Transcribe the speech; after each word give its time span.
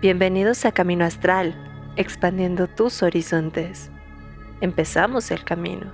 Bienvenidos 0.00 0.64
a 0.64 0.70
Camino 0.70 1.04
Astral, 1.04 1.56
expandiendo 1.96 2.68
tus 2.68 3.02
horizontes. 3.02 3.90
Empezamos 4.60 5.32
el 5.32 5.42
camino. 5.42 5.92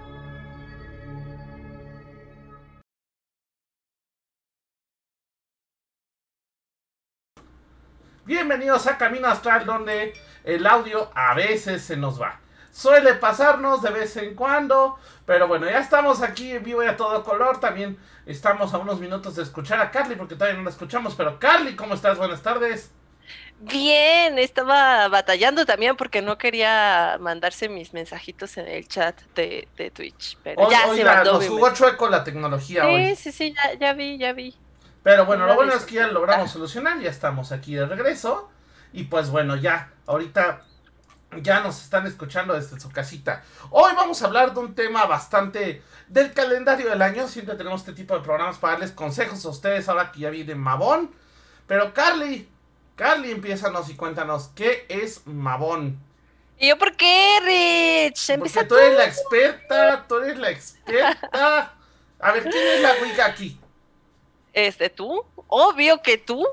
Bienvenidos 8.27 8.87
a 8.89 8.99
Camino 8.99 9.27
Astral, 9.27 9.65
donde 9.65 10.13
el 10.45 10.67
audio 10.67 11.11
a 11.15 11.33
veces 11.33 11.83
se 11.83 11.97
nos 11.97 12.21
va. 12.21 12.41
Suele 12.71 13.15
pasarnos 13.15 13.81
de 13.81 13.91
vez 13.91 14.19
en 14.19 14.35
cuando, 14.35 14.99
pero 15.25 15.49
bueno, 15.49 15.65
ya 15.65 15.79
estamos 15.79 16.21
aquí 16.21 16.51
en 16.51 16.63
vivo 16.63 16.85
y 16.85 16.89
a 16.89 16.99
todo 16.99 17.25
color. 17.25 17.59
También 17.59 17.97
estamos 18.27 18.75
a 18.75 18.79
unos 18.79 19.01
minutos 19.01 19.37
de 19.37 19.45
escuchar 19.45 19.81
a 19.81 19.91
Carly, 19.91 20.15
porque 20.15 20.35
todavía 20.35 20.59
no 20.59 20.65
la 20.65 20.71
escuchamos. 20.71 21.15
Pero 21.15 21.39
Carly, 21.39 21.75
¿cómo 21.75 21.95
estás? 21.95 22.19
Buenas 22.19 22.43
tardes. 22.43 22.93
Bien, 23.61 24.39
estaba 24.39 25.09
batallando 25.09 25.65
también 25.65 25.97
porque 25.97 26.21
no 26.21 26.37
quería 26.37 27.17
mandarse 27.21 27.69
mis 27.69 27.93
mensajitos 27.93 28.57
en 28.59 28.67
el 28.67 28.87
chat 28.87 29.19
de, 29.35 29.69
Twitch. 29.95 30.37
Pero 30.43 30.71
ya 30.71 30.93
se 30.95 31.05
mandó. 31.05 31.35
Nos 31.35 31.49
jugó 31.49 31.73
chueco 31.73 32.09
la 32.09 32.25
tecnología 32.25 32.83
sí, 32.83 32.89
hoy. 32.89 33.17
Sí, 33.17 33.33
sí, 33.33 33.55
ya, 33.55 33.79
ya 33.79 33.93
vi, 33.95 34.19
ya 34.19 34.33
vi. 34.33 34.55
Pero 35.03 35.27
bueno, 35.27 35.47
lo 35.47 35.55
bueno 35.55 35.73
es 35.75 35.85
que 35.85 35.97
ya 35.97 36.07
logramos 36.09 36.51
solucionar, 36.51 36.99
ya 37.01 37.11
estamos 37.11 37.53
aquí 37.53 37.75
de 37.75 37.87
regreso. 37.87 38.51
Y 38.93 39.05
pues 39.05 39.31
bueno, 39.31 39.57
ya, 39.57 39.93
ahorita 40.07 40.63
ya 41.43 41.61
nos 41.61 41.83
están 41.83 42.07
escuchando 42.07 42.55
desde 42.55 42.79
su 42.79 42.91
casita. 42.91 43.43
Hoy 43.71 43.93
vamos 43.97 44.23
a 44.23 44.27
hablar 44.27 44.55
de 44.55 44.61
un 44.61 44.75
tema 44.75 45.05
bastante 45.07 45.83
del 46.09 46.33
calendario 46.33 46.91
del 46.91 47.03
año. 47.03 47.29
Siempre 47.29 47.55
tenemos 47.57 47.81
este 47.81 47.93
tipo 47.93 48.15
de 48.15 48.21
programas 48.21 48.59
para 48.59 48.75
darles 48.75 48.93
consejos 48.93 49.45
a 49.45 49.49
ustedes 49.49 49.89
ahora 49.89 50.13
que 50.13 50.21
ya 50.21 50.31
viene 50.31 50.55
Mabón. 50.55 51.11
Pero 51.67 51.93
Carly, 51.95 52.49
Carly, 52.97 53.33
empiezanos 53.33 53.89
y 53.91 53.97
cuéntanos, 53.97 54.51
¿qué 54.55 54.87
es 54.89 55.27
Mabón? 55.27 55.99
¿Y 56.59 56.69
yo 56.69 56.79
por 56.79 56.97
qué, 56.97 57.41
Rich? 57.43 58.31
Empieza 58.31 58.61
Porque 58.61 58.69
tú 58.69 58.77
eres 58.77 58.97
la 58.97 59.05
experta, 59.05 60.05
tú 60.07 60.17
eres 60.19 60.39
la 60.39 60.51
experta. 60.51 61.75
A 62.21 62.33
ver, 62.33 62.45
¿quién 62.45 62.67
es 62.69 62.81
la 62.81 62.95
Wicca 63.03 63.27
aquí? 63.27 63.59
Este, 64.53 64.89
tú. 64.89 65.25
Obvio 65.49 66.01
que 66.03 66.19
tú. 66.19 66.47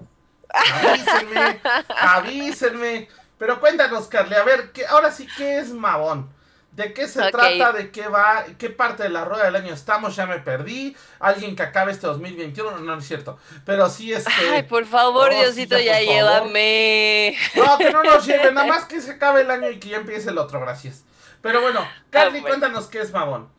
Avísenme, 0.50 1.62
avísenme. 1.90 3.08
Pero 3.38 3.60
cuéntanos, 3.60 4.08
Carly, 4.08 4.34
a 4.34 4.44
ver, 4.44 4.72
¿qué, 4.72 4.86
ahora 4.88 5.12
sí, 5.12 5.28
¿qué 5.38 5.60
es 5.60 5.70
Mabón? 5.70 6.30
¿De 6.72 6.94
qué 6.94 7.08
se 7.08 7.20
trata? 7.32 7.74
¿De 7.74 7.92
qué 7.92 8.08
va? 8.08 8.46
¿Qué 8.58 8.70
parte 8.70 9.04
de 9.04 9.10
la 9.10 9.26
rueda 9.26 9.46
del 9.46 9.58
año 9.58 9.74
estamos? 9.74 10.16
Ya 10.16 10.26
me 10.26 10.40
perdí. 10.40 10.96
Alguien 11.20 11.56
que 11.56 11.64
acabe 11.64 11.92
este 11.92 12.08
2021, 12.08 12.72
no, 12.72 12.80
no 12.80 12.98
es 12.98 13.06
cierto. 13.06 13.38
Pero 13.66 13.90
sí 13.90 14.14
este. 14.14 14.32
Ay, 14.50 14.64
por 14.64 14.86
favor, 14.86 15.32
oh, 15.32 15.36
Diosito, 15.36 15.78
ya, 15.78 16.00
llévame. 16.00 17.36
No, 17.56 17.78
que 17.78 17.92
no 17.92 18.04
nos 18.04 18.26
lleve, 18.26 18.52
nada 18.54 18.68
más 18.68 18.86
que 18.86 19.02
se 19.02 19.12
acabe 19.12 19.42
el 19.42 19.52
año 19.52 19.70
y 19.70 19.80
que 19.80 19.90
ya 19.90 19.98
empiece 19.98 20.30
el 20.30 20.38
otro, 20.38 20.62
gracias. 20.62 21.04
Pero 21.42 21.60
bueno, 21.62 21.86
Carly, 22.10 22.40
ah, 22.40 22.48
cuéntanos 22.48 22.88
qué 22.88 23.02
es 23.02 23.12
Mabón. 23.12 23.50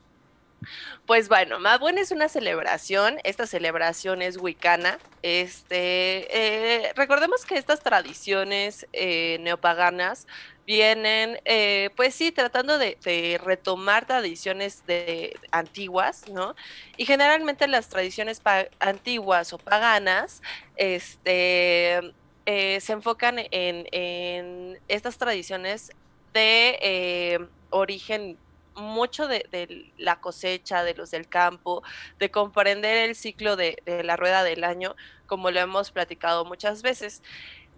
Pues 1.13 1.29
bueno, 1.29 1.61
Mabón 1.61 1.99
es 1.99 2.11
una 2.11 2.31
celebración, 2.31 3.19
esta 3.23 3.47
celebración 3.47 4.23
es 4.23 4.39
wicana. 4.39 4.99
Este, 5.21 6.87
eh, 6.87 6.91
recordemos 6.97 7.45
que 7.45 7.59
estas 7.59 7.81
tradiciones 7.81 8.87
eh, 8.95 9.37
neopaganas 9.43 10.27
vienen, 10.67 11.39
eh, 11.45 11.91
pues 11.97 12.15
sí, 12.15 12.33
tratando 12.33 12.79
de, 12.79 12.97
retomar 13.45 14.07
tradiciones 14.07 14.87
de, 14.87 15.39
antiguas, 15.51 16.31
¿no? 16.31 16.57
Y 16.97 17.05
generalmente 17.05 17.69
las 17.69 17.91
tradiciones 17.91 18.41
antiguas 18.81 19.53
o 19.53 19.59
paganas, 19.59 20.41
este, 20.77 22.15
se 22.47 22.93
enfocan 22.93 23.39
en, 23.51 23.87
en, 23.93 24.81
estas 24.89 25.19
tradiciones 25.19 25.93
de 26.33 27.47
origen 27.69 28.39
mucho 28.75 29.29
de, 29.29 29.93
la 29.99 30.21
cosecha, 30.21 30.85
de 30.85 30.95
los 30.95 31.11
del 31.11 31.29
campo, 31.29 31.83
de 32.19 32.31
comprender 32.31 33.09
el 33.09 33.15
ciclo 33.15 33.57
de, 33.57 33.77
la 34.05 34.17
rueda 34.17 34.45
del 34.45 34.65
año, 34.65 34.97
como 35.27 35.51
lo 35.51 35.61
hemos 35.61 35.91
platicado 35.91 36.45
muchas 36.45 36.83
veces. 36.83 37.23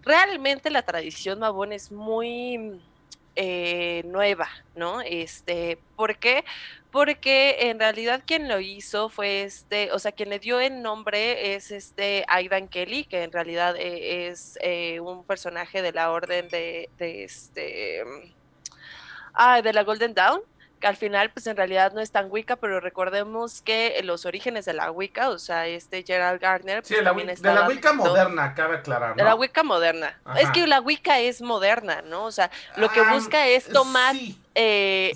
Realmente 0.01 0.69
la 0.69 0.83
tradición 0.83 1.39
Mabón 1.39 1.71
es 1.73 1.91
muy 1.91 2.79
eh, 3.35 4.03
nueva, 4.05 4.47
¿no? 4.75 5.01
Este, 5.01 5.77
¿por 5.97 6.17
qué? 6.17 6.45
Porque 6.91 7.69
en 7.69 7.79
realidad 7.79 8.23
quien 8.25 8.47
lo 8.47 8.61
hizo 8.61 9.09
fue 9.09 9.43
este, 9.43 9.91
o 9.91 9.99
sea, 9.99 10.13
quien 10.13 10.29
le 10.29 10.39
dio 10.39 10.61
el 10.61 10.81
nombre 10.81 11.55
es 11.55 11.71
este 11.71 12.23
Aidan 12.29 12.69
Kelly, 12.69 13.03
que 13.03 13.23
en 13.23 13.33
realidad 13.33 13.75
eh, 13.77 14.29
es 14.29 14.57
eh, 14.61 15.01
un 15.01 15.25
personaje 15.25 15.81
de 15.81 15.91
la 15.91 16.11
orden 16.11 16.47
de, 16.47 16.89
de 16.97 17.25
este, 17.25 18.03
ah, 19.33 19.61
de 19.61 19.73
la 19.73 19.83
Golden 19.83 20.13
Dawn, 20.13 20.41
que 20.85 20.89
al 20.89 20.97
final 20.97 21.31
pues 21.31 21.47
en 21.47 21.57
realidad 21.57 21.93
no 21.93 21.99
es 21.99 22.11
tan 22.11 22.29
Wicca, 22.29 22.57
pero 22.57 22.79
recordemos 22.79 23.63
que 23.63 23.99
los 24.03 24.27
orígenes 24.27 24.65
de 24.65 24.73
la 24.73 24.91
Wicca, 24.91 25.29
o 25.29 25.39
sea, 25.39 25.65
este 25.65 26.03
Gerald 26.03 26.39
Gardner... 26.39 26.83
Pues, 26.83 27.03
también 27.03 27.27
de 27.27 27.53
la 27.55 27.67
Wicca 27.67 27.91
moderna, 27.93 28.53
cabe 28.53 28.75
aclarar. 28.75 29.09
¿no? 29.09 29.15
De 29.15 29.23
la 29.23 29.33
Wicca 29.33 29.63
moderna. 29.63 30.15
Es 30.37 30.51
que 30.51 30.67
la 30.67 30.81
Wicca 30.81 31.19
es 31.19 31.41
moderna, 31.41 32.03
¿no? 32.03 32.25
O 32.25 32.31
sea, 32.31 32.51
lo 32.77 32.89
que 32.89 32.99
ah, 32.99 33.15
busca 33.15 33.47
es 33.47 33.67
tomar... 33.67 34.15
Eh, 34.53 35.13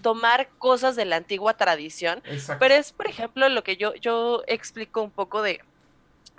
tomar 0.00 0.48
cosas 0.56 0.96
de 0.96 1.04
la 1.04 1.16
antigua 1.16 1.58
tradición, 1.58 2.22
pero 2.58 2.74
es, 2.74 2.92
por 2.92 3.06
ejemplo, 3.06 3.50
lo 3.50 3.62
que 3.62 3.76
yo, 3.76 3.94
yo 3.96 4.42
explico 4.46 5.02
un 5.02 5.10
poco 5.10 5.42
de, 5.42 5.60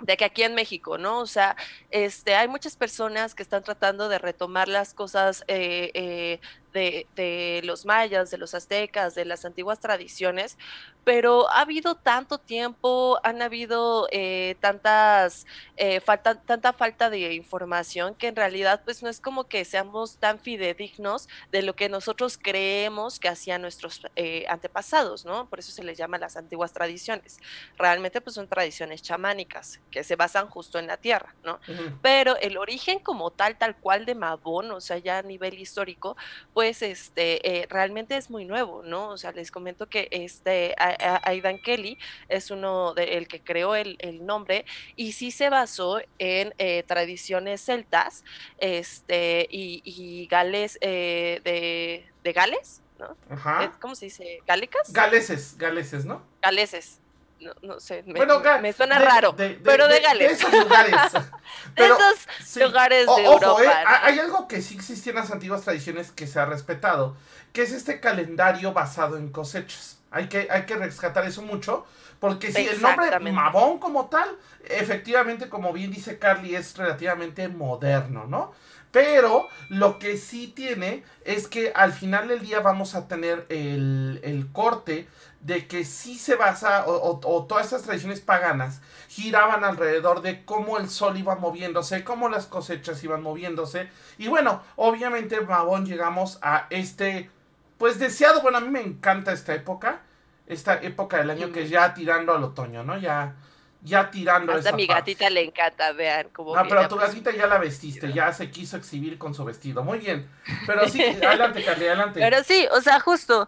de 0.00 0.16
que 0.16 0.24
aquí 0.24 0.42
en 0.42 0.54
México, 0.54 0.98
¿no? 0.98 1.20
O 1.20 1.26
sea, 1.26 1.56
este, 1.90 2.34
hay 2.34 2.48
muchas 2.48 2.76
personas 2.76 3.34
que 3.34 3.42
están 3.42 3.62
tratando 3.62 4.08
de 4.08 4.18
retomar 4.18 4.68
las 4.68 4.92
cosas 4.92 5.44
eh, 5.48 5.90
eh, 5.94 6.40
de, 6.74 7.60
los 7.64 7.86
mayas, 7.86 8.30
de 8.30 8.38
los 8.38 8.54
aztecas, 8.54 9.14
de 9.14 9.24
las 9.24 9.44
antiguas 9.44 9.80
tradiciones, 9.80 10.58
pero 11.04 11.48
ha 11.50 11.60
habido 11.60 11.94
tanto 11.94 12.38
tiempo, 12.38 13.20
han 13.22 13.42
habido 13.42 14.08
eh, 14.10 14.56
tantas, 14.60 15.46
eh, 15.76 16.00
falta, 16.00 16.40
tanta 16.40 16.72
falta 16.72 17.10
de 17.10 17.34
información 17.34 18.14
que 18.14 18.28
en 18.28 18.36
realidad 18.36 18.82
pues 18.84 19.02
no 19.02 19.08
es 19.08 19.20
como 19.20 19.44
que 19.44 19.64
seamos 19.64 20.16
tan 20.16 20.38
fidedignos 20.38 21.28
de 21.52 21.62
lo 21.62 21.76
que 21.76 21.88
nosotros 21.88 22.38
creemos 22.38 23.20
que 23.20 23.28
hacían 23.28 23.62
nuestros 23.62 24.02
eh, 24.16 24.44
antepasados, 24.48 25.24
¿no? 25.24 25.48
Por 25.48 25.60
eso 25.60 25.70
se 25.70 25.84
les 25.84 25.96
llama 25.96 26.18
las 26.18 26.36
antiguas 26.36 26.72
tradiciones. 26.72 27.38
Realmente 27.76 28.20
pues 28.20 28.34
son 28.34 28.48
tradiciones 28.48 29.02
chamánicas 29.02 29.80
que 29.90 30.02
se 30.02 30.16
basan 30.16 30.48
justo 30.48 30.78
en 30.78 30.86
la 30.86 30.96
tierra, 30.96 31.34
¿no? 31.44 31.60
Pero 32.02 32.36
el 32.38 32.56
origen 32.56 32.98
como 32.98 33.30
tal, 33.30 33.56
tal 33.58 33.76
cual 33.76 34.06
de 34.06 34.14
Mabón, 34.14 34.70
o 34.72 34.80
sea, 34.80 34.98
ya 34.98 35.18
a 35.18 35.22
nivel 35.22 35.58
histórico, 35.58 36.16
pues 36.52 36.63
pues 36.64 36.80
este, 36.80 37.46
eh, 37.46 37.66
realmente 37.68 38.16
es 38.16 38.30
muy 38.30 38.46
nuevo, 38.46 38.82
¿no? 38.82 39.10
O 39.10 39.18
sea, 39.18 39.32
les 39.32 39.50
comento 39.50 39.86
que 39.86 40.08
este, 40.10 40.74
Aidan 40.78 41.58
Kelly 41.58 41.98
es 42.30 42.50
uno 42.50 42.94
de 42.94 43.18
el 43.18 43.28
que 43.28 43.42
creó 43.42 43.74
el, 43.74 43.98
nombre 44.24 44.64
y 44.96 45.12
sí 45.12 45.30
se 45.30 45.50
basó 45.50 46.00
en 46.18 46.54
eh, 46.56 46.82
tradiciones 46.84 47.60
celtas 47.60 48.24
este, 48.56 49.46
y, 49.50 50.26
gales 50.30 50.78
eh, 50.80 51.42
de, 51.44 52.32
Gales, 52.32 52.80
¿no? 52.98 53.14
¿Cómo 53.78 53.94
se 53.94 54.06
dice? 54.06 54.40
¿Gálicas? 54.46 54.90
Galeses, 54.90 55.58
galeses, 55.58 56.06
¿no? 56.06 56.22
Galeses, 56.40 57.02
no, 57.40 57.52
no 57.62 57.80
sé, 57.80 58.02
me, 58.06 58.24
me 58.60 58.72
suena 58.72 58.98
raro, 58.98 59.34
pero 59.36 59.88
de, 59.88 60.00
Gales. 60.00 60.28
De 60.28 60.34
esos 60.34 60.52
lugares. 60.52 60.94
de 61.76 61.86
esos 62.40 62.62
lugares 62.62 63.06
de 63.06 63.24
Europa. 63.24 63.62
Eh, 63.62 63.84
hay 64.02 64.18
algo 64.18 64.48
que 64.48 64.62
sí 64.62 64.74
existía 64.74 65.12
en 65.12 65.18
las 65.18 65.30
antiguas 65.30 65.62
tradiciones 65.62 66.10
que 66.10 66.26
se 66.26 66.38
ha 66.40 66.46
respetado, 66.46 67.16
que 67.52 67.62
es 67.62 67.72
este 67.72 68.00
calendario 68.00 68.72
basado 68.72 69.16
en 69.16 69.30
cosechas. 69.30 69.98
Hay 70.10 70.28
que, 70.28 70.48
hay 70.50 70.64
que 70.64 70.76
rescatar 70.76 71.26
eso 71.26 71.42
mucho, 71.42 71.84
porque 72.20 72.52
si 72.52 72.66
el 72.66 72.80
nombre 72.80 73.18
Mabón 73.32 73.78
como 73.78 74.06
tal, 74.06 74.28
efectivamente, 74.64 75.48
como 75.48 75.72
bien 75.72 75.90
dice 75.90 76.18
Carly, 76.18 76.54
es 76.54 76.76
relativamente 76.76 77.48
moderno, 77.48 78.26
¿no? 78.26 78.52
Pero 78.92 79.48
lo 79.70 79.98
que 79.98 80.16
sí 80.16 80.46
tiene 80.46 81.02
es 81.24 81.48
que 81.48 81.72
al 81.74 81.92
final 81.92 82.28
del 82.28 82.40
día 82.40 82.60
vamos 82.60 82.94
a 82.94 83.08
tener 83.08 83.44
el, 83.48 84.20
el 84.22 84.52
corte 84.52 85.08
de 85.44 85.66
que 85.68 85.84
sí 85.84 86.18
se 86.18 86.36
basa, 86.36 86.86
o, 86.86 87.46
todas 87.46 87.66
estas 87.66 87.82
tradiciones 87.82 88.22
paganas 88.22 88.80
giraban 89.08 89.62
alrededor 89.62 90.22
de 90.22 90.42
cómo 90.44 90.78
el 90.78 90.88
sol 90.88 91.18
iba 91.18 91.36
moviéndose, 91.36 92.02
cómo 92.02 92.30
las 92.30 92.46
cosechas 92.46 93.04
iban 93.04 93.22
moviéndose. 93.22 93.90
Y 94.16 94.28
bueno, 94.28 94.62
obviamente, 94.76 95.38
Mabón, 95.42 95.84
llegamos 95.84 96.38
a 96.40 96.66
este, 96.70 97.30
pues 97.76 97.98
deseado, 97.98 98.40
bueno, 98.40 98.56
a 98.56 98.60
mí 98.62 98.70
me 98.70 98.80
encanta 98.80 99.32
esta 99.32 99.54
época, 99.54 100.00
esta 100.46 100.80
época 100.80 101.18
del 101.18 101.28
año 101.28 101.52
que 101.52 101.68
ya 101.68 101.92
tirando 101.92 102.34
al 102.34 102.42
otoño, 102.42 102.82
¿no? 102.82 102.96
Ya, 102.96 103.36
ya 103.82 104.10
tirando 104.10 104.54
Hasta 104.54 104.70
a 104.70 104.72
mi 104.72 104.86
gatita 104.86 105.28
le 105.28 105.44
encanta, 105.44 105.92
vean 105.92 106.30
cómo. 106.32 106.56
No, 106.56 106.66
pero 106.66 106.88
tu 106.88 106.96
gatita 106.96 107.32
ya 107.32 107.46
la 107.46 107.58
vestiste, 107.58 108.14
ya 108.14 108.32
se 108.32 108.50
quiso 108.50 108.78
exhibir 108.78 109.18
con 109.18 109.34
su 109.34 109.44
vestido. 109.44 109.84
Muy 109.84 109.98
bien. 109.98 110.26
Pero 110.66 110.88
sí, 110.88 111.02
adelante, 111.02 111.62
Carly, 111.62 111.86
adelante. 111.88 112.18
Pero 112.18 112.42
sí, 112.44 112.66
o 112.72 112.80
sea, 112.80 112.98
justo 112.98 113.46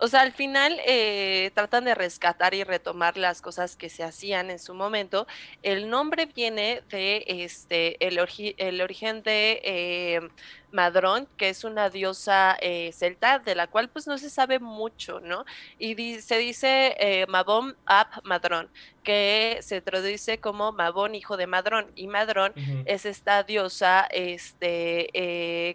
O 0.00 0.06
sea, 0.06 0.20
al 0.20 0.32
final 0.32 0.78
eh, 0.86 1.50
tratan 1.54 1.84
de 1.84 1.94
rescatar 1.94 2.54
y 2.54 2.62
retomar 2.62 3.16
las 3.16 3.42
cosas 3.42 3.74
que 3.74 3.88
se 3.88 4.04
hacían 4.04 4.48
en 4.48 4.60
su 4.60 4.72
momento. 4.72 5.26
El 5.64 5.90
nombre 5.90 6.26
viene 6.26 6.82
de 6.88 7.24
este 7.26 8.06
el, 8.06 8.20
el 8.58 8.80
origen 8.80 9.22
de 9.24 9.60
eh, 9.64 10.20
Madrón, 10.70 11.26
que 11.36 11.48
es 11.48 11.64
una 11.64 11.90
diosa 11.90 12.56
eh, 12.60 12.92
celta, 12.92 13.40
de 13.40 13.56
la 13.56 13.66
cual 13.66 13.88
pues 13.88 14.06
no 14.06 14.18
se 14.18 14.30
sabe 14.30 14.60
mucho, 14.60 15.18
¿no? 15.18 15.44
Y 15.80 16.20
se 16.20 16.38
dice 16.38 16.94
eh, 17.00 17.26
Mabón 17.26 17.76
Ap 17.84 18.24
Madrón, 18.24 18.68
que 19.02 19.58
se 19.62 19.80
traduce 19.80 20.38
como 20.38 20.70
Mabón, 20.70 21.16
hijo 21.16 21.36
de 21.36 21.48
Madrón. 21.48 21.90
Y 21.96 22.06
Madrón 22.06 22.52
es 22.84 23.04
esta 23.04 23.42
diosa 23.42 24.06
este, 24.12 25.08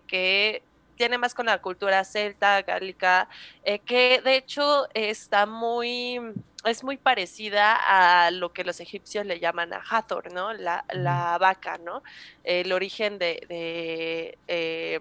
que 0.08 0.62
tiene 0.96 1.18
más 1.18 1.34
con 1.34 1.46
la 1.46 1.62
cultura 1.62 2.04
celta, 2.04 2.62
gálica, 2.62 3.28
eh, 3.64 3.80
que 3.80 4.22
de 4.24 4.36
hecho 4.36 4.88
está 4.94 5.46
muy, 5.46 6.20
es 6.66 6.84
muy 6.84 6.98
parecida 6.98 7.76
a 7.76 8.32
lo 8.32 8.54
que 8.54 8.64
los 8.64 8.80
egipcios 8.80 9.26
le 9.26 9.40
llaman 9.40 9.74
a 9.74 9.82
Hathor, 9.90 10.32
¿no? 10.34 10.54
La, 10.54 10.86
la 10.92 11.38
vaca, 11.38 11.78
¿no? 11.78 12.04
El 12.44 12.72
origen 12.72 13.18
de, 13.20 13.46
de 13.50 14.38
eh, 14.48 15.00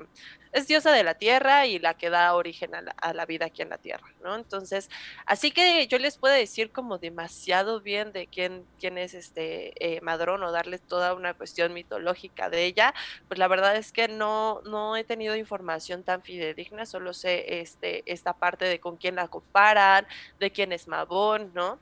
es 0.53 0.69
diosa 0.69 0.93
de 0.93 1.03
la 1.03 1.15
tierra 1.15 1.67
y 1.67 1.79
la 1.79 1.95
que 1.95 2.11
da 2.11 2.35
origen 2.35 2.73
a 2.75 3.13
la, 3.13 3.27
vida 3.27 3.47
aquí 3.47 3.63
en 3.63 3.71
la 3.71 3.79
tierra, 3.79 4.07
¿no? 4.23 4.37
Entonces, 4.37 4.91
así 5.27 5.51
que 5.51 5.87
yo 5.87 5.99
les 5.99 6.19
puedo 6.19 6.35
decir 6.35 6.71
como 6.71 6.99
demasiado 6.99 7.81
bien 7.81 8.13
de 8.13 8.27
quién, 8.27 8.67
quién 8.79 8.99
es 8.99 9.15
este 9.15 9.73
eh, 9.81 10.01
Madrón 10.03 10.43
o 10.43 10.53
darles 10.53 10.83
toda 10.83 11.15
una 11.15 11.35
cuestión 11.35 11.73
mitológica 11.73 12.51
de 12.51 12.67
ella, 12.67 12.95
pues 13.29 13.39
la 13.39 13.49
verdad 13.49 13.77
es 13.77 13.93
que 13.93 14.09
no, 14.09 14.61
no 14.67 14.97
he 14.97 15.05
tenido 15.05 15.37
información 15.37 16.03
tan 16.03 16.23
fidedigna, 16.23 16.85
solo 16.85 17.15
sé 17.15 17.61
este, 17.61 18.03
esta 18.07 18.35
parte 18.35 18.67
de 18.67 18.81
con 18.81 18.97
quién 18.97 19.17
la 19.17 19.29
comparan, 19.29 20.07
de 20.39 20.51
quién 20.51 20.73
es 20.73 20.87
Mabón, 20.87 21.53
¿no? 21.55 21.79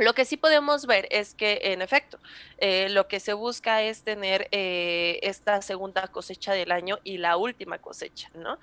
Lo 0.00 0.14
que 0.14 0.24
sí 0.24 0.38
podemos 0.38 0.86
ver 0.86 1.06
es 1.10 1.34
que, 1.34 1.60
en 1.62 1.82
efecto, 1.82 2.18
eh, 2.56 2.88
lo 2.88 3.06
que 3.06 3.20
se 3.20 3.34
busca 3.34 3.82
es 3.82 4.02
tener 4.02 4.48
eh, 4.50 5.20
esta 5.22 5.60
segunda 5.60 6.08
cosecha 6.08 6.54
del 6.54 6.72
año 6.72 6.98
y 7.04 7.18
la 7.18 7.36
última 7.36 7.76
cosecha, 7.76 8.30
¿no? 8.34 8.58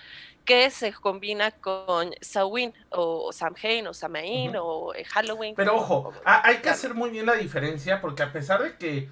Que 0.46 0.72
se 0.72 0.92
combina 0.94 1.52
con 1.52 2.16
Samhain 2.22 2.74
o 2.90 3.32
Samhain 3.32 3.86
o 3.86 3.94
Samain 3.94 4.56
o 4.60 4.96
eh, 4.96 5.06
Halloween. 5.06 5.54
Pero 5.56 5.76
ojo, 5.76 6.12
hay 6.26 6.58
que 6.58 6.70
hacer 6.70 6.96
muy 6.96 7.12
bien 7.12 7.28
la 7.28 7.36
diferencia 7.36 8.02
porque 8.02 8.24
a 8.24 8.32
pesar 8.34 8.64
de 8.64 8.76
que 8.76 9.08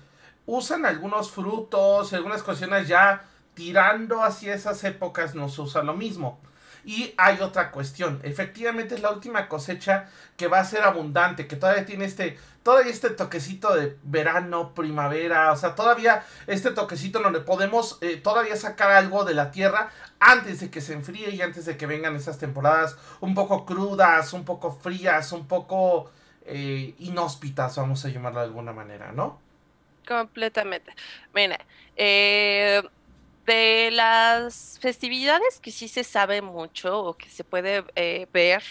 usan 0.47 0.83
algunos 0.87 1.29
frutos, 1.29 2.11
algunas 2.13 2.41
cuestiones 2.41 2.87
ya 2.87 3.23
tirando 3.53 4.23
hacia 4.23 4.55
esas 4.55 4.83
épocas, 4.83 5.35
no 5.35 5.47
se 5.47 5.61
usa 5.61 5.83
lo 5.83 5.93
mismo. 5.93 6.39
Y 6.85 7.15
hay 7.17 7.41
otra 7.41 7.71
cuestión, 7.71 8.19
efectivamente 8.21 8.93
es 8.93 9.01
la 9.01 9.09
última 9.09 9.47
cosecha 9.47 10.07
que 10.37 10.47
va 10.47 10.59
a 10.59 10.65
ser 10.65 10.83
abundante, 10.83 11.47
que 11.47 11.55
todavía 11.55 11.83
tiene 11.83 12.05
este, 12.05 12.37
todavía 12.61 12.91
este 12.91 13.09
toquecito 13.09 13.75
de 13.75 13.97
verano, 14.03 14.75
primavera, 14.75 15.51
o 15.51 15.55
sea, 15.55 15.73
todavía 15.73 16.23
este 16.45 16.69
toquecito 16.71 17.19
donde 17.19 17.39
podemos 17.39 17.97
eh, 18.01 18.17
todavía 18.17 18.55
sacar 18.55 18.91
algo 18.91 19.25
de 19.25 19.33
la 19.33 19.49
tierra 19.49 19.89
antes 20.19 20.59
de 20.59 20.69
que 20.69 20.79
se 20.79 20.93
enfríe 20.93 21.31
y 21.31 21.41
antes 21.41 21.65
de 21.65 21.75
que 21.75 21.87
vengan 21.87 22.15
esas 22.15 22.37
temporadas 22.37 22.97
un 23.19 23.33
poco 23.33 23.65
crudas, 23.65 24.31
un 24.33 24.45
poco 24.45 24.71
frías, 24.71 25.31
un 25.31 25.47
poco 25.47 26.11
eh, 26.45 26.93
inhóspitas, 26.99 27.75
vamos 27.77 28.05
a 28.05 28.09
llamarlo 28.09 28.41
de 28.41 28.45
alguna 28.45 28.73
manera, 28.73 29.11
¿no? 29.11 29.39
Completamente. 30.07 30.93
Mira, 31.33 31.59
eh, 31.95 32.83
de 33.45 33.91
las 33.91 34.79
festividades 34.81 35.59
que 35.59 35.71
sí 35.71 35.87
se 35.87 36.03
sabe 36.03 36.41
mucho 36.41 36.99
o 36.99 37.13
que 37.15 37.29
se 37.29 37.43
puede 37.43 37.83
eh, 37.95 38.27
ver 38.33 38.63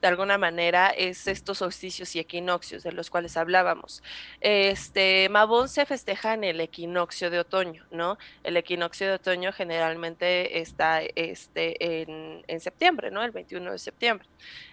de 0.00 0.08
alguna 0.08 0.38
manera 0.38 0.88
es 0.88 1.26
estos 1.26 1.58
solsticios 1.58 2.14
y 2.16 2.20
equinoccios 2.20 2.82
de 2.82 2.92
los 2.92 3.10
cuales 3.10 3.36
hablábamos. 3.36 4.02
Este 4.40 5.28
Mabón 5.28 5.68
se 5.68 5.84
festeja 5.84 6.34
en 6.34 6.44
el 6.44 6.60
equinoccio 6.60 7.30
de 7.30 7.40
otoño, 7.40 7.84
¿no? 7.90 8.18
El 8.42 8.56
equinoccio 8.56 9.08
de 9.08 9.14
otoño 9.14 9.52
generalmente 9.52 10.60
está 10.60 11.02
este, 11.02 12.02
en, 12.02 12.44
en 12.46 12.60
septiembre, 12.60 13.10
¿no? 13.10 13.22
El 13.22 13.32
21 13.32 13.72
de 13.72 13.78
septiembre. 13.78 14.26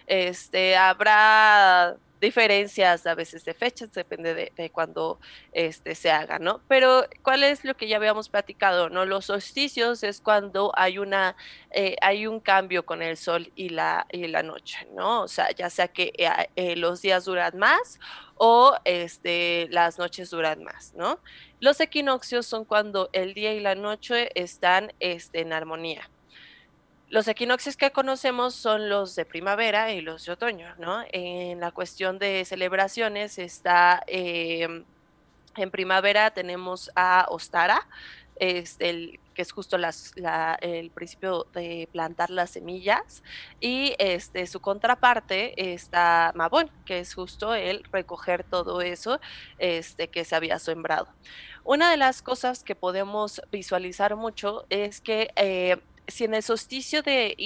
Este, 0.06 0.76
habrá 0.76 1.96
diferencias 2.20 3.06
a 3.06 3.14
veces 3.14 3.44
de 3.44 3.54
fechas, 3.54 3.92
depende 3.92 4.34
de, 4.34 4.52
de 4.56 4.70
cuando 4.70 5.18
este, 5.52 5.94
se 5.94 6.10
haga, 6.10 6.38
¿no? 6.38 6.60
Pero, 6.68 7.04
¿cuál 7.22 7.44
es 7.44 7.64
lo 7.64 7.76
que 7.76 7.88
ya 7.88 7.96
habíamos 7.96 8.28
platicado, 8.28 8.88
no? 8.88 9.04
Los 9.04 9.26
solsticios 9.26 10.02
es 10.02 10.20
cuando 10.20 10.72
hay 10.74 10.98
una, 10.98 11.36
eh, 11.70 11.96
hay 12.00 12.26
un 12.26 12.40
cambio 12.40 12.84
con 12.84 13.02
el 13.02 13.16
sol 13.16 13.52
y 13.54 13.70
la, 13.70 14.06
y 14.10 14.26
la 14.26 14.42
noche, 14.42 14.86
¿no? 14.94 15.22
O 15.22 15.28
sea, 15.28 15.50
ya 15.52 15.70
sea 15.70 15.88
que 15.88 16.12
eh, 16.18 16.28
eh, 16.56 16.76
los 16.76 17.02
días 17.02 17.24
duran 17.24 17.58
más 17.58 17.98
o 18.36 18.76
este, 18.84 19.68
las 19.70 19.98
noches 19.98 20.30
duran 20.30 20.62
más, 20.62 20.94
¿no? 20.94 21.18
Los 21.60 21.80
equinoccios 21.80 22.46
son 22.46 22.64
cuando 22.64 23.10
el 23.12 23.34
día 23.34 23.52
y 23.52 23.60
la 23.60 23.74
noche 23.74 24.30
están 24.34 24.92
este, 25.00 25.40
en 25.40 25.52
armonía. 25.52 26.08
Los 27.10 27.26
equinoccios 27.26 27.78
que 27.78 27.90
conocemos 27.90 28.54
son 28.54 28.90
los 28.90 29.16
de 29.16 29.24
primavera 29.24 29.92
y 29.92 30.02
los 30.02 30.26
de 30.26 30.32
otoño, 30.32 30.74
¿no? 30.78 31.02
En 31.10 31.58
la 31.58 31.70
cuestión 31.70 32.18
de 32.18 32.44
celebraciones 32.44 33.38
está, 33.38 34.02
em, 34.06 34.84
en 35.56 35.70
primavera 35.70 36.30
tenemos 36.32 36.90
a 36.94 37.26
Ostara, 37.30 37.88
que 38.38 39.42
es 39.42 39.52
justo 39.52 39.76
el 39.76 40.90
principio 40.90 41.46
de 41.54 41.88
plantar 41.92 42.28
las 42.28 42.50
semillas, 42.50 43.22
y 43.58 43.94
este, 43.98 44.46
su 44.46 44.60
contraparte 44.60 45.72
está 45.72 46.32
Mabón, 46.34 46.70
que 46.84 47.00
es 47.00 47.14
justo 47.14 47.54
el 47.54 47.84
recoger 47.84 48.44
todo 48.44 48.82
eso 48.82 49.18
este, 49.58 50.08
que 50.08 50.24
se 50.24 50.36
había 50.36 50.58
sembrado. 50.58 51.08
Una 51.64 51.90
de 51.90 51.96
las 51.96 52.22
cosas 52.22 52.62
que 52.64 52.74
podemos 52.74 53.40
visualizar 53.50 54.14
mucho 54.14 54.66
es 54.70 55.00
que 55.00 55.30
eh, 55.36 55.78
si 56.08 56.24
en 56.24 56.34
el 56.34 56.42
solsticio 56.42 57.02
de, 57.02 57.36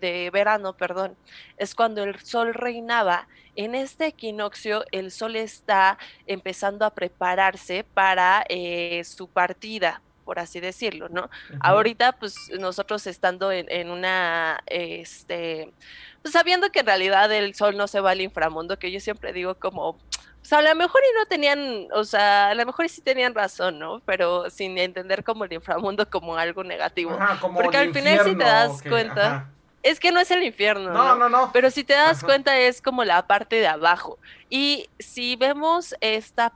de 0.00 0.30
verano, 0.32 0.76
perdón, 0.76 1.16
es 1.58 1.74
cuando 1.74 2.02
el 2.02 2.18
sol 2.20 2.54
reinaba, 2.54 3.28
en 3.54 3.74
este 3.74 4.06
equinoccio 4.06 4.84
el 4.92 5.10
sol 5.10 5.36
está 5.36 5.98
empezando 6.26 6.84
a 6.84 6.90
prepararse 6.90 7.84
para 7.84 8.44
eh, 8.48 9.02
su 9.04 9.28
partida, 9.28 10.02
por 10.24 10.38
así 10.38 10.60
decirlo, 10.60 11.08
¿no? 11.08 11.30
Ahorita, 11.60 12.12
pues 12.12 12.50
nosotros 12.58 13.06
estando 13.06 13.52
en, 13.52 13.90
una, 13.90 14.60
este, 14.66 15.72
pues 16.20 16.32
sabiendo 16.32 16.70
que 16.70 16.80
en 16.80 16.86
realidad 16.86 17.32
el 17.32 17.54
sol 17.54 17.76
no 17.76 17.86
se 17.86 18.00
va 18.00 18.10
al 18.10 18.20
inframundo, 18.20 18.78
que 18.78 18.90
yo 18.90 19.00
siempre 19.00 19.32
digo 19.32 19.54
como, 19.54 19.98
o 20.46 20.48
sea, 20.48 20.58
a 20.58 20.62
lo 20.62 20.76
mejor 20.76 21.00
y 21.02 21.18
no 21.18 21.26
tenían, 21.26 21.88
o 21.92 22.04
sea, 22.04 22.50
a 22.50 22.54
lo 22.54 22.64
mejor 22.64 22.88
sí 22.88 23.00
tenían 23.00 23.34
razón, 23.34 23.80
¿no? 23.80 24.00
Pero 24.06 24.48
sin 24.48 24.78
entender 24.78 25.24
como 25.24 25.44
el 25.44 25.52
inframundo 25.52 26.08
como 26.08 26.36
algo 26.36 26.62
negativo. 26.62 27.18
Porque 27.52 27.76
al 27.76 27.92
final 27.92 28.20
si 28.22 28.36
te 28.36 28.44
das 28.44 28.80
cuenta, 28.80 29.50
es 29.82 29.98
que 29.98 30.12
no 30.12 30.20
es 30.20 30.30
el 30.30 30.44
infierno. 30.44 30.92
No, 30.92 31.16
no, 31.16 31.28
no. 31.28 31.50
Pero 31.52 31.68
si 31.72 31.82
te 31.82 31.94
das 31.94 32.22
cuenta 32.22 32.56
es 32.56 32.80
como 32.80 33.02
la 33.02 33.26
parte 33.26 33.56
de 33.56 33.66
abajo. 33.66 34.20
Y 34.48 34.88
si 35.00 35.34
vemos 35.34 35.96
esta 36.00 36.52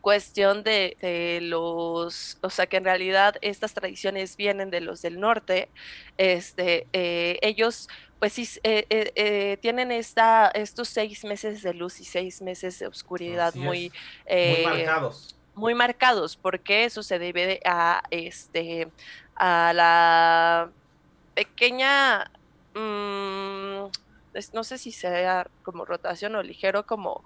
cuestión 0.00 0.62
de, 0.62 0.96
de, 1.02 1.40
los, 1.42 2.38
o 2.40 2.48
sea, 2.48 2.66
que 2.66 2.78
en 2.78 2.84
realidad 2.84 3.36
estas 3.42 3.74
tradiciones 3.74 4.38
vienen 4.38 4.70
de 4.70 4.80
los 4.80 5.02
del 5.02 5.20
norte, 5.20 5.68
este, 6.16 6.86
eh, 6.94 7.38
ellos 7.42 7.90
pues 8.18 8.32
sí, 8.32 8.48
eh, 8.62 8.86
eh, 8.88 9.12
eh, 9.14 9.58
tienen 9.60 9.92
esta, 9.92 10.48
estos 10.54 10.88
seis 10.88 11.24
meses 11.24 11.62
de 11.62 11.74
luz 11.74 12.00
y 12.00 12.04
seis 12.04 12.40
meses 12.40 12.78
de 12.78 12.86
oscuridad 12.86 13.54
muy, 13.54 13.92
muy 14.28 14.64
marcados. 14.64 15.36
Muy 15.54 15.74
marcados, 15.74 16.36
porque 16.36 16.84
eso 16.84 17.02
se 17.02 17.18
debe 17.18 17.60
a, 17.64 18.02
este, 18.10 18.88
a 19.34 19.72
la 19.74 20.70
pequeña, 21.34 22.30
mm, 22.74 23.86
no 24.52 24.64
sé 24.64 24.78
si 24.78 24.92
sea 24.92 25.46
como 25.62 25.84
rotación 25.84 26.34
o 26.36 26.42
ligero, 26.42 26.86
como... 26.86 27.22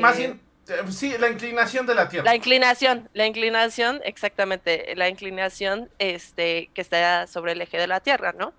más 0.00 0.16
bien, 0.16 0.40
sí, 0.90 1.16
la 1.18 1.28
inclinación 1.28 1.86
de 1.86 1.94
la 1.94 2.08
Tierra. 2.08 2.24
La 2.24 2.36
inclinación, 2.36 3.08
la 3.12 3.26
inclinación, 3.26 4.00
exactamente, 4.04 4.94
la 4.96 5.08
inclinación 5.08 5.90
este, 5.98 6.70
que 6.74 6.80
está 6.80 7.26
sobre 7.26 7.52
el 7.52 7.60
eje 7.60 7.78
de 7.78 7.86
la 7.86 8.00
Tierra, 8.00 8.32
¿no? 8.32 8.54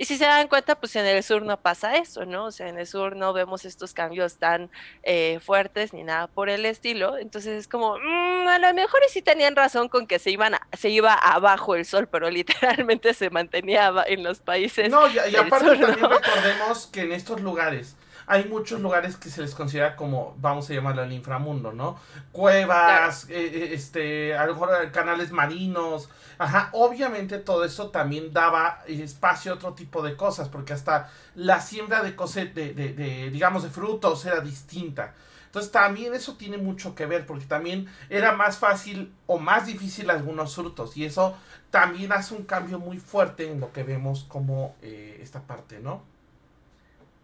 Y 0.00 0.06
si 0.06 0.16
se 0.16 0.24
dan 0.24 0.48
cuenta, 0.48 0.76
pues 0.80 0.96
en 0.96 1.04
el 1.04 1.22
sur 1.22 1.42
no 1.42 1.60
pasa 1.60 1.98
eso, 1.98 2.24
¿no? 2.24 2.46
O 2.46 2.50
sea, 2.52 2.68
en 2.68 2.78
el 2.78 2.86
sur 2.86 3.16
no 3.16 3.34
vemos 3.34 3.66
estos 3.66 3.92
cambios 3.92 4.38
tan 4.38 4.70
eh, 5.02 5.40
fuertes 5.44 5.92
ni 5.92 6.04
nada 6.04 6.26
por 6.26 6.48
el 6.48 6.64
estilo. 6.64 7.18
Entonces 7.18 7.58
es 7.58 7.68
como, 7.68 7.98
mm, 7.98 8.48
a 8.48 8.58
lo 8.58 8.72
mejor 8.72 9.02
sí 9.10 9.20
tenían 9.20 9.54
razón 9.54 9.90
con 9.90 10.06
que 10.06 10.18
se, 10.18 10.30
iban 10.30 10.54
se 10.72 10.88
iba 10.88 11.12
abajo 11.12 11.74
el 11.74 11.84
sol, 11.84 12.08
pero 12.08 12.30
literalmente 12.80 13.12
se 13.12 13.28
mantenía 13.28 13.92
en 14.06 14.22
los 14.22 14.40
países. 14.40 14.88
No, 14.88 15.06
y, 15.06 15.18
aparte 15.36 15.76
también 15.76 16.08
recordemos 16.08 16.86
que 16.86 17.02
en 17.02 17.12
estos 17.12 17.42
lugares 17.42 17.94
hay 18.30 18.44
muchos 18.44 18.80
lugares 18.80 19.16
que 19.16 19.28
se 19.28 19.42
les 19.42 19.56
considera 19.56 19.96
como, 19.96 20.36
vamos 20.38 20.70
a 20.70 20.74
llamarlo 20.74 21.02
el 21.02 21.12
inframundo, 21.12 21.72
¿no? 21.72 21.98
Cuevas, 22.30 23.28
eh, 23.28 23.34
eh, 23.34 23.70
este, 23.74 24.36
a 24.36 24.46
lo 24.46 24.52
mejor 24.52 24.92
canales 24.92 25.32
marinos, 25.32 26.08
ajá, 26.38 26.70
obviamente 26.72 27.38
todo 27.38 27.64
eso 27.64 27.90
también 27.90 28.32
daba 28.32 28.84
espacio 28.86 29.50
a 29.50 29.56
otro 29.56 29.74
tipo 29.74 30.00
de 30.00 30.16
cosas, 30.16 30.48
porque 30.48 30.72
hasta 30.72 31.10
la 31.34 31.60
siembra 31.60 32.04
de, 32.04 32.12
de, 32.12 32.72
de, 32.72 32.92
de 32.92 33.30
digamos, 33.30 33.64
de 33.64 33.70
frutos 33.70 34.24
era 34.24 34.40
distinta. 34.40 35.12
Entonces 35.46 35.72
también 35.72 36.14
eso 36.14 36.34
tiene 36.36 36.56
mucho 36.56 36.94
que 36.94 37.06
ver, 37.06 37.26
porque 37.26 37.46
también 37.46 37.88
era 38.10 38.30
más 38.30 38.58
fácil 38.58 39.12
o 39.26 39.38
más 39.38 39.66
difícil 39.66 40.08
algunos 40.08 40.54
frutos, 40.54 40.96
y 40.96 41.04
eso 41.04 41.36
también 41.72 42.12
hace 42.12 42.36
un 42.36 42.44
cambio 42.44 42.78
muy 42.78 42.98
fuerte 42.98 43.50
en 43.50 43.58
lo 43.58 43.72
que 43.72 43.82
vemos 43.82 44.24
como 44.28 44.76
eh, 44.82 45.18
esta 45.20 45.40
parte, 45.40 45.80
¿no? 45.80 46.04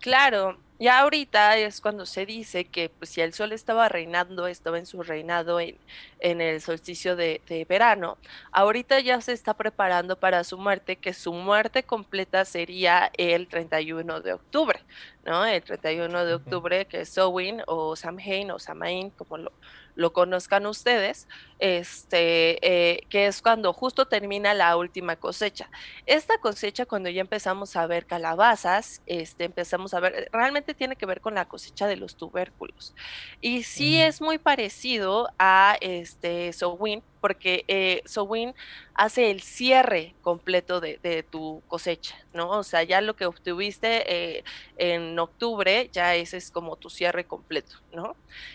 Claro, 0.00 0.58
ya 0.78 1.00
ahorita 1.00 1.56
es 1.56 1.80
cuando 1.80 2.06
se 2.06 2.26
dice 2.26 2.66
que 2.66 2.90
pues, 2.90 3.10
si 3.10 3.20
el 3.20 3.32
sol 3.32 3.52
estaba 3.52 3.88
reinando, 3.88 4.46
estaba 4.46 4.78
en 4.78 4.86
su 4.86 5.02
reinado 5.02 5.58
en, 5.60 5.76
en 6.20 6.40
el 6.40 6.60
solsticio 6.60 7.16
de, 7.16 7.40
de, 7.48 7.64
verano, 7.64 8.18
ahorita 8.52 9.00
ya 9.00 9.20
se 9.20 9.32
está 9.32 9.54
preparando 9.54 10.18
para 10.18 10.44
su 10.44 10.58
muerte, 10.58 10.96
que 10.96 11.14
su 11.14 11.32
muerte 11.32 11.82
completa 11.82 12.44
sería 12.44 13.10
el 13.16 13.48
31 13.48 14.20
de 14.20 14.34
octubre, 14.34 14.80
¿no? 15.24 15.44
El 15.46 15.62
31 15.62 16.24
de 16.24 16.34
octubre, 16.34 16.86
que 16.86 17.00
es 17.02 17.08
Samhain 17.08 17.62
o 17.66 17.96
Samhain 17.96 18.50
o 18.50 18.58
Samain, 18.58 19.10
como 19.10 19.38
lo, 19.38 19.52
lo 19.96 20.12
conozcan 20.12 20.66
ustedes, 20.66 21.26
este, 21.58 22.58
eh, 22.62 23.06
que 23.08 23.26
es 23.26 23.42
cuando 23.42 23.72
justo 23.72 24.06
termina 24.06 24.54
la 24.54 24.76
última 24.76 25.16
cosecha. 25.16 25.68
Esta 26.04 26.38
cosecha, 26.38 26.86
cuando 26.86 27.08
ya 27.08 27.22
empezamos 27.22 27.74
a 27.76 27.86
ver 27.86 28.06
calabazas, 28.06 29.02
este, 29.06 29.44
empezamos 29.44 29.94
a 29.94 30.00
ver, 30.00 30.28
realmente 30.32 30.74
tiene 30.74 30.96
que 30.96 31.06
ver 31.06 31.20
con 31.20 31.34
la 31.34 31.48
cosecha 31.48 31.86
de 31.86 31.96
los 31.96 32.16
tubérculos. 32.16 32.94
Y 33.40 33.64
sí 33.64 34.00
es 34.00 34.20
muy 34.20 34.38
parecido 34.38 35.28
a 35.38 35.76
este 35.80 36.52
Sowin, 36.52 37.02
porque 37.26 37.64
eh, 37.66 38.02
Sowin 38.04 38.54
hace 38.94 39.32
el 39.32 39.42
cierre 39.42 40.14
completo 40.22 40.80
de, 40.80 41.26
tu 41.28 41.60
cosecha, 41.66 42.14
¿no? 42.32 42.50
O 42.50 42.62
sea, 42.62 42.84
ya 42.84 43.00
lo 43.00 43.16
que 43.16 43.26
obtuviste 43.26 44.36
eh, 44.38 44.44
en 44.76 45.18
octubre, 45.18 45.90
ya 45.92 46.14
ese 46.14 46.36
es 46.36 46.52
como 46.52 46.76
tu 46.76 46.88
cierre 46.88 47.24
completo, 47.24 47.74
¿no? 47.92 48.14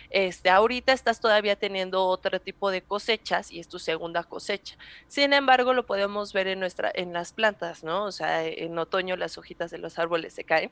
Este, 0.10 0.50
ahorita 0.50 0.94
estás 0.94 1.20
todavía 1.20 1.58
teniendo 1.58 2.06
otro 2.06 2.40
tipo 2.40 2.72
de 2.72 2.82
cosechas 2.82 3.52
y 3.52 3.60
es 3.60 3.68
tu 3.68 3.78
segunda 3.78 4.24
cosecha. 4.24 4.78
Sin 5.10 5.34
embargo, 5.34 5.74
lo 5.74 5.86
podemos 5.86 6.32
ver 6.32 6.48
en, 6.48 6.62
nuestra, 6.62 6.92
en 6.94 7.12
las 7.12 7.34
plantas, 7.34 7.84
¿no? 7.84 8.06
O 8.06 8.12
sea, 8.14 8.46
en 8.46 8.78
otoño 8.80 9.18
las 9.18 9.38
hojitas 9.38 9.70
de 9.70 9.80
los 9.80 10.00
árboles 10.00 10.34
se 10.34 10.46
caen. 10.46 10.72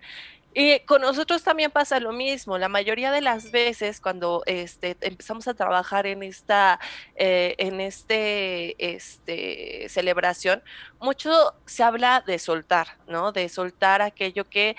Y 0.53 0.79
con 0.81 1.01
nosotros 1.01 1.43
también 1.43 1.69
pasa 1.69 1.99
lo 1.99 2.11
mismo. 2.11 2.57
La 2.57 2.69
mayoría 2.69 3.11
de 3.11 3.21
las 3.21 3.51
veces 3.51 4.01
cuando 4.01 4.41
este, 4.47 4.97
empezamos 5.01 5.47
a 5.47 5.53
trabajar 5.53 6.07
en 6.07 6.23
esta, 6.23 6.79
eh, 7.15 7.55
en 7.59 7.79
este, 7.89 8.93
este, 8.93 9.87
celebración, 9.89 10.63
mucho 10.99 11.31
se 11.65 11.83
habla 11.83 12.23
de 12.25 12.39
soltar, 12.39 12.97
¿no? 13.07 13.31
De 13.31 13.49
soltar 13.49 14.01
aquello 14.01 14.47
que 14.47 14.75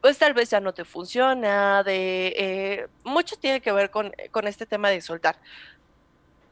pues 0.00 0.16
tal 0.18 0.32
vez 0.32 0.50
ya 0.50 0.60
no 0.60 0.72
te 0.72 0.84
funciona, 0.84 1.82
de 1.82 2.28
eh, 2.36 2.88
mucho 3.04 3.36
tiene 3.36 3.60
que 3.60 3.72
ver 3.72 3.90
con, 3.90 4.12
con, 4.30 4.46
este 4.46 4.64
tema 4.64 4.88
de 4.88 5.00
soltar. 5.00 5.36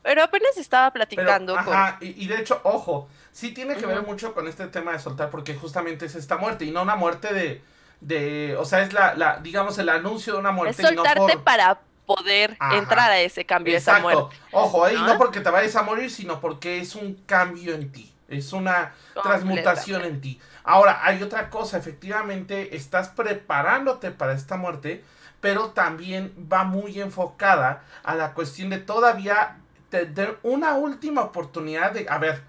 Pero 0.02 0.22
apenas 0.22 0.56
estaba 0.56 0.90
platicando. 0.92 1.56
ajá, 1.56 1.98
y, 2.00 2.26
de 2.26 2.38
hecho, 2.40 2.60
ojo, 2.62 3.08
sí 3.32 3.52
tiene 3.52 3.76
que 3.76 3.86
ver 3.86 4.02
mucho 4.02 4.34
con 4.34 4.48
este 4.48 4.66
tema 4.66 4.92
de 4.92 4.98
soltar, 4.98 5.30
porque 5.30 5.54
justamente 5.54 6.06
es 6.06 6.14
esta 6.14 6.36
muerte, 6.36 6.66
y 6.66 6.70
no 6.70 6.82
una 6.82 6.96
muerte 6.96 7.32
de, 7.32 7.62
de 8.00 8.56
o 8.56 8.64
sea, 8.64 8.82
es 8.82 8.92
la, 8.92 9.14
la 9.14 9.38
digamos, 9.38 9.78
el 9.78 9.88
anuncio 9.88 10.34
de 10.34 10.40
una 10.40 10.52
muerte. 10.52 10.82
Es 10.82 10.88
soltarte 10.88 11.38
para 11.38 11.80
poder 12.08 12.56
entrar 12.72 13.10
a 13.10 13.20
ese 13.20 13.44
cambio, 13.44 13.76
esa 13.76 13.98
muerte. 13.98 14.34
Ojo, 14.50 14.82
ahí 14.82 14.96
¿no? 14.96 15.18
porque 15.18 15.40
te 15.40 15.50
vayas 15.50 15.76
a 15.76 15.82
morir, 15.82 16.10
sino 16.10 16.40
porque 16.40 16.80
es 16.80 16.94
un 16.94 17.22
cambio 17.26 17.74
en 17.74 17.92
ti, 17.92 18.14
es 18.28 18.54
una 18.54 18.94
transmutación 19.22 20.06
en 20.06 20.22
ti. 20.22 20.40
Ahora, 20.64 21.00
hay 21.04 21.22
otra 21.22 21.50
cosa, 21.50 21.76
efectivamente, 21.76 22.74
estás 22.74 23.10
preparándote 23.10 24.10
para 24.10 24.32
esta 24.32 24.56
muerte, 24.56 25.04
pero 25.42 25.72
también 25.72 26.32
va 26.50 26.64
muy 26.64 26.98
enfocada 26.98 27.84
a 28.02 28.14
la 28.14 28.32
cuestión 28.32 28.70
de 28.70 28.78
todavía 28.78 29.58
tener 29.90 30.38
una 30.42 30.74
última 30.76 31.20
oportunidad 31.20 31.92
de, 31.92 32.06
a 32.08 32.16
ver, 32.16 32.42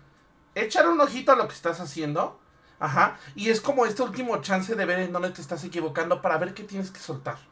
echar 0.55 0.87
un 0.87 1.01
ojito 1.01 1.33
a 1.33 1.35
lo 1.35 1.49
que 1.49 1.53
estás 1.53 1.81
haciendo, 1.81 2.39
ajá, 2.79 3.17
y 3.35 3.49
es 3.49 3.59
como 3.59 3.85
este 3.85 4.03
último 4.03 4.37
chance 4.41 4.73
de 4.73 4.85
ver 4.85 4.99
en 4.99 5.11
dónde 5.11 5.31
te 5.31 5.41
estás 5.41 5.65
equivocando 5.65 6.21
para 6.21 6.37
ver 6.37 6.53
qué 6.53 6.63
tienes 6.63 6.91
que 6.91 6.99
soltar. 7.01 7.48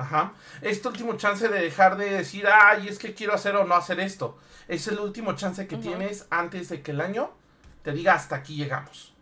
Ajá. 0.00 0.32
Este 0.62 0.88
último 0.88 1.16
chance 1.16 1.46
de 1.46 1.60
dejar 1.60 1.96
de 1.98 2.10
decir, 2.10 2.46
ay, 2.46 2.88
es 2.88 2.98
que 2.98 3.12
quiero 3.12 3.34
hacer 3.34 3.54
o 3.56 3.64
no 3.64 3.74
hacer 3.74 4.00
esto. 4.00 4.38
Es 4.66 4.88
el 4.88 4.98
último 4.98 5.34
chance 5.34 5.66
que 5.66 5.76
tienes 5.76 6.26
antes 6.30 6.70
de 6.70 6.80
que 6.80 6.92
el 6.92 7.00
año 7.00 7.30
te 7.82 7.92
diga 7.92 8.14
hasta 8.14 8.36
aquí 8.36 8.56
llegamos. 8.56 9.12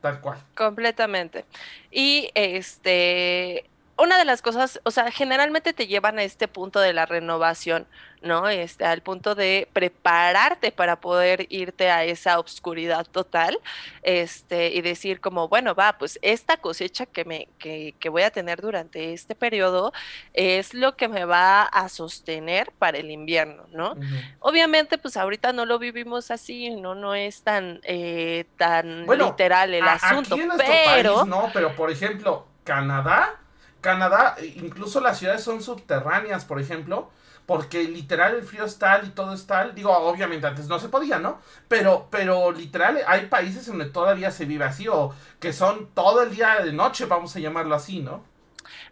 Tal 0.00 0.20
cual. 0.20 0.38
Completamente. 0.54 1.46
Y 1.90 2.30
este, 2.34 3.68
una 3.98 4.16
de 4.16 4.24
las 4.24 4.42
cosas, 4.42 4.80
o 4.84 4.90
sea, 4.90 5.10
generalmente 5.10 5.72
te 5.72 5.86
llevan 5.86 6.18
a 6.18 6.22
este 6.22 6.46
punto 6.46 6.78
de 6.78 6.92
la 6.92 7.04
renovación, 7.04 7.86
¿no? 8.22 8.48
Este, 8.48 8.84
al 8.84 9.02
punto 9.02 9.34
de 9.34 9.68
prepararte 9.72 10.70
para 10.70 11.00
poder 11.00 11.46
irte 11.50 11.90
a 11.90 12.04
esa 12.04 12.38
obscuridad 12.38 13.06
total, 13.06 13.58
este, 14.02 14.68
y 14.68 14.82
decir 14.82 15.20
como, 15.20 15.48
bueno, 15.48 15.74
va, 15.74 15.98
pues 15.98 16.18
esta 16.22 16.56
cosecha 16.58 17.06
que 17.06 17.24
me, 17.24 17.48
que, 17.58 17.94
que 17.98 18.08
voy 18.08 18.22
a 18.22 18.30
tener 18.30 18.60
durante 18.60 19.12
este 19.12 19.34
periodo 19.34 19.92
es 20.32 20.74
lo 20.74 20.96
que 20.96 21.08
me 21.08 21.24
va 21.24 21.62
a 21.62 21.88
sostener 21.88 22.70
para 22.78 22.98
el 22.98 23.10
invierno, 23.10 23.64
¿no? 23.72 23.96
Obviamente, 24.38 24.98
pues 24.98 25.16
ahorita 25.16 25.52
no 25.52 25.66
lo 25.66 25.80
vivimos 25.80 26.30
así, 26.30 26.70
no, 26.70 26.94
no 26.94 27.16
es 27.16 27.42
tan, 27.42 27.80
eh, 27.82 28.44
tan 28.56 29.06
literal 29.06 29.74
el 29.74 29.88
asunto, 29.88 30.36
pero... 30.56 31.24
no, 31.24 31.50
pero 31.52 31.74
por 31.74 31.90
ejemplo, 31.90 32.46
Canadá 32.62 33.40
Canadá, 33.80 34.36
incluso 34.56 35.00
las 35.00 35.18
ciudades 35.18 35.42
son 35.42 35.62
subterráneas, 35.62 36.44
por 36.44 36.60
ejemplo, 36.60 37.10
porque 37.46 37.84
literal 37.84 38.34
el 38.34 38.42
frío 38.42 38.64
es 38.64 38.78
tal 38.78 39.06
y 39.06 39.10
todo 39.10 39.32
es 39.32 39.46
tal. 39.46 39.74
Digo, 39.74 39.96
obviamente 39.96 40.46
antes 40.46 40.68
no 40.68 40.78
se 40.78 40.88
podía, 40.88 41.18
¿no? 41.18 41.38
Pero, 41.68 42.08
pero 42.10 42.52
literal 42.52 43.00
hay 43.06 43.26
países 43.26 43.66
donde 43.66 43.86
todavía 43.86 44.30
se 44.30 44.44
vive 44.44 44.64
así, 44.64 44.88
o 44.88 45.14
que 45.40 45.52
son 45.52 45.88
todo 45.94 46.22
el 46.22 46.30
día 46.30 46.60
de 46.60 46.72
noche, 46.72 47.06
vamos 47.06 47.34
a 47.36 47.40
llamarlo 47.40 47.74
así, 47.74 48.00
¿no? 48.00 48.22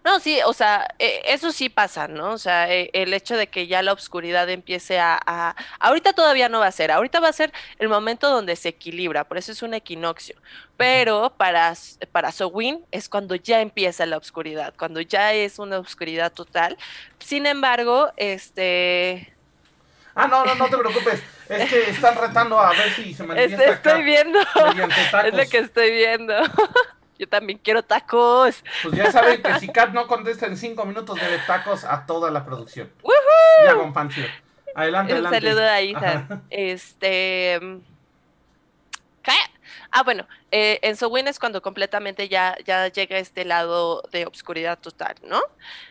No, 0.05 0.21
sí, 0.21 0.39
o 0.45 0.53
sea, 0.53 0.87
eh, 0.99 1.23
eso 1.27 1.53
sí 1.53 1.69
pasa, 1.69 2.09
¿no? 2.09 2.33
O 2.33 2.39
sea, 2.39 2.73
eh, 2.73 2.91
el 2.93 3.13
hecho 3.13 3.37
de 3.37 3.49
que 3.49 3.67
ya 3.67 3.83
la 3.83 3.93
oscuridad 3.93 4.49
empiece 4.49 4.99
a, 4.99 5.55
Ahorita 5.81 6.13
todavía 6.13 6.49
no 6.49 6.61
va 6.61 6.67
a 6.67 6.73
ser, 6.73 6.91
ahorita 6.91 7.21
va 7.21 7.29
a 7.29 7.33
ser 7.33 7.53
el 7.79 7.89
momento 7.89 8.31
donde 8.31 8.57
se 8.57 8.71
equilibra, 8.71 9.25
por 9.25 9.39
eso 9.39 9.53
es 9.53 9.63
un 9.63 9.75
equinoccio. 9.75 10.37
Pero 10.77 11.33
para, 11.37 11.75
para 12.13 12.33
Sowin 12.33 12.85
es 12.91 13.09
cuando 13.09 13.35
ya 13.35 13.61
empieza 13.61 14.07
la 14.07 14.17
oscuridad, 14.19 14.75
cuando 14.79 15.01
ya 15.01 15.33
es 15.33 15.59
una 15.59 15.79
oscuridad 15.79 16.33
total. 16.33 16.77
Sin 17.19 17.47
embargo, 17.47 18.13
este... 18.17 19.33
Ah, 20.15 20.29
no, 20.29 20.45
no, 20.45 20.55
no 20.55 20.69
te 20.69 20.77
preocupes. 20.79 21.23
Es 21.49 21.71
que 21.71 21.91
están 21.91 22.17
retando 22.17 22.59
a 22.59 22.71
ver 22.71 22.91
si 22.95 23.15
se 23.15 23.23
manifiesta 23.23 23.73
Estoy 23.73 24.03
viendo. 24.03 24.39
Es 25.25 25.35
lo 25.35 25.49
que 25.49 25.59
estoy 25.59 25.91
viendo. 25.93 26.35
Yo 27.19 27.29
también 27.29 27.59
quiero 27.63 27.83
tacos. 27.83 28.63
Pues 28.83 28.95
ya 28.95 29.11
saben 29.11 29.43
que 29.43 29.59
si 29.59 29.69
Kat 29.69 29.91
no 29.93 30.07
contesta 30.07 30.47
en 30.47 30.57
cinco 30.57 30.85
minutos, 30.85 31.19
debe 31.21 31.39
tacos 31.47 31.85
a 31.85 32.05
toda 32.07 32.31
la 32.31 32.45
producción. 32.45 32.91
Ya 33.65 33.75
con 33.75 33.93
Pancho. 33.93 34.21
Adelante, 34.75 35.13
Un 35.15 35.27
adelante. 35.27 35.47
saludo 35.49 35.63
a 35.63 35.81
Ethan. 35.81 36.43
Este. 36.51 37.59
¿Qué? 39.23 39.33
Ah, 39.91 40.03
bueno, 40.03 40.27
eh, 40.53 40.79
en 40.83 40.97
Sowin 40.97 41.27
es 41.27 41.39
cuando 41.39 41.61
completamente 41.61 42.29
ya, 42.29 42.57
ya 42.65 42.87
llega 42.89 43.19
este 43.19 43.45
lado 43.45 44.03
de 44.13 44.27
obscuridad 44.27 44.79
total, 44.79 45.17
¿no? 45.23 45.41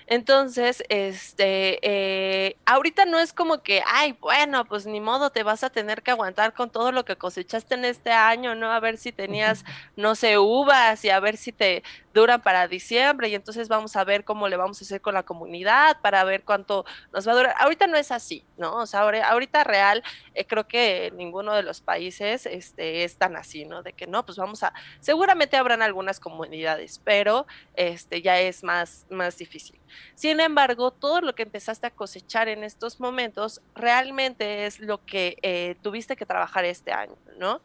Entonces, 0.08 0.84
este, 0.90 1.80
eh, 1.82 2.58
ahorita 2.66 3.06
no 3.06 3.20
es 3.20 3.34
como 3.34 3.64
que, 3.64 3.82
ay, 3.86 4.14
bueno, 4.22 4.64
pues 4.66 4.86
ni 4.86 5.02
modo, 5.02 5.32
te 5.32 5.44
vas 5.44 5.64
a 5.64 5.70
tener 5.70 6.04
que 6.04 6.12
aguantar 6.12 6.54
con 6.54 6.70
todo 6.70 6.92
lo 6.92 7.04
que 7.06 7.18
cosechaste 7.18 7.76
en 7.76 7.86
este 7.86 8.12
año, 8.12 8.56
¿no? 8.56 8.72
A 8.72 8.80
ver 8.80 8.98
si 8.98 9.12
tenías, 9.12 9.66
no 9.96 10.16
sé, 10.16 10.38
uvas 10.38 11.04
y 11.04 11.10
a 11.10 11.20
ver 11.20 11.38
si 11.38 11.52
te 11.52 11.84
duran 12.14 12.42
para 12.42 12.68
diciembre 12.68 13.28
y 13.28 13.36
entonces 13.36 13.68
vamos 13.68 13.96
a 13.98 14.04
ver 14.06 14.24
cómo 14.24 14.48
le 14.48 14.56
vamos 14.56 14.82
a 14.82 14.86
hacer 14.86 15.02
con 15.02 15.14
la 15.16 15.24
comunidad 15.24 16.00
para 16.02 16.24
ver 16.24 16.44
cuánto 16.44 16.86
nos 17.12 17.28
va 17.28 17.34
a 17.34 17.36
durar. 17.36 17.56
Ahorita 17.60 17.88
no 17.88 17.98
es 17.98 18.12
así, 18.12 18.46
¿no? 18.58 18.76
O 18.78 18.86
sea, 18.86 19.02
ahorita 19.02 19.64
real, 19.66 20.02
eh, 20.34 20.46
creo 20.46 20.68
que 20.68 21.12
ninguno 21.16 21.54
de 21.54 21.64
los 21.64 21.82
países 21.82 22.46
este, 22.46 23.04
es 23.04 23.18
tan 23.18 23.36
así, 23.36 23.66
¿no? 23.66 23.84
De 23.84 23.92
que 23.94 24.08
no, 24.08 24.26
pues 24.26 24.38
vamos 24.38 24.55
a, 24.64 24.74
seguramente 25.00 25.58
habrán 25.58 25.82
algunas 25.82 26.20
comunidades, 26.20 27.02
pero 27.04 27.48
este, 27.76 28.22
ya 28.22 28.40
es 28.40 28.64
más, 28.64 29.06
más 29.10 29.38
difícil. 29.38 29.80
Sin 30.16 30.40
embargo, 30.40 30.92
todo 30.92 31.22
lo 31.22 31.36
que 31.36 31.44
empezaste 31.44 31.88
a 31.88 31.92
cosechar 31.92 32.48
en 32.48 32.64
estos 32.64 33.00
momentos 33.00 33.62
realmente 33.76 34.66
es 34.66 34.80
lo 34.80 35.04
que 35.06 35.38
eh, 35.42 35.76
tuviste 35.82 36.16
que 36.16 36.26
trabajar 36.26 36.66
este 36.66 36.92
año, 36.92 37.16
¿no? 37.38 37.62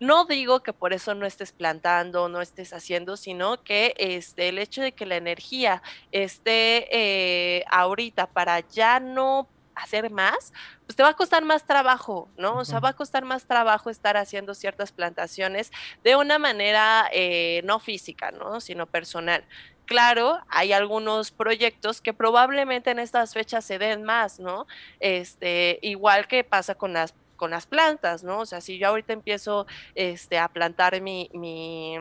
No 0.00 0.26
digo 0.26 0.62
que 0.62 0.72
por 0.72 0.92
eso 0.92 1.14
no 1.14 1.26
estés 1.26 1.50
plantando, 1.50 2.28
no 2.28 2.40
estés 2.40 2.72
haciendo, 2.72 3.16
sino 3.16 3.64
que 3.64 3.94
este, 3.98 4.48
el 4.48 4.58
hecho 4.58 4.80
de 4.80 4.92
que 4.92 5.06
la 5.06 5.16
energía 5.16 5.82
esté 6.12 6.86
eh, 6.92 7.64
ahorita 7.68 8.28
para 8.28 8.60
ya 8.60 9.00
no 9.00 9.48
hacer 9.82 10.10
más, 10.10 10.52
pues 10.86 10.96
te 10.96 11.02
va 11.02 11.10
a 11.10 11.14
costar 11.14 11.44
más 11.44 11.66
trabajo, 11.66 12.28
¿no? 12.36 12.56
O 12.56 12.64
sea, 12.64 12.80
va 12.80 12.90
a 12.90 12.92
costar 12.92 13.24
más 13.24 13.46
trabajo 13.46 13.90
estar 13.90 14.16
haciendo 14.16 14.54
ciertas 14.54 14.92
plantaciones 14.92 15.70
de 16.04 16.16
una 16.16 16.38
manera 16.38 17.08
eh, 17.12 17.62
no 17.64 17.78
física, 17.80 18.30
¿no? 18.30 18.60
Sino 18.60 18.86
personal. 18.86 19.44
Claro, 19.86 20.38
hay 20.48 20.72
algunos 20.72 21.30
proyectos 21.30 22.02
que 22.02 22.12
probablemente 22.12 22.90
en 22.90 22.98
estas 22.98 23.32
fechas 23.32 23.64
se 23.64 23.78
den 23.78 24.04
más, 24.04 24.38
¿no? 24.38 24.66
Este, 25.00 25.78
igual 25.82 26.28
que 26.28 26.44
pasa 26.44 26.74
con 26.74 26.92
las 26.92 27.14
con 27.36 27.52
las 27.52 27.66
plantas, 27.66 28.24
¿no? 28.24 28.40
O 28.40 28.46
sea, 28.46 28.60
si 28.60 28.78
yo 28.78 28.88
ahorita 28.88 29.12
empiezo 29.12 29.66
este, 29.94 30.38
a 30.38 30.48
plantar 30.48 31.00
mi, 31.00 31.30
mi 31.32 31.96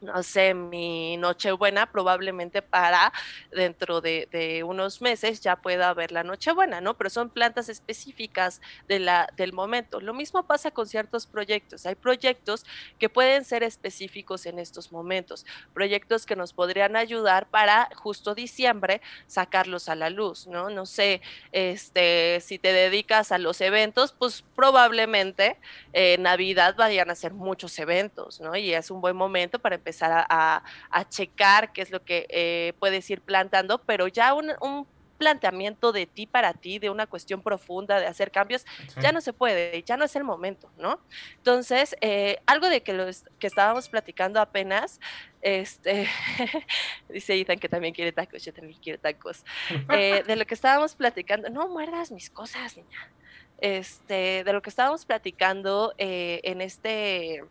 no 0.00 0.22
sé, 0.22 0.54
mi 0.54 1.16
Nochebuena, 1.16 1.90
probablemente 1.90 2.62
para 2.62 3.12
dentro 3.50 4.00
de, 4.00 4.64
unos 4.66 5.00
meses 5.02 5.40
ya 5.40 5.56
pueda 5.56 5.90
haber 5.90 6.12
la 6.12 6.24
Nochebuena, 6.24 6.80
¿no? 6.80 6.96
Pero 6.96 7.10
son 7.10 7.30
plantas 7.30 7.68
específicas 7.68 8.60
de 8.88 8.98
la, 8.98 9.28
del 9.36 9.52
momento. 9.52 10.00
Lo 10.00 10.14
mismo 10.14 10.46
pasa 10.46 10.70
con 10.70 10.86
ciertos 10.86 11.26
proyectos. 11.26 11.86
Hay 11.86 11.94
proyectos 11.94 12.64
que 12.98 13.08
pueden 13.08 13.44
ser 13.44 13.62
específicos 13.62 14.46
en 14.46 14.58
estos 14.58 14.92
momentos, 14.92 15.44
proyectos 15.74 16.26
que 16.26 16.36
nos 16.36 16.52
podrían 16.52 16.96
ayudar 16.96 17.48
para 17.48 17.88
justo 17.94 18.34
diciembre 18.34 19.00
sacarlos 19.26 19.88
a 19.88 19.94
la 19.94 20.10
luz, 20.10 20.46
¿no? 20.46 20.70
No 20.70 20.86
sé, 20.86 21.20
este, 21.52 22.40
si 22.40 22.58
te 22.58 22.72
dedicas 22.72 23.32
a 23.32 23.38
los 23.38 23.60
eventos, 23.60 24.12
pues 24.12 24.44
probablemente 24.56 25.58
en 25.92 26.22
Navidad 26.22 26.74
vayan 26.76 27.10
a 27.10 27.14
ser 27.14 27.32
muchos 27.32 27.78
eventos, 27.78 28.40
¿no? 28.40 28.56
Y 28.56 28.72
es 28.72 28.90
un 28.90 29.00
buen 29.00 29.16
momento 29.16 29.58
para 29.58 29.74
empezar 29.76 29.89
empezar 29.90 30.26
a, 30.28 30.62
checar 31.08 31.72
qué 31.72 31.82
es 31.82 31.90
lo 31.90 32.04
que 32.04 32.26
eh, 32.28 32.74
puedes 32.78 33.10
ir 33.10 33.20
plantando, 33.20 33.78
pero 33.78 34.06
ya 34.06 34.34
un, 34.34 34.86
planteamiento 35.18 35.92
de 35.92 36.06
ti 36.06 36.26
para 36.26 36.54
ti, 36.54 36.78
de 36.78 36.88
una 36.88 37.06
cuestión 37.06 37.42
profunda, 37.42 38.00
de 38.00 38.06
hacer 38.06 38.30
cambios, 38.30 38.64
ya 39.02 39.12
no 39.12 39.20
se 39.20 39.34
puede, 39.34 39.82
ya 39.82 39.98
no 39.98 40.06
es 40.06 40.16
el 40.16 40.24
momento, 40.24 40.70
¿no? 40.78 40.98
Entonces, 41.36 41.94
eh, 42.00 42.38
algo 42.46 42.70
de 42.70 42.82
que, 42.82 42.94
los, 42.94 43.24
que 43.38 43.46
estábamos 43.46 43.90
platicando 43.90 44.40
apenas, 44.40 44.98
este, 45.42 46.08
dice 47.10 47.38
Ethan 47.38 47.58
que 47.58 47.68
también 47.68 47.92
quiere 47.92 48.12
tacos, 48.12 48.42
yo 48.42 48.54
también 48.54 48.80
quiero 48.80 48.98
tacos, 48.98 49.44
eh, 49.90 50.22
de 50.26 50.36
lo 50.36 50.46
que 50.46 50.54
estábamos 50.54 50.94
platicando, 50.94 51.50
no 51.50 51.68
muerdas 51.68 52.10
mis 52.12 52.30
cosas, 52.30 52.78
niña, 52.78 53.10
este, 53.58 54.42
de 54.42 54.52
lo 54.54 54.62
que 54.62 54.70
estábamos 54.70 55.04
platicando 55.04 55.92
en 55.98 56.62
este 56.62 57.44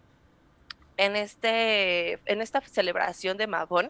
en, 1.00 1.15
este, 1.15 2.20
en 2.25 2.41
esta 2.41 2.62
celebración 2.62 3.38
de 3.38 3.48
Mabón, 3.48 3.89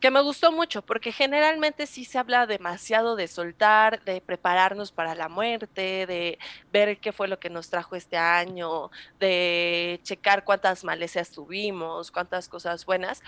que 0.00 0.10
me 0.10 0.22
gustó 0.22 0.50
mucho, 0.50 0.82
porque 0.82 1.12
generalmente 1.12 1.86
sí 1.86 2.04
se 2.04 2.18
habla 2.18 2.46
demasiado 2.46 3.16
de 3.16 3.28
soltar, 3.28 4.02
de 4.04 4.22
prepararnos 4.22 4.92
para 4.92 5.14
la 5.14 5.28
muerte, 5.28 6.06
de 6.06 6.38
ver 6.72 6.98
qué 6.98 7.12
fue 7.12 7.28
lo 7.28 7.38
que 7.38 7.50
nos 7.50 7.68
trajo 7.68 7.96
este 7.96 8.16
año, 8.16 8.90
de 9.18 10.00
checar 10.02 10.44
cuántas 10.44 10.84
malezas 10.84 11.30
tuvimos, 11.30 12.10
cuántas 12.10 12.48
cosas 12.48 12.86
buenas, 12.86 13.22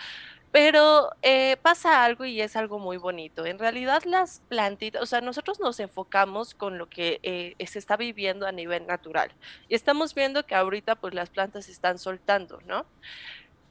pero 0.50 1.10
eh, 1.22 1.56
pasa 1.62 2.04
algo 2.04 2.24
y 2.24 2.40
es 2.40 2.56
algo 2.56 2.78
muy 2.78 2.96
bonito. 2.96 3.44
En 3.44 3.58
realidad 3.58 4.02
las 4.04 4.40
plantitas, 4.48 5.02
o 5.02 5.06
sea, 5.06 5.20
nosotros 5.20 5.60
nos 5.60 5.78
enfocamos 5.80 6.54
con 6.54 6.78
lo 6.78 6.88
que 6.88 7.20
eh, 7.22 7.54
se 7.66 7.78
está 7.78 7.96
viviendo 7.96 8.46
a 8.46 8.52
nivel 8.52 8.86
natural. 8.86 9.30
Y 9.68 9.74
estamos 9.74 10.14
viendo 10.14 10.46
que 10.46 10.54
ahorita 10.54 10.96
pues 10.96 11.14
las 11.14 11.30
plantas 11.30 11.68
están 11.68 11.98
soltando, 11.98 12.60
¿no? 12.66 12.86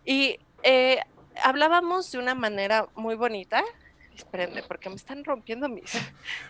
Y 0.05 0.39
eh, 0.63 1.01
hablábamos 1.44 2.12
de 2.12 2.18
una 2.18 2.36
manera 2.36 2.88
muy 2.96 3.16
bonita. 3.16 3.64
Espérenme, 4.16 4.62
porque 4.64 4.90
me 4.90 4.96
están 4.96 5.24
rompiendo 5.24 5.70
mis, 5.70 5.92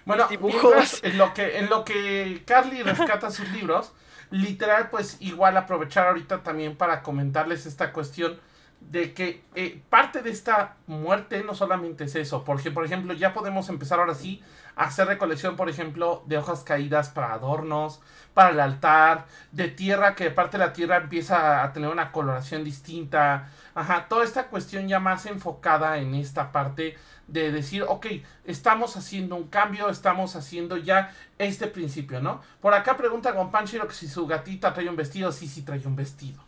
bueno, 0.05 0.27
dibujos. 0.27 1.01
En 1.03 1.17
lo, 1.17 1.33
que, 1.33 1.59
en 1.59 1.69
lo 1.69 1.85
que 1.85 2.41
Carly 2.45 2.81
rescata 2.81 3.29
sus 3.29 3.49
libros, 3.51 3.93
literal, 4.31 4.89
pues 4.89 5.17
igual 5.19 5.55
aprovechar 5.57 6.07
ahorita 6.07 6.43
también 6.43 6.75
para 6.75 7.03
comentarles 7.03 7.65
esta 7.65 7.93
cuestión 7.93 8.39
de 8.81 9.13
que 9.13 9.43
eh, 9.53 9.81
parte 9.89 10.21
de 10.21 10.31
esta 10.31 10.75
muerte 10.87 11.43
no 11.43 11.53
solamente 11.53 12.05
es 12.05 12.15
eso, 12.15 12.43
porque 12.43 12.71
por 12.71 12.83
ejemplo 12.83 13.13
ya 13.13 13.33
podemos 13.33 13.69
empezar 13.69 13.99
ahora 13.99 14.15
sí 14.15 14.41
a 14.75 14.85
hacer 14.85 15.07
recolección, 15.07 15.55
por 15.55 15.69
ejemplo, 15.69 16.23
de 16.25 16.37
hojas 16.37 16.63
caídas 16.63 17.09
para 17.09 17.33
adornos, 17.33 18.01
para 18.33 18.49
el 18.49 18.59
altar, 18.59 19.25
de 19.51 19.67
tierra, 19.67 20.15
que 20.15 20.31
parte 20.31 20.57
de 20.57 20.65
la 20.65 20.73
tierra 20.73 20.97
empieza 20.97 21.63
a 21.63 21.73
tener 21.73 21.89
una 21.89 22.11
coloración 22.11 22.63
distinta, 22.63 23.49
ajá, 23.73 24.07
toda 24.07 24.23
esta 24.23 24.47
cuestión 24.47 24.87
ya 24.87 24.99
más 24.99 25.25
enfocada 25.25 25.97
en 25.97 26.15
esta 26.15 26.51
parte 26.51 26.97
de 27.27 27.51
decir, 27.51 27.83
ok, 27.87 28.07
estamos 28.45 28.97
haciendo 28.97 29.35
un 29.35 29.47
cambio, 29.47 29.89
estamos 29.89 30.35
haciendo 30.35 30.77
ya 30.77 31.13
este 31.37 31.67
principio, 31.67 32.19
¿no? 32.19 32.41
Por 32.59 32.73
acá 32.73 32.97
pregunta 32.97 33.31
Gonpanchiro 33.31 33.87
que 33.87 33.93
si 33.93 34.07
su 34.07 34.27
gatita 34.27 34.73
trae 34.73 34.89
un 34.89 34.95
vestido, 34.95 35.31
sí, 35.31 35.47
sí 35.47 35.61
trae 35.61 35.81
un 35.85 35.95
vestido. 35.95 36.43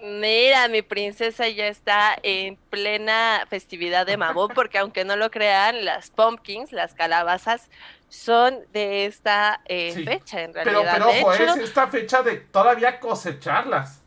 Mira, 0.00 0.68
mi 0.68 0.82
princesa 0.82 1.48
ya 1.48 1.66
está 1.66 2.16
en 2.22 2.56
plena 2.70 3.44
festividad 3.50 4.06
de 4.06 4.16
Mabón, 4.16 4.48
porque 4.54 4.78
aunque 4.78 5.04
no 5.04 5.16
lo 5.16 5.30
crean, 5.30 5.84
las 5.84 6.10
pumpkins, 6.10 6.72
las 6.72 6.94
calabazas, 6.94 7.68
son 8.08 8.60
de 8.72 9.06
esta 9.06 9.60
eh, 9.66 9.92
fecha 10.04 10.42
en 10.42 10.54
realidad. 10.54 10.92
Pero, 10.94 11.06
pero 11.10 11.28
ojo, 11.28 11.32
es 11.32 11.56
esta 11.56 11.88
fecha 11.88 12.22
de 12.22 12.36
todavía 12.36 13.00
cosecharlas. 13.00 14.02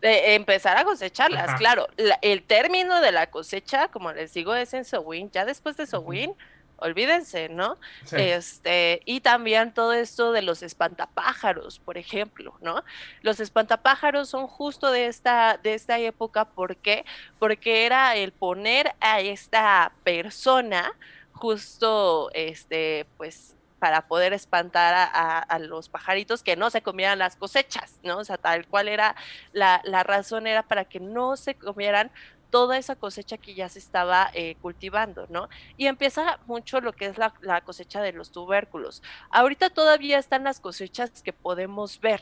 De 0.00 0.34
empezar 0.34 0.78
a 0.78 0.84
cosecharlas, 0.84 1.58
claro. 1.58 1.86
el 2.22 2.42
término 2.42 3.00
de 3.00 3.12
la 3.12 3.28
cosecha, 3.28 3.88
como 3.88 4.12
les 4.12 4.32
digo, 4.32 4.54
es 4.54 4.72
en 4.72 4.84
Sowin. 4.84 5.30
Ya 5.30 5.44
después 5.44 5.76
de 5.76 5.86
Sowin, 5.86 6.34
olvídense, 6.80 7.48
¿no? 7.48 7.78
Este, 8.10 9.02
y 9.04 9.20
también 9.20 9.72
todo 9.72 9.92
esto 9.92 10.32
de 10.32 10.42
los 10.42 10.62
espantapájaros, 10.62 11.78
por 11.78 11.98
ejemplo, 11.98 12.56
¿no? 12.60 12.82
Los 13.22 13.40
espantapájaros 13.40 14.28
son 14.28 14.46
justo 14.46 14.90
de 14.90 15.06
esta, 15.06 15.58
de 15.62 15.74
esta 15.74 15.98
época, 15.98 16.46
¿por 16.46 16.76
qué? 16.76 17.04
Porque 17.38 17.86
era 17.86 18.16
el 18.16 18.32
poner 18.32 18.94
a 19.00 19.20
esta 19.20 19.92
persona 20.02 20.92
justo, 21.32 22.30
este, 22.32 23.06
pues, 23.16 23.54
para 23.80 24.06
poder 24.06 24.32
espantar 24.32 24.94
a, 24.94 25.58
los 25.58 25.88
pajaritos 25.88 26.42
que 26.42 26.54
no 26.54 26.70
se 26.70 26.82
comieran 26.82 27.18
las 27.18 27.34
cosechas, 27.34 27.98
¿no? 28.04 28.18
O 28.18 28.24
sea, 28.24 28.36
tal 28.36 28.66
cual 28.66 28.88
era 28.88 29.16
la, 29.52 29.80
la 29.84 30.04
razón 30.04 30.46
era 30.46 30.62
para 30.62 30.84
que 30.84 31.00
no 31.00 31.36
se 31.36 31.54
comieran 31.54 32.12
toda 32.50 32.76
esa 32.76 32.96
cosecha 32.96 33.38
que 33.38 33.54
ya 33.54 33.68
se 33.68 33.78
estaba 33.78 34.30
eh, 34.34 34.56
cultivando, 34.60 35.26
¿no? 35.30 35.48
Y 35.76 35.86
empieza 35.86 36.38
mucho 36.46 36.80
lo 36.80 36.92
que 36.92 37.06
es 37.06 37.16
la, 37.16 37.60
cosecha 37.62 38.02
de 38.02 38.12
los 38.12 38.30
tubérculos. 38.30 39.02
Ahorita 39.30 39.70
todavía 39.70 40.18
están 40.18 40.44
las 40.44 40.60
cosechas 40.60 41.22
que 41.22 41.32
podemos 41.32 42.00
ver, 42.00 42.20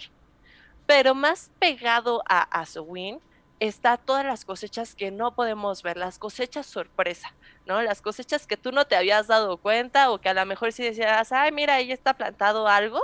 pero 0.87 1.14
más 1.14 1.51
pegado 1.59 2.23
a, 2.29 2.42
a 2.42 2.66
está 3.61 3.97
todas 3.97 4.25
las 4.25 4.44
cosechas 4.44 4.94
que 4.94 5.11
no 5.11 5.35
podemos 5.35 5.83
ver, 5.83 5.97
las 5.97 6.18
cosechas 6.18 6.66
sorpresa, 6.66 7.35
¿no? 7.66 7.83
Las 7.83 8.01
cosechas 8.03 8.47
que 8.47 8.57
tú 8.57 8.73
no 8.73 8.87
te 8.87 8.97
habías 8.97 9.27
dado 9.27 9.57
cuenta 9.57 10.11
o 10.11 10.21
que 10.21 10.29
a 10.29 10.35
lo 10.35 10.47
mejor 10.47 10.73
si 10.73 10.85
decías, 10.85 11.33
ay, 11.33 11.51
mira, 11.53 11.75
ahí 11.75 11.90
está 11.90 12.14
plantado 12.14 12.68
algo, 12.68 13.01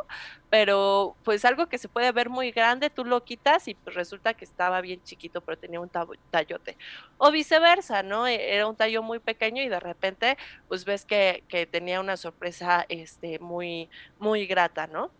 pero 0.50 1.16
pues 1.24 1.44
algo 1.44 1.66
que 1.66 1.78
se 1.78 1.88
puede 1.88 2.12
ver 2.12 2.30
muy 2.30 2.52
grande, 2.52 2.90
tú 2.90 3.04
lo 3.04 3.24
quitas 3.24 3.66
y 3.68 3.74
pues 3.74 3.96
resulta 3.96 4.34
que 4.34 4.44
estaba 4.44 4.80
bien 4.80 5.02
chiquito, 5.02 5.40
pero 5.40 5.58
tenía 5.58 5.80
un 5.80 5.90
tallote. 6.30 6.76
O 7.18 7.30
viceversa, 7.32 8.02
¿no? 8.02 8.26
E-, 8.26 8.54
era 8.54 8.68
un 8.68 8.76
tallo 8.76 9.02
muy 9.02 9.18
pequeño 9.18 9.62
y 9.62 9.68
de 9.68 9.80
repente 9.80 10.38
pues 10.68 10.84
ves 10.84 11.04
que, 11.04 11.42
que 11.48 11.66
tenía 11.66 12.00
una 12.00 12.16
sorpresa 12.16 12.86
este, 12.88 13.38
muy, 13.40 13.90
muy 14.18 14.46
grata, 14.46 14.86
¿no? 14.86 15.10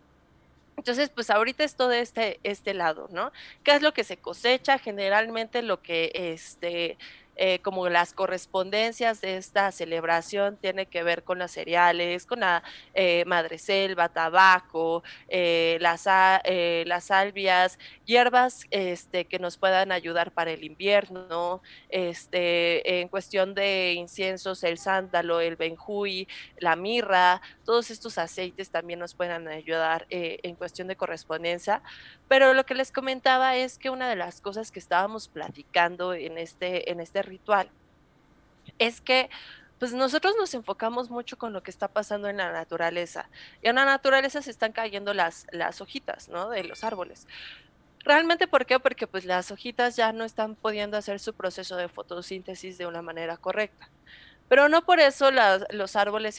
Entonces, 0.77 1.09
pues 1.09 1.29
ahorita 1.29 1.63
es 1.63 1.75
todo 1.75 1.91
este, 1.91 2.39
este 2.43 2.73
lado, 2.73 3.07
¿no? 3.11 3.31
¿Qué 3.63 3.71
es 3.75 3.81
lo 3.81 3.93
que 3.93 4.03
se 4.03 4.17
cosecha? 4.17 4.77
Generalmente 4.77 5.61
lo 5.61 5.81
que 5.81 6.11
este, 6.13 6.97
eh, 7.35 7.59
como 7.59 7.89
las 7.89 8.13
correspondencias 8.13 9.21
de 9.21 9.37
esta 9.37 9.71
celebración 9.71 10.57
tiene 10.57 10.85
que 10.85 11.03
ver 11.03 11.23
con 11.23 11.39
los 11.39 11.51
cereales, 11.51 12.25
con 12.25 12.39
la 12.41 12.63
eh, 12.93 13.25
madreselva, 13.25 14.09
tabaco, 14.09 15.03
eh, 15.27 15.77
las, 15.81 16.05
las 16.05 17.03
salvias, 17.03 17.77
hierbas 18.05 18.65
este, 18.71 19.25
que 19.25 19.39
nos 19.39 19.57
puedan 19.57 19.91
ayudar 19.91 20.31
para 20.31 20.51
el 20.51 20.63
invierno, 20.63 21.61
este, 21.89 23.01
en 23.01 23.07
cuestión 23.09 23.53
de 23.53 23.93
inciensos, 23.93 24.63
el 24.63 24.77
sándalo, 24.77 25.41
el 25.41 25.55
benjuy, 25.55 26.27
la 26.59 26.75
mirra, 26.75 27.41
todos 27.65 27.91
estos 27.91 28.17
aceites 28.17 28.69
también 28.69 28.99
nos 28.99 29.13
pueden 29.13 29.47
ayudar 29.47 30.05
en 30.09 30.55
cuestión 30.55 30.87
de 30.87 30.95
correspondencia. 30.95 31.81
Pero 32.27 32.53
lo 32.53 32.65
que 32.65 32.75
les 32.75 32.91
comentaba 32.91 33.55
es 33.55 33.77
que 33.77 33.89
una 33.89 34.09
de 34.09 34.15
las 34.15 34.41
cosas 34.41 34.71
que 34.71 34.79
estábamos 34.79 35.27
platicando 35.27 36.13
en 36.13 36.37
este, 36.37 36.91
en 36.91 36.99
este 36.99 37.21
ritual 37.21 37.69
es 38.79 38.99
que 39.01 39.29
pues 39.79 39.93
nosotros 39.93 40.35
nos 40.37 40.53
enfocamos 40.53 41.09
mucho 41.09 41.37
con 41.37 41.53
lo 41.53 41.61
que 41.61 41.69
está 41.69 41.89
pasando 41.89 42.29
en 42.29 42.37
la 42.37 42.51
naturaleza. 42.51 43.29
Y 43.61 43.67
en 43.67 43.75
la 43.75 43.85
naturaleza 43.85 44.41
se 44.41 44.49
están 44.49 44.71
cayendo 44.71 45.13
las, 45.13 45.47
las 45.51 45.81
hojitas, 45.81 46.29
¿no? 46.29 46.49
De 46.49 46.63
los 46.63 46.83
árboles. 46.83 47.27
Realmente, 47.99 48.47
¿por 48.47 48.65
qué? 48.65 48.79
Porque 48.79 49.05
pues 49.05 49.25
las 49.25 49.51
hojitas 49.51 49.95
ya 49.95 50.13
no 50.13 50.23
están 50.23 50.55
pudiendo 50.55 50.95
hacer 50.95 51.19
su 51.19 51.33
proceso 51.33 51.75
de 51.75 51.89
fotosíntesis 51.89 52.77
de 52.77 52.87
una 52.87 53.01
manera 53.01 53.35
correcta. 53.35 53.89
Pero 54.47 54.69
no 54.69 54.85
por 54.85 54.99
eso 54.99 55.29
los 55.31 55.95
árboles 55.95 56.35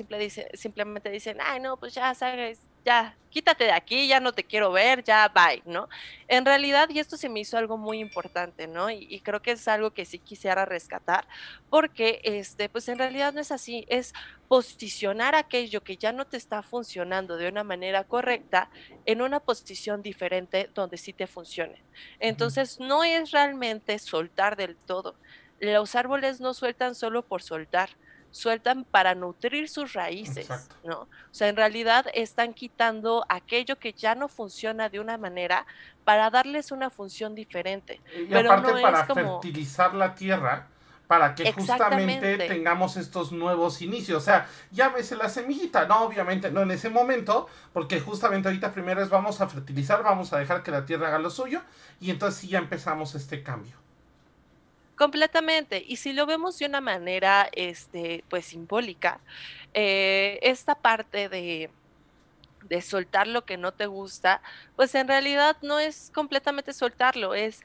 simplemente 0.54 1.10
dicen, 1.10 1.38
ay, 1.44 1.60
no, 1.60 1.76
pues 1.76 1.92
ya 1.92 2.14
sabes, 2.14 2.60
ya, 2.86 3.16
quítate 3.30 3.64
de 3.64 3.72
aquí, 3.72 4.06
ya 4.06 4.20
no 4.20 4.32
te 4.32 4.44
quiero 4.44 4.70
ver, 4.70 5.02
ya, 5.02 5.28
bye, 5.28 5.60
¿no? 5.66 5.88
En 6.28 6.46
realidad, 6.46 6.88
y 6.88 7.00
esto 7.00 7.16
se 7.16 7.28
me 7.28 7.40
hizo 7.40 7.58
algo 7.58 7.76
muy 7.76 7.98
importante, 7.98 8.68
¿no? 8.68 8.88
Y, 8.90 9.20
creo 9.20 9.42
que 9.42 9.50
es 9.50 9.66
algo 9.66 9.90
que 9.90 10.04
sí 10.04 10.20
quisiera 10.20 10.64
rescatar, 10.64 11.26
porque, 11.68 12.20
este, 12.22 12.68
pues 12.68 12.88
en 12.88 12.98
realidad 12.98 13.34
no 13.34 13.40
es 13.40 13.50
así, 13.50 13.84
es 13.88 14.14
posicionar 14.46 15.34
aquello 15.34 15.82
que 15.82 15.96
ya 15.96 16.12
no 16.12 16.26
te 16.26 16.36
está 16.36 16.62
funcionando 16.62 17.36
de 17.36 17.48
una 17.48 17.64
manera 17.64 18.04
correcta 18.04 18.70
en 19.04 19.20
una 19.20 19.40
posición 19.40 20.00
diferente 20.02 20.70
donde 20.72 20.96
sí 20.96 21.12
te 21.12 21.26
funcione. 21.26 21.82
Entonces, 22.20 22.78
no 22.78 23.02
es 23.02 23.32
realmente 23.32 23.98
soltar 23.98 24.56
del 24.56 24.76
todo 24.76 25.16
los 25.60 25.94
árboles 25.94 26.40
no 26.40 26.54
sueltan 26.54 26.94
solo 26.94 27.22
por 27.22 27.42
soltar, 27.42 27.90
sueltan 28.30 28.84
para 28.84 29.14
nutrir 29.14 29.68
sus 29.68 29.92
raíces, 29.92 30.48
¿no? 30.84 31.00
O 31.00 31.08
sea, 31.30 31.48
en 31.48 31.56
realidad 31.56 32.06
están 32.14 32.54
quitando 32.54 33.24
aquello 33.28 33.78
que 33.78 33.92
ya 33.92 34.14
no 34.14 34.28
funciona 34.28 34.88
de 34.88 35.00
una 35.00 35.18
manera 35.18 35.66
para 36.04 36.30
darles 36.30 36.70
una 36.70 36.90
función 36.90 37.34
diferente. 37.34 38.00
Y 38.14 38.34
aparte 38.34 38.72
para 38.82 39.06
fertilizar 39.06 39.94
la 39.94 40.14
tierra, 40.14 40.68
para 41.06 41.34
que 41.34 41.52
justamente 41.52 42.36
tengamos 42.36 42.96
estos 42.96 43.32
nuevos 43.32 43.80
inicios. 43.80 44.22
O 44.22 44.24
sea, 44.24 44.48
ya 44.70 44.88
ves 44.88 45.12
la 45.12 45.28
semillita, 45.28 45.86
no, 45.86 46.02
obviamente 46.02 46.50
no 46.50 46.62
en 46.62 46.70
ese 46.70 46.90
momento, 46.90 47.48
porque 47.72 48.00
justamente 48.00 48.48
ahorita 48.48 48.72
primero 48.72 49.02
es 49.02 49.08
vamos 49.08 49.40
a 49.40 49.48
fertilizar, 49.48 50.02
vamos 50.02 50.32
a 50.32 50.38
dejar 50.38 50.62
que 50.62 50.70
la 50.70 50.84
tierra 50.84 51.08
haga 51.08 51.18
lo 51.18 51.30
suyo, 51.30 51.62
y 52.00 52.10
entonces 52.10 52.40
sí 52.40 52.48
ya 52.48 52.58
empezamos 52.58 53.14
este 53.14 53.42
cambio. 53.42 53.76
Completamente. 54.96 55.84
Y 55.86 55.96
si 55.96 56.12
lo 56.14 56.24
vemos 56.26 56.58
de 56.58 56.66
una 56.66 56.80
manera, 56.80 57.48
este, 57.52 58.24
pues 58.30 58.46
simbólica, 58.46 59.20
eh, 59.74 60.38
esta 60.42 60.74
parte 60.74 61.28
de, 61.28 61.70
de 62.64 62.82
soltar 62.82 63.26
lo 63.28 63.44
que 63.44 63.58
no 63.58 63.72
te 63.72 63.86
gusta, 63.86 64.42
pues 64.76 64.94
en 64.94 65.08
realidad 65.08 65.56
no 65.62 65.78
es 65.78 66.10
completamente 66.14 66.72
soltarlo, 66.72 67.34
es 67.34 67.62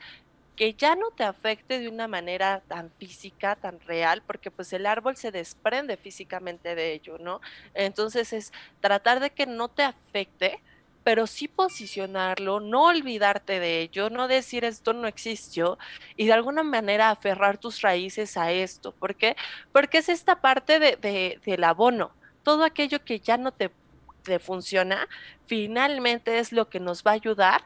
que 0.56 0.74
ya 0.76 0.96
no 0.96 1.12
te 1.12 1.24
afecte 1.24 1.80
de 1.80 1.90
una 1.90 2.08
manera 2.08 2.62
tan 2.68 2.92
física, 3.00 3.56
tan 3.56 3.80
real, 3.82 4.24
porque 4.28 4.52
pues 4.52 4.74
el 4.74 4.86
árbol 4.86 5.18
se 5.18 5.32
desprende 5.32 5.98
físicamente 5.98 6.76
de 6.76 6.94
ello, 6.94 7.18
¿no? 7.20 7.42
Entonces 7.74 8.34
es 8.34 8.54
tratar 8.82 9.20
de 9.22 9.32
que 9.32 9.46
no 9.48 9.70
te 9.70 9.84
afecte, 9.84 10.62
pero 11.04 11.28
sí 11.28 11.48
posicionarlo, 11.48 12.60
no 12.60 12.86
olvidarte 12.86 13.60
de 13.60 13.82
ello, 13.82 14.10
no 14.10 14.28
decir 14.28 14.66
esto 14.66 14.94
no 14.94 15.08
existió 15.08 15.78
y 16.16 16.28
de 16.28 16.34
alguna 16.34 16.64
manera 16.64 17.10
aferrar 17.10 17.58
tus 17.58 17.82
raíces 17.82 18.38
a 18.38 18.52
esto. 18.52 18.92
¿Por 18.94 19.16
qué? 19.16 19.36
Porque 19.72 20.00
es 20.00 20.10
esta 20.10 20.42
parte 20.42 20.80
de, 20.80 21.40
del 21.44 21.64
abono. 21.64 22.12
Todo 22.44 22.64
aquello 22.64 23.04
que 23.04 23.20
ya 23.20 23.38
no 23.38 23.52
te, 23.52 23.72
te 24.24 24.40
funciona, 24.40 25.08
finalmente 25.48 26.40
es 26.40 26.52
lo 26.52 26.70
que 26.70 26.80
nos 26.80 27.04
va 27.04 27.12
a 27.12 27.16
ayudar 27.16 27.64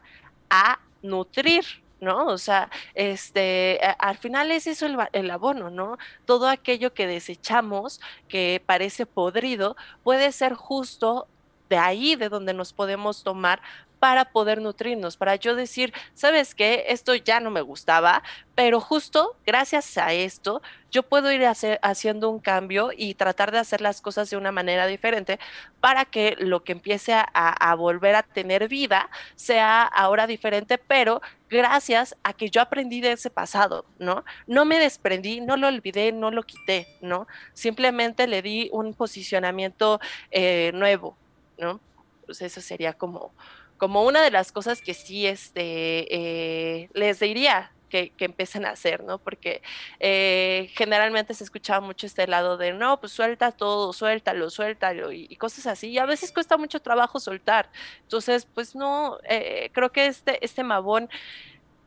a 0.49 0.79
nutrir 1.01 1.65
¿no? 2.01 2.27
O 2.27 2.37
sea, 2.37 2.69
este, 2.93 3.79
al 3.99 4.17
final 4.17 4.51
es 4.51 4.67
eso 4.67 4.85
el, 4.85 4.97
el, 5.13 5.31
abono, 5.31 5.69
¿no? 5.69 5.97
Todo 6.25 6.47
aquello 6.49 6.93
que 6.93 7.07
desechamos, 7.07 8.01
que 8.27 8.61
parece 8.65 9.05
podrido, 9.05 9.75
puede 10.03 10.31
ser 10.31 10.53
justo 10.53 11.27
de 11.69 11.77
ahí 11.77 12.15
de 12.15 12.29
donde 12.29 12.53
nos 12.53 12.73
podemos 12.73 13.23
tomar 13.23 13.61
para 13.99 14.25
poder 14.25 14.61
nutrirnos, 14.61 15.17
para 15.17 15.35
yo 15.35 15.55
decir, 15.55 15.93
¿sabes 16.13 16.53
qué? 16.53 16.85
Esto 16.89 17.15
ya 17.15 17.39
no 17.39 17.49
me 17.49 17.61
gustaba, 17.61 18.21
pero 18.53 18.79
justo 18.79 19.35
gracias 19.45 19.97
a 19.97 20.13
esto 20.13 20.61
yo 20.91 21.03
puedo 21.03 21.31
ir 21.31 21.41
haciendo 21.81 22.29
un 22.29 22.39
cambio 22.39 22.91
y 22.95 23.15
tratar 23.15 23.51
de 23.51 23.57
hacer 23.57 23.81
las 23.81 24.01
cosas 24.01 24.29
de 24.29 24.37
una 24.37 24.51
manera 24.51 24.87
diferente 24.87 25.39
para 25.81 26.05
que 26.05 26.35
lo 26.37 26.63
que 26.63 26.73
empiece 26.73 27.13
a, 27.13 27.23
a 27.23 27.75
volver 27.75 28.15
a 28.15 28.23
tener 28.23 28.67
vida 28.67 29.09
sea 29.35 29.83
ahora 29.83 30.27
diferente, 30.27 30.77
pero 30.77 31.21
gracias 31.49 32.15
a 32.23 32.33
que 32.33 32.49
yo 32.49 32.61
aprendí 32.61 33.01
de 33.01 33.13
ese 33.13 33.29
pasado, 33.29 33.85
¿no? 33.99 34.23
No 34.47 34.65
me 34.65 34.79
desprendí, 34.79 35.41
no 35.41 35.57
lo 35.57 35.67
olvidé, 35.67 36.11
no 36.11 36.31
lo 36.31 36.43
quité, 36.43 36.87
¿no? 37.01 37.27
Simplemente 37.53 38.27
le 38.27 38.41
di 38.41 38.69
un 38.71 38.93
posicionamiento 38.93 39.99
eh, 40.31 40.71
nuevo, 40.73 41.17
¿no? 41.57 41.79
Pues 42.25 42.41
eso 42.41 42.61
sería 42.61 42.93
como, 42.93 43.33
como 43.77 44.03
una 44.03 44.21
de 44.23 44.31
las 44.31 44.51
cosas 44.51 44.81
que 44.81 44.93
sí 44.93 45.27
este, 45.27 46.07
eh, 46.13 46.89
les 46.93 47.19
diría 47.19 47.71
que, 47.89 48.09
que, 48.11 48.25
empiecen 48.25 48.65
a 48.65 48.71
hacer, 48.71 49.03
¿no? 49.03 49.19
Porque 49.19 49.61
eh, 49.99 50.69
generalmente 50.75 51.33
se 51.33 51.43
escuchaba 51.43 51.85
mucho 51.85 52.07
este 52.07 52.27
lado 52.27 52.57
de, 52.57 52.73
no, 52.73 52.99
pues 52.99 53.11
suelta 53.11 53.51
todo, 53.51 53.93
suéltalo, 53.93 54.49
suéltalo 54.49 55.11
y, 55.11 55.35
cosas 55.37 55.67
así. 55.67 55.89
Y 55.89 55.97
a 55.99 56.05
veces 56.05 56.31
cuesta 56.31 56.57
mucho 56.57 56.81
trabajo 56.81 57.19
soltar. 57.19 57.69
Entonces, 58.01 58.47
pues 58.53 58.75
no, 58.75 59.19
eh, 59.29 59.69
creo 59.73 59.91
que 59.91 60.07
este, 60.07 60.43
este 60.43 60.63
mabón 60.63 61.09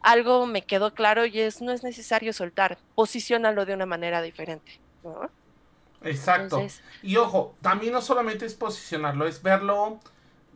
algo 0.01 0.47
me 0.47 0.63
quedó 0.63 0.95
claro 0.95 1.27
y 1.27 1.41
es, 1.41 1.61
no 1.61 1.73
es 1.73 1.83
necesario 1.83 2.33
soltar, 2.33 2.79
posicionalo 2.95 3.67
de 3.67 3.75
una 3.75 3.87
manera 3.87 4.23
diferente, 4.23 4.81
¿no? 5.03 5.31
Exacto. 6.03 6.65
y 7.03 7.17
ojo, 7.17 7.55
también 7.61 7.93
no 7.93 8.01
solamente 8.01 8.47
es 8.47 8.55
posicionarlo, 8.55 9.27
es 9.27 9.43
verlo 9.43 10.01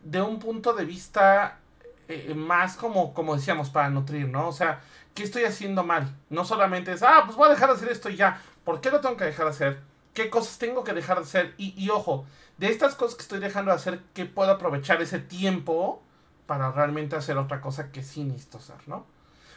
de 0.03 0.21
un 0.21 0.39
punto 0.39 0.73
de 0.73 0.85
vista 0.85 1.59
eh, 2.07 2.33
más 2.35 2.75
como, 2.75 3.13
como 3.13 3.35
decíamos, 3.35 3.69
para 3.69 3.89
nutrir, 3.89 4.27
¿no? 4.27 4.47
O 4.47 4.51
sea, 4.51 4.81
¿qué 5.13 5.23
estoy 5.23 5.43
haciendo 5.43 5.83
mal? 5.83 6.15
No 6.29 6.45
solamente 6.45 6.91
es, 6.91 7.03
ah, 7.03 7.23
pues 7.25 7.37
voy 7.37 7.47
a 7.47 7.53
dejar 7.53 7.69
de 7.69 7.75
hacer 7.75 7.89
esto 7.89 8.09
y 8.09 8.15
ya. 8.15 8.41
¿Por 8.63 8.81
qué 8.81 8.91
lo 8.91 9.01
tengo 9.01 9.17
que 9.17 9.25
dejar 9.25 9.45
de 9.45 9.51
hacer? 9.51 9.79
¿Qué 10.13 10.29
cosas 10.29 10.57
tengo 10.57 10.83
que 10.83 10.93
dejar 10.93 11.17
de 11.17 11.23
hacer? 11.23 11.53
Y, 11.57 11.73
y 11.81 11.89
ojo, 11.89 12.25
de 12.57 12.69
estas 12.69 12.95
cosas 12.95 13.15
que 13.15 13.23
estoy 13.23 13.39
dejando 13.39 13.71
de 13.71 13.77
hacer, 13.77 14.01
¿qué 14.13 14.25
puedo 14.25 14.51
aprovechar 14.51 15.01
ese 15.01 15.19
tiempo 15.19 16.01
para 16.45 16.71
realmente 16.71 17.15
hacer 17.15 17.37
otra 17.37 17.61
cosa 17.61 17.91
que 17.91 18.03
sí 18.03 18.23
necesito 18.23 18.57
hacer, 18.57 18.75
¿no? 18.85 19.05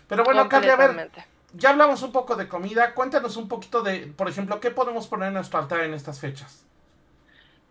Pero 0.08 0.24
bueno, 0.24 0.48
Carly, 0.48 0.70
a 0.70 0.76
ver, 0.76 1.10
ya 1.56 1.70
hablamos 1.70 2.02
un 2.02 2.12
poco 2.12 2.36
de 2.36 2.48
comida. 2.48 2.94
Cuéntanos 2.94 3.36
un 3.36 3.48
poquito 3.48 3.82
de, 3.82 4.06
por 4.06 4.28
ejemplo, 4.28 4.60
¿qué 4.60 4.70
podemos 4.70 5.06
poner 5.06 5.28
en 5.28 5.34
nuestro 5.34 5.58
altar 5.58 5.80
en 5.80 5.94
estas 5.94 6.20
fechas? 6.20 6.64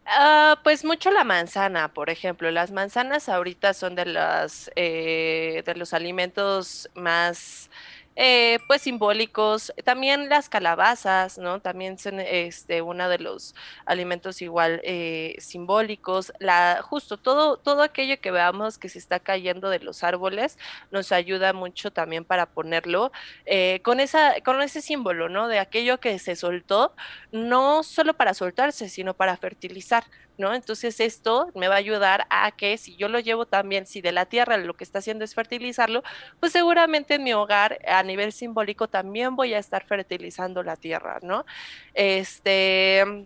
Ah, 0.08 0.60
pues 0.64 0.86
mucho 0.86 1.10
la 1.10 1.24
manzana, 1.24 1.94
por 1.94 2.10
ejemplo. 2.10 2.52
Las 2.52 2.72
manzanas 2.72 3.28
ahorita 3.28 3.74
son 3.74 3.96
de 3.96 4.06
las 4.06 4.70
eh, 4.76 5.64
de 5.66 5.76
los 5.76 5.94
alimentos 5.94 6.90
más 6.94 7.72
eh, 8.16 8.60
pues 8.68 8.82
simbólicos, 8.84 9.74
también 9.84 10.30
las 10.30 10.50
calabazas, 10.50 11.38
¿no? 11.38 11.60
También 11.60 11.98
son 11.98 12.20
este, 12.20 12.82
uno 12.82 13.10
de 13.10 13.20
los 13.20 13.56
alimentos 13.86 14.42
igual 14.42 14.80
eh, 14.84 15.36
simbólicos, 15.40 16.32
la, 16.40 16.82
justo 16.82 17.18
todo, 17.18 17.58
todo 17.58 17.84
aquello 17.84 18.20
que 18.22 18.32
veamos 18.32 18.78
que 18.78 18.90
se 18.90 19.00
está 19.00 19.20
cayendo 19.20 19.70
de 19.70 19.80
los 19.80 20.04
árboles 20.04 20.58
nos 20.92 21.12
ayuda 21.12 21.54
mucho 21.54 21.92
también 21.92 22.26
para 22.26 22.46
ponerlo 22.46 23.12
eh, 23.46 23.82
con, 23.84 24.00
esa, 24.00 24.36
con 24.46 24.62
ese 24.62 24.82
símbolo, 24.82 25.30
¿no? 25.30 25.48
De 25.48 25.60
aquello 25.60 26.00
que 26.00 26.18
se 26.20 26.36
soltó, 26.36 26.96
no 27.32 27.84
solo 27.84 28.14
para 28.14 28.34
soltarse, 28.34 28.90
sino 28.90 29.14
para 29.14 29.38
fertilizar. 29.38 30.06
¿No? 30.38 30.54
Entonces 30.54 31.00
esto 31.00 31.50
me 31.56 31.68
va 31.68 31.76
a 31.76 31.78
ayudar 31.78 32.28
a 32.30 32.52
que 32.52 32.78
si 32.78 32.96
yo 32.96 33.08
lo 33.10 33.20
llevo 33.20 33.46
también, 33.46 33.86
si 33.88 34.02
de 34.02 34.12
la 34.12 34.26
tierra 34.26 34.58
lo 34.58 34.74
que 34.74 34.84
está 34.84 35.00
haciendo 35.00 35.24
es 35.24 35.34
fertilizarlo, 35.36 36.04
pues 36.40 36.52
seguramente 36.52 37.16
en 37.16 37.24
mi 37.24 37.34
hogar 37.34 37.80
a 37.88 38.04
nivel 38.04 38.32
simbólico 38.32 38.88
también 38.88 39.36
voy 39.36 39.54
a 39.54 39.60
estar 39.60 39.86
fertilizando 39.86 40.64
la 40.64 40.76
tierra, 40.76 41.20
¿no? 41.22 41.46
Este, 41.94 43.26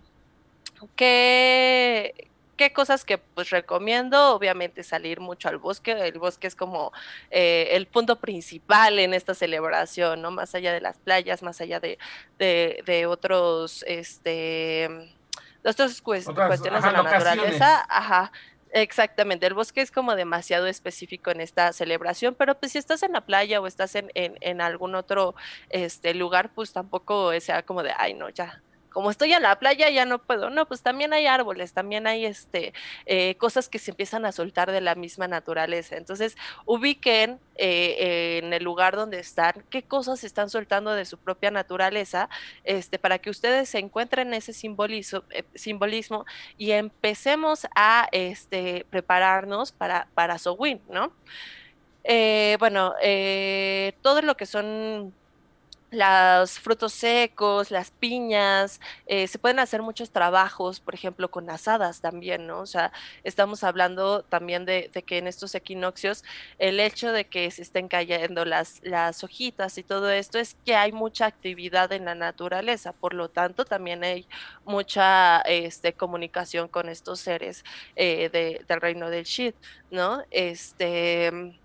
¿qué, 0.96 2.30
qué 2.58 2.74
cosas 2.74 3.06
que 3.06 3.18
pues 3.18 3.50
recomiendo? 3.50 4.36
Obviamente 4.36 4.84
salir 4.84 5.20
mucho 5.20 5.50
al 5.50 5.58
bosque, 5.58 5.92
el 5.92 6.20
bosque 6.20 6.48
es 6.48 6.56
como 6.56 6.92
eh, 7.32 7.70
el 7.72 7.88
punto 7.88 8.18
principal 8.18 9.00
en 9.00 9.14
esta 9.14 9.34
celebración, 9.34 10.22
¿no? 10.22 10.32
Más 10.32 10.56
allá 10.56 10.74
de 10.74 10.82
las 10.82 10.98
playas, 10.98 11.42
más 11.44 11.62
allá 11.62 11.80
de, 11.80 11.98
de, 12.38 12.84
de 12.86 13.06
otros, 13.06 13.84
este 13.88 15.16
otras 15.64 16.02
cuestiones 16.02 16.84
de 16.84 16.92
la 16.92 17.04
naturaleza, 17.04 17.86
ajá, 17.90 18.32
Exactamente, 18.72 19.48
el 19.48 19.56
bosque 19.56 19.82
es 19.82 19.90
como 19.90 20.16
demasiado 20.16 20.68
específico 20.68 21.32
en 21.32 21.42
esta 21.42 21.74
celebración, 21.74 22.36
pero 22.36 22.60
pues 22.60 22.74
si 22.74 22.78
estás 22.78 23.02
en 23.02 23.14
la 23.14 23.22
playa 23.22 23.60
o 23.62 23.66
estás 23.66 23.96
en, 23.96 24.12
en, 24.14 24.38
en 24.42 24.62
algún 24.62 24.94
otro 24.94 25.34
este, 25.70 26.14
lugar, 26.14 26.52
pues 26.54 26.72
tampoco 26.72 27.32
sea 27.40 27.64
como 27.64 27.82
de, 27.82 27.94
ay 27.98 28.14
no, 28.14 28.30
ya, 28.30 28.62
como 28.92 29.12
estoy 29.12 29.34
en 29.34 29.44
la 29.44 29.58
playa 29.60 29.90
ya 29.90 30.06
no 30.06 30.20
puedo. 30.20 30.50
No, 30.50 30.68
pues 30.68 30.82
también 30.82 31.14
hay 31.14 31.28
árboles, 31.28 31.74
también 31.74 32.08
hay 32.08 32.26
este 32.26 32.74
eh, 33.06 33.36
cosas 33.36 33.70
que 33.70 33.80
se 33.80 33.92
empiezan 33.92 34.26
a 34.26 34.32
soltar 34.32 34.72
de 34.72 34.82
la 34.82 34.96
misma 34.96 35.28
naturaleza. 35.28 35.96
Entonces, 35.98 36.36
ubiquen 36.66 37.40
eh, 37.56 38.40
en 38.44 38.54
el 38.54 38.64
lugar 38.64 38.96
donde 38.96 39.20
están 39.20 39.64
qué 39.70 39.84
cosas 39.84 40.24
están 40.24 40.50
soltando 40.50 40.94
de 40.94 41.06
su 41.06 41.18
propia 41.18 41.52
naturaleza, 41.52 42.30
este, 42.64 43.00
para 43.00 43.20
que 43.20 43.30
ustedes 43.30 43.70
se 43.70 43.80
encuentren 43.80 44.34
ese 44.34 44.52
eh, 44.52 45.44
simbolismo 45.56 46.26
y 46.58 46.72
empecemos 46.72 47.68
a 47.76 48.08
este, 48.12 48.86
prepararnos 48.90 49.72
para, 49.72 50.08
para 50.14 50.38
Sowin, 50.38 50.82
¿no? 50.90 51.14
Bueno, 52.60 52.96
todo 54.02 54.22
lo 54.24 54.36
que 54.36 54.48
son 54.48 55.14
los 55.92 56.60
frutos 56.60 56.94
secos, 56.94 57.72
las 57.72 57.92
piñas, 57.92 58.80
eh, 59.08 59.28
se 59.28 59.40
pueden 59.40 59.60
hacer 59.60 59.82
muchos 59.82 60.12
trabajos, 60.12 60.80
por 60.80 60.94
ejemplo, 60.94 61.32
con 61.32 61.50
asadas 61.50 62.02
también, 62.02 62.46
¿no? 62.48 62.60
O 62.60 62.66
sea, 62.66 62.92
estamos 63.24 63.64
hablando 63.64 64.24
también 64.24 64.66
de, 64.66 64.90
que 65.06 65.18
en 65.18 65.28
estos 65.28 65.56
equinoccios 65.56 66.24
el 66.60 66.80
hecho 66.80 67.12
de 67.12 67.26
que 67.26 67.50
se 67.52 67.62
estén 67.62 67.88
cayendo 67.88 68.46
las, 68.46 68.82
las 68.84 69.24
hojitas 69.24 69.78
y 69.78 69.84
todo 69.84 70.12
esto 70.12 70.38
es 70.38 70.56
que 70.66 70.76
hay 70.76 70.92
mucha 70.92 71.26
actividad 71.26 71.92
en 71.92 72.06
la 72.06 72.16
naturaleza, 72.16 72.94
por 72.94 73.14
lo 73.14 73.30
tanto 73.30 73.66
también 73.66 74.04
hay 74.04 74.28
mucha 74.66 75.42
este, 75.42 75.94
comunicación 75.94 76.68
con 76.68 76.90
estos 76.90 77.20
seres 77.20 77.64
eh, 77.96 78.30
del 78.68 78.82
reino 78.82 79.10
del 79.10 79.24
shit, 79.24 79.56
¿no? 79.90 80.24
Este 80.32 81.60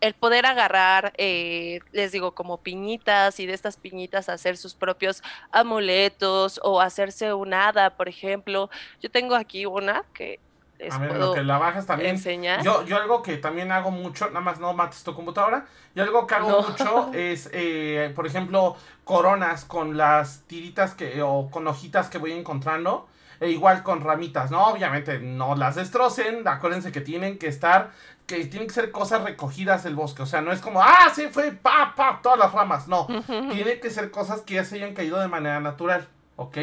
el 0.00 0.14
poder 0.14 0.46
agarrar, 0.46 1.12
eh, 1.18 1.80
les 1.92 2.12
digo, 2.12 2.32
como 2.32 2.58
piñitas 2.58 3.40
y 3.40 3.46
de 3.46 3.54
estas 3.54 3.76
piñitas 3.76 4.28
hacer 4.28 4.56
sus 4.56 4.74
propios 4.74 5.22
amuletos 5.50 6.60
o 6.62 6.80
hacerse 6.80 7.32
un 7.32 7.54
hada, 7.54 7.90
por 7.96 8.08
ejemplo. 8.08 8.70
Yo 9.00 9.10
tengo 9.10 9.34
aquí 9.34 9.66
una 9.66 10.04
que 10.14 10.40
les 10.78 10.94
a 10.94 10.98
ver, 10.98 11.16
lo 11.16 11.34
que 11.34 11.42
la 11.42 11.58
bajas 11.58 11.86
también. 11.86 12.10
Enseñar. 12.10 12.62
Yo, 12.62 12.84
yo 12.84 12.96
algo 12.96 13.22
que 13.22 13.36
también 13.36 13.72
hago 13.72 13.90
mucho, 13.90 14.26
nada 14.28 14.40
más 14.40 14.60
no 14.60 14.72
mates 14.74 15.02
tu 15.02 15.14
computadora, 15.14 15.66
yo 15.94 16.04
algo 16.04 16.26
que 16.26 16.34
hago 16.34 16.62
mucho 16.62 17.10
es, 17.12 17.50
eh, 17.52 18.12
por 18.14 18.26
ejemplo, 18.26 18.76
coronas 19.04 19.64
con 19.64 19.96
las 19.96 20.42
tiritas 20.42 20.94
que, 20.94 21.22
o 21.22 21.50
con 21.50 21.66
hojitas 21.66 22.08
que 22.08 22.18
voy 22.18 22.32
encontrando. 22.32 23.08
E 23.40 23.50
igual 23.50 23.82
con 23.82 24.00
ramitas, 24.00 24.50
¿no? 24.50 24.66
Obviamente 24.66 25.20
no 25.20 25.54
las 25.54 25.76
destrocen, 25.76 26.46
acuérdense 26.46 26.90
que 26.90 27.00
tienen 27.00 27.38
que 27.38 27.46
estar 27.46 27.92
que 28.28 28.44
tienen 28.44 28.68
que 28.68 28.74
ser 28.74 28.90
cosas 28.90 29.22
recogidas 29.22 29.84
del 29.84 29.94
bosque. 29.94 30.22
O 30.22 30.26
sea, 30.26 30.42
no 30.42 30.52
es 30.52 30.60
como, 30.60 30.82
ah, 30.82 31.10
sí, 31.14 31.28
fue, 31.30 31.50
pa, 31.52 31.94
pa, 31.96 32.20
todas 32.22 32.38
las 32.38 32.52
ramas. 32.52 32.86
No, 32.86 33.06
tiene 33.26 33.80
que 33.80 33.88
ser 33.88 34.10
cosas 34.10 34.42
que 34.42 34.54
ya 34.54 34.64
se 34.64 34.76
hayan 34.76 34.92
caído 34.92 35.18
de 35.18 35.28
manera 35.28 35.60
natural. 35.60 36.06
¿Ok? 36.36 36.58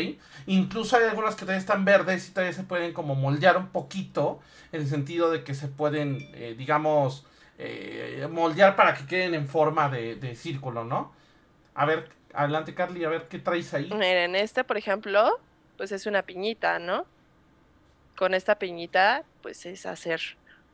Incluso 0.45 0.95
hay 0.95 1.03
algunas 1.03 1.35
que 1.35 1.41
todavía 1.41 1.59
están 1.59 1.83
verdes 1.83 2.29
y 2.29 2.31
todavía 2.31 2.53
se 2.53 2.63
pueden 2.63 2.93
como 2.93 3.15
moldear 3.15 3.57
un 3.57 3.67
poquito. 3.69 4.39
En 4.71 4.81
el 4.81 4.87
sentido 4.87 5.31
de 5.31 5.43
que 5.43 5.55
se 5.55 5.67
pueden, 5.67 6.29
eh, 6.33 6.55
digamos, 6.57 7.25
eh, 7.57 8.25
moldear 8.31 8.75
para 8.75 8.93
que 8.93 9.05
queden 9.05 9.33
en 9.33 9.47
forma 9.47 9.89
de, 9.89 10.15
de 10.15 10.35
círculo, 10.35 10.85
¿no? 10.85 11.11
A 11.73 11.85
ver, 11.85 12.09
adelante 12.33 12.73
Carly, 12.73 13.03
a 13.03 13.09
ver 13.09 13.27
qué 13.27 13.39
traes 13.39 13.73
ahí. 13.73 13.89
Miren, 13.91 14.35
este, 14.35 14.63
por 14.63 14.77
ejemplo, 14.77 15.39
pues 15.77 15.91
es 15.91 16.05
una 16.05 16.23
piñita, 16.23 16.79
¿no? 16.79 17.05
Con 18.17 18.33
esta 18.33 18.55
piñita, 18.55 19.23
pues 19.41 19.65
es 19.65 19.85
hacer 19.85 20.21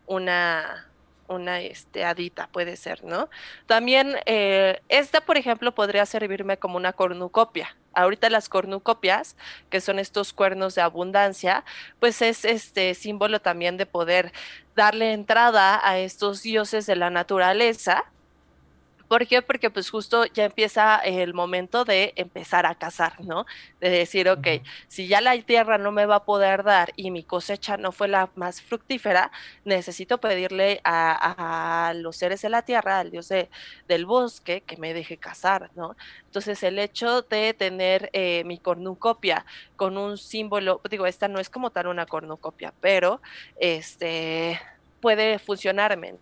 una, 0.05 0.87
una 1.27 1.59
este, 1.59 2.03
adita, 2.03 2.47
puede 2.47 2.75
ser, 2.75 3.03
¿no? 3.03 3.29
También 3.65 4.15
eh, 4.25 4.81
esta, 4.89 5.21
por 5.21 5.37
ejemplo, 5.37 5.73
podría 5.73 6.05
servirme 6.05 6.57
como 6.57 6.77
una 6.77 6.93
cornucopia. 6.93 7.75
Ahorita 7.93 8.29
las 8.29 8.47
cornucopias, 8.47 9.35
que 9.69 9.81
son 9.81 9.99
estos 9.99 10.33
cuernos 10.33 10.75
de 10.75 10.81
abundancia, 10.81 11.65
pues 11.99 12.21
es 12.21 12.45
este 12.45 12.93
símbolo 12.93 13.41
también 13.41 13.77
de 13.77 13.85
poder 13.85 14.31
darle 14.75 15.13
entrada 15.13 15.79
a 15.83 15.97
estos 15.99 16.41
dioses 16.41 16.85
de 16.85 16.95
la 16.95 17.09
naturaleza 17.09 18.05
¿Por 19.11 19.27
qué? 19.27 19.41
Porque 19.41 19.69
pues 19.69 19.89
justo 19.89 20.23
ya 20.27 20.45
empieza 20.45 20.95
el 20.99 21.33
momento 21.33 21.83
de 21.83 22.13
empezar 22.15 22.65
a 22.65 22.75
cazar, 22.75 23.19
¿no? 23.19 23.45
De 23.81 23.89
decir, 23.89 24.29
ok, 24.29 24.47
si 24.87 25.07
ya 25.09 25.19
la 25.19 25.37
tierra 25.41 25.77
no 25.77 25.91
me 25.91 26.05
va 26.05 26.15
a 26.15 26.23
poder 26.23 26.63
dar 26.63 26.93
y 26.95 27.11
mi 27.11 27.21
cosecha 27.21 27.75
no 27.75 27.91
fue 27.91 28.07
la 28.07 28.29
más 28.35 28.61
fructífera, 28.61 29.29
necesito 29.65 30.19
pedirle 30.19 30.79
a, 30.85 31.91
los 31.97 32.15
seres 32.15 32.41
de 32.41 32.47
la 32.47 32.61
tierra, 32.61 32.99
al 32.99 33.11
dios 33.11 33.27
del 33.27 34.05
bosque, 34.05 34.61
que 34.61 34.77
me 34.77 34.93
deje 34.93 35.17
cazar, 35.17 35.71
¿no? 35.75 35.97
Entonces 36.27 36.63
el 36.63 36.79
hecho 36.79 37.21
de 37.23 37.53
tener 37.53 38.09
eh, 38.13 38.45
mi 38.45 38.59
cornucopia 38.59 39.45
con 39.75 39.97
un 39.97 40.17
símbolo, 40.17 40.79
digo, 40.89 41.05
esta 41.05 41.27
no 41.27 41.41
es 41.41 41.49
como 41.49 41.71
tal 41.71 41.87
una 41.87 42.05
cornucopia, 42.05 42.73
pero 42.79 43.21
este 43.57 44.57
puede 45.01 45.37
funcionarme, 45.37 46.15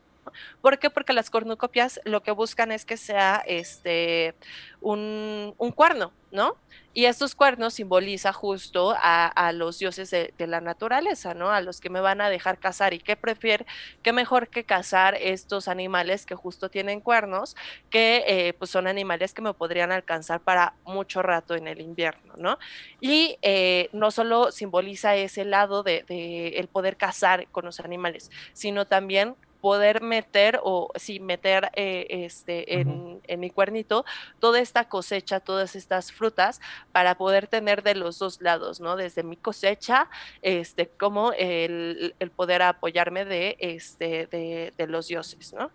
¿Por 0.62 0.80
qué? 0.80 0.90
Porque 0.90 1.14
las 1.14 1.30
cornucopias 1.30 2.00
lo 2.04 2.24
que 2.24 2.32
buscan 2.32 2.72
es 2.72 2.86
que 2.86 2.98
sea 2.98 3.44
este 3.46 4.36
un, 4.82 5.56
cuerno, 5.76 6.12
¿no? 6.32 6.56
Y 6.94 7.06
estos 7.06 7.36
cuernos 7.36 7.76
simboliza 7.76 8.34
justo 8.34 8.96
a, 8.98 9.52
los 9.54 9.80
dioses 9.80 10.10
de, 10.10 10.34
la 10.48 10.60
naturaleza, 10.60 11.34
¿no? 11.34 11.52
A 11.52 11.62
los 11.62 11.80
que 11.80 11.90
me 11.90 12.02
van 12.02 12.20
a 12.20 12.30
dejar 12.30 12.58
cazar. 12.60 12.94
¿Y 12.94 13.00
qué 13.00 13.16
prefiere? 13.16 13.66
¿Qué 14.02 14.12
mejor 14.12 14.48
que 14.48 14.64
cazar 14.64 15.16
estos 15.16 15.68
animales 15.68 16.26
que 16.26 16.36
justo 16.36 16.70
tienen 16.70 17.00
cuernos, 17.00 17.56
que 17.90 18.24
eh, 18.28 18.54
pues 18.54 18.72
son 18.72 18.88
animales 18.88 19.34
que 19.34 19.42
me 19.42 19.54
podrían 19.54 19.92
alcanzar 19.92 20.42
para 20.42 20.74
mucho 20.84 21.22
rato 21.22 21.56
en 21.56 21.68
el 21.68 21.80
invierno, 21.80 22.34
¿no? 22.38 22.58
Y 23.00 23.38
eh, 23.42 23.90
no 23.94 24.12
solo 24.12 24.52
simboliza 24.52 25.16
ese 25.16 25.46
lado 25.46 25.84
de, 25.84 26.04
de 26.08 26.50
el 26.60 26.68
poder 26.68 26.98
cazar 26.98 27.48
con 27.50 27.66
los 27.66 27.80
animales, 27.80 28.32
sino 28.54 28.88
también 28.88 29.36
poder 29.62 30.02
meter 30.02 30.60
o 30.64 30.92
sí, 30.96 31.20
meter 31.20 31.70
eh, 31.76 32.08
este, 32.10 32.80
en, 32.80 33.22
mi 33.40 33.50
cuernito 33.50 34.06
toda 34.40 34.60
esta 34.60 34.90
cosecha, 34.90 35.40
todas 35.40 35.76
estas 35.76 36.12
frutas 36.12 36.62
para 36.92 37.16
poder 37.16 37.48
tener 37.48 37.84
de 37.84 37.96
los 37.96 38.20
dos 38.20 38.42
lados, 38.42 38.80
¿no? 38.80 38.96
Desde 38.96 39.24
mi 39.24 39.38
cosecha, 39.38 40.10
este, 40.42 40.88
como 40.88 41.32
el, 41.34 42.16
poder 42.36 42.62
apoyarme 42.62 43.26
de, 43.26 43.58
este, 43.60 44.28
de, 44.28 44.88
los 44.88 45.08
dioses, 45.08 45.54
¿no? 45.54 45.72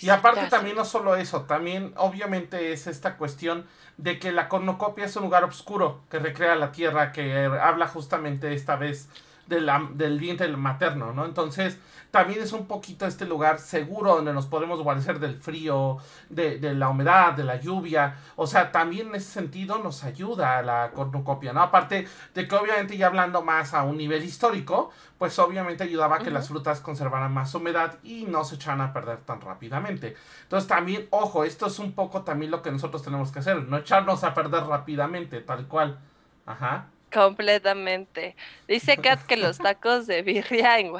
y 0.00 0.08
aparte 0.08 0.46
también 0.46 0.76
no 0.76 0.84
solo 0.84 1.16
eso, 1.16 1.42
también 1.42 1.92
obviamente 1.96 2.72
es 2.72 2.86
esta 2.86 3.16
cuestión 3.16 3.66
de 3.98 4.18
que 4.18 4.32
la 4.32 4.48
cornocopia 4.48 5.04
es 5.04 5.16
un 5.16 5.24
lugar 5.24 5.44
oscuro 5.44 6.00
que 6.08 6.18
recrea 6.18 6.54
la 6.54 6.72
tierra, 6.72 7.12
que 7.12 7.44
habla 7.44 7.88
justamente 7.88 8.54
esta 8.54 8.76
vez 8.76 9.08
del 9.48 10.18
vientre 10.18 10.48
materno, 10.56 11.12
¿no? 11.12 11.24
Entonces, 11.24 11.78
también 12.10 12.40
es 12.40 12.52
un 12.52 12.66
poquito 12.66 13.06
este 13.06 13.26
lugar 13.26 13.58
seguro 13.58 14.16
donde 14.16 14.32
nos 14.32 14.46
podemos 14.46 14.80
guarecer 14.80 15.18
del 15.18 15.36
frío, 15.36 15.98
de, 16.30 16.58
la 16.74 16.88
humedad, 16.88 17.34
de 17.34 17.44
la 17.44 17.60
lluvia. 17.60 18.16
O 18.36 18.46
sea, 18.46 18.72
también 18.72 19.08
en 19.08 19.16
ese 19.16 19.30
sentido 19.30 19.78
nos 19.78 20.04
ayuda 20.04 20.58
a 20.58 20.62
la 20.62 20.90
cornucopia, 20.92 21.52
¿no? 21.52 21.62
Aparte 21.62 22.08
de 22.34 22.48
que 22.48 22.54
obviamente 22.54 22.96
ya 22.96 23.08
hablando 23.08 23.42
más 23.42 23.74
a 23.74 23.82
un 23.84 23.98
nivel 23.98 24.24
histórico, 24.24 24.90
pues 25.18 25.38
obviamente 25.38 25.84
ayudaba 25.84 26.16
a 26.16 26.18
que 26.20 26.30
las 26.30 26.48
frutas 26.48 26.80
conservaran 26.80 27.32
más 27.32 27.54
humedad 27.54 27.98
y 28.02 28.24
no 28.24 28.44
se 28.44 28.54
echaran 28.54 28.80
a 28.80 28.92
perder 28.92 29.18
tan 29.18 29.40
rápidamente. 29.40 30.16
Entonces 30.44 30.68
también, 30.68 31.08
ojo, 31.10 31.44
esto 31.44 31.66
es 31.66 31.78
un 31.78 31.92
poco 31.92 32.22
también 32.22 32.50
lo 32.50 32.62
que 32.62 32.70
nosotros 32.70 33.02
tenemos 33.02 33.32
que 33.32 33.40
hacer, 33.40 33.62
no 33.64 33.76
echarnos 33.76 34.24
a 34.24 34.32
perder 34.34 34.64
rápidamente, 34.64 35.40
tal 35.40 35.66
cual. 35.66 35.98
Ajá. 36.46 36.86
Completamente. 37.12 38.36
Dice 38.66 38.96
Kat 39.02 39.22
que 39.22 39.36
los 39.36 39.58
tacos 39.58 40.06
de 40.06 40.22
birria 40.22 40.78
en, 40.78 40.92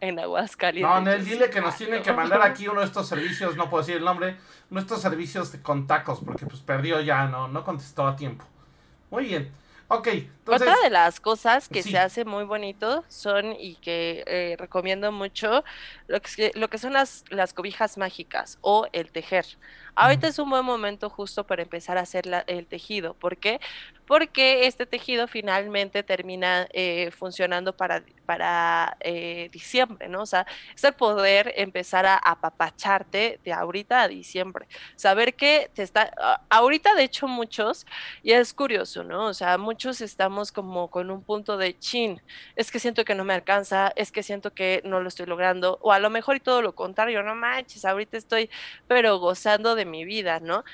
en 0.00 0.18
Aguascalientes. 0.18 0.94
No, 0.94 1.00
Nel, 1.00 1.24
dile 1.24 1.50
que 1.50 1.60
nos 1.60 1.76
tienen 1.76 2.02
que 2.02 2.12
mandar 2.12 2.42
aquí 2.42 2.68
uno 2.68 2.80
de 2.80 2.86
estos 2.86 3.08
servicios, 3.08 3.56
no 3.56 3.68
puedo 3.68 3.82
decir 3.82 3.96
el 3.96 4.04
nombre, 4.04 4.36
nuestros 4.70 5.00
servicios 5.00 5.56
con 5.62 5.86
tacos, 5.86 6.20
porque 6.24 6.46
pues 6.46 6.60
perdió 6.60 7.00
ya, 7.00 7.26
no, 7.26 7.48
no 7.48 7.64
contestó 7.64 8.06
a 8.06 8.16
tiempo. 8.16 8.44
Muy 9.10 9.24
bien. 9.24 9.52
Ok, 9.88 10.08
entonces... 10.08 10.68
Otra 10.68 10.82
de 10.82 10.90
las 10.90 11.20
cosas 11.20 11.68
que 11.68 11.80
se 11.84 11.96
hace 11.96 12.24
muy 12.24 12.42
bonito 12.42 13.04
son 13.06 13.52
y 13.52 13.76
que 13.76 14.24
eh, 14.26 14.56
recomiendo 14.58 15.12
mucho 15.12 15.62
lo 16.08 16.20
que, 16.20 16.50
lo 16.56 16.68
que 16.68 16.78
son 16.78 16.92
las, 16.92 17.24
las 17.30 17.54
cobijas 17.54 17.96
mágicas 17.96 18.58
o 18.62 18.88
el 18.92 19.12
tejer. 19.12 19.46
Ahorita 19.94 20.26
es 20.26 20.40
un 20.40 20.50
buen 20.50 20.64
momento 20.64 21.08
justo 21.08 21.46
para 21.46 21.62
empezar 21.62 21.98
a 21.98 22.00
hacer 22.00 22.24
el 22.48 22.66
tejido. 22.66 23.14
¿Por 23.14 23.36
qué? 23.36 23.60
Porque 24.06 24.66
este 24.66 24.86
tejido 24.86 25.26
finalmente 25.28 26.02
termina 26.02 26.68
eh, 26.72 27.10
funcionando 27.10 27.76
para, 27.76 28.04
para 28.24 28.96
eh, 29.00 29.48
diciembre, 29.52 30.08
¿no? 30.08 30.22
O 30.22 30.26
sea, 30.26 30.46
es 30.74 30.84
el 30.84 30.92
poder 30.94 31.52
empezar 31.56 32.06
a 32.06 32.16
apapacharte 32.16 33.40
de 33.44 33.52
ahorita 33.52 34.02
a 34.02 34.08
diciembre. 34.08 34.66
Saber 34.96 35.34
que 35.34 35.70
te 35.74 35.82
está, 35.82 36.12
ahorita 36.50 36.94
de 36.94 37.04
hecho 37.04 37.28
muchos, 37.28 37.86
y 38.22 38.32
es 38.32 38.54
curioso, 38.54 39.04
¿no? 39.04 39.26
O 39.26 39.34
sea, 39.34 39.58
muchos 39.58 40.00
estamos 40.00 40.52
como 40.52 40.88
con 40.90 41.10
un 41.10 41.22
punto 41.22 41.56
de 41.56 41.78
chin, 41.78 42.20
es 42.56 42.70
que 42.70 42.78
siento 42.78 43.04
que 43.04 43.14
no 43.14 43.24
me 43.24 43.34
alcanza, 43.34 43.92
es 43.96 44.12
que 44.12 44.22
siento 44.22 44.52
que 44.54 44.82
no 44.84 45.00
lo 45.00 45.08
estoy 45.08 45.26
logrando, 45.26 45.78
o 45.82 45.92
a 45.92 45.98
lo 45.98 46.10
mejor 46.10 46.36
y 46.36 46.40
todo 46.40 46.62
lo 46.62 46.74
contrario, 46.74 47.22
no 47.22 47.34
manches, 47.34 47.84
ahorita 47.84 48.16
estoy 48.16 48.50
pero 48.86 49.18
gozando 49.18 49.74
de 49.74 49.84
mi 49.84 50.04
vida, 50.04 50.40
¿no? 50.40 50.64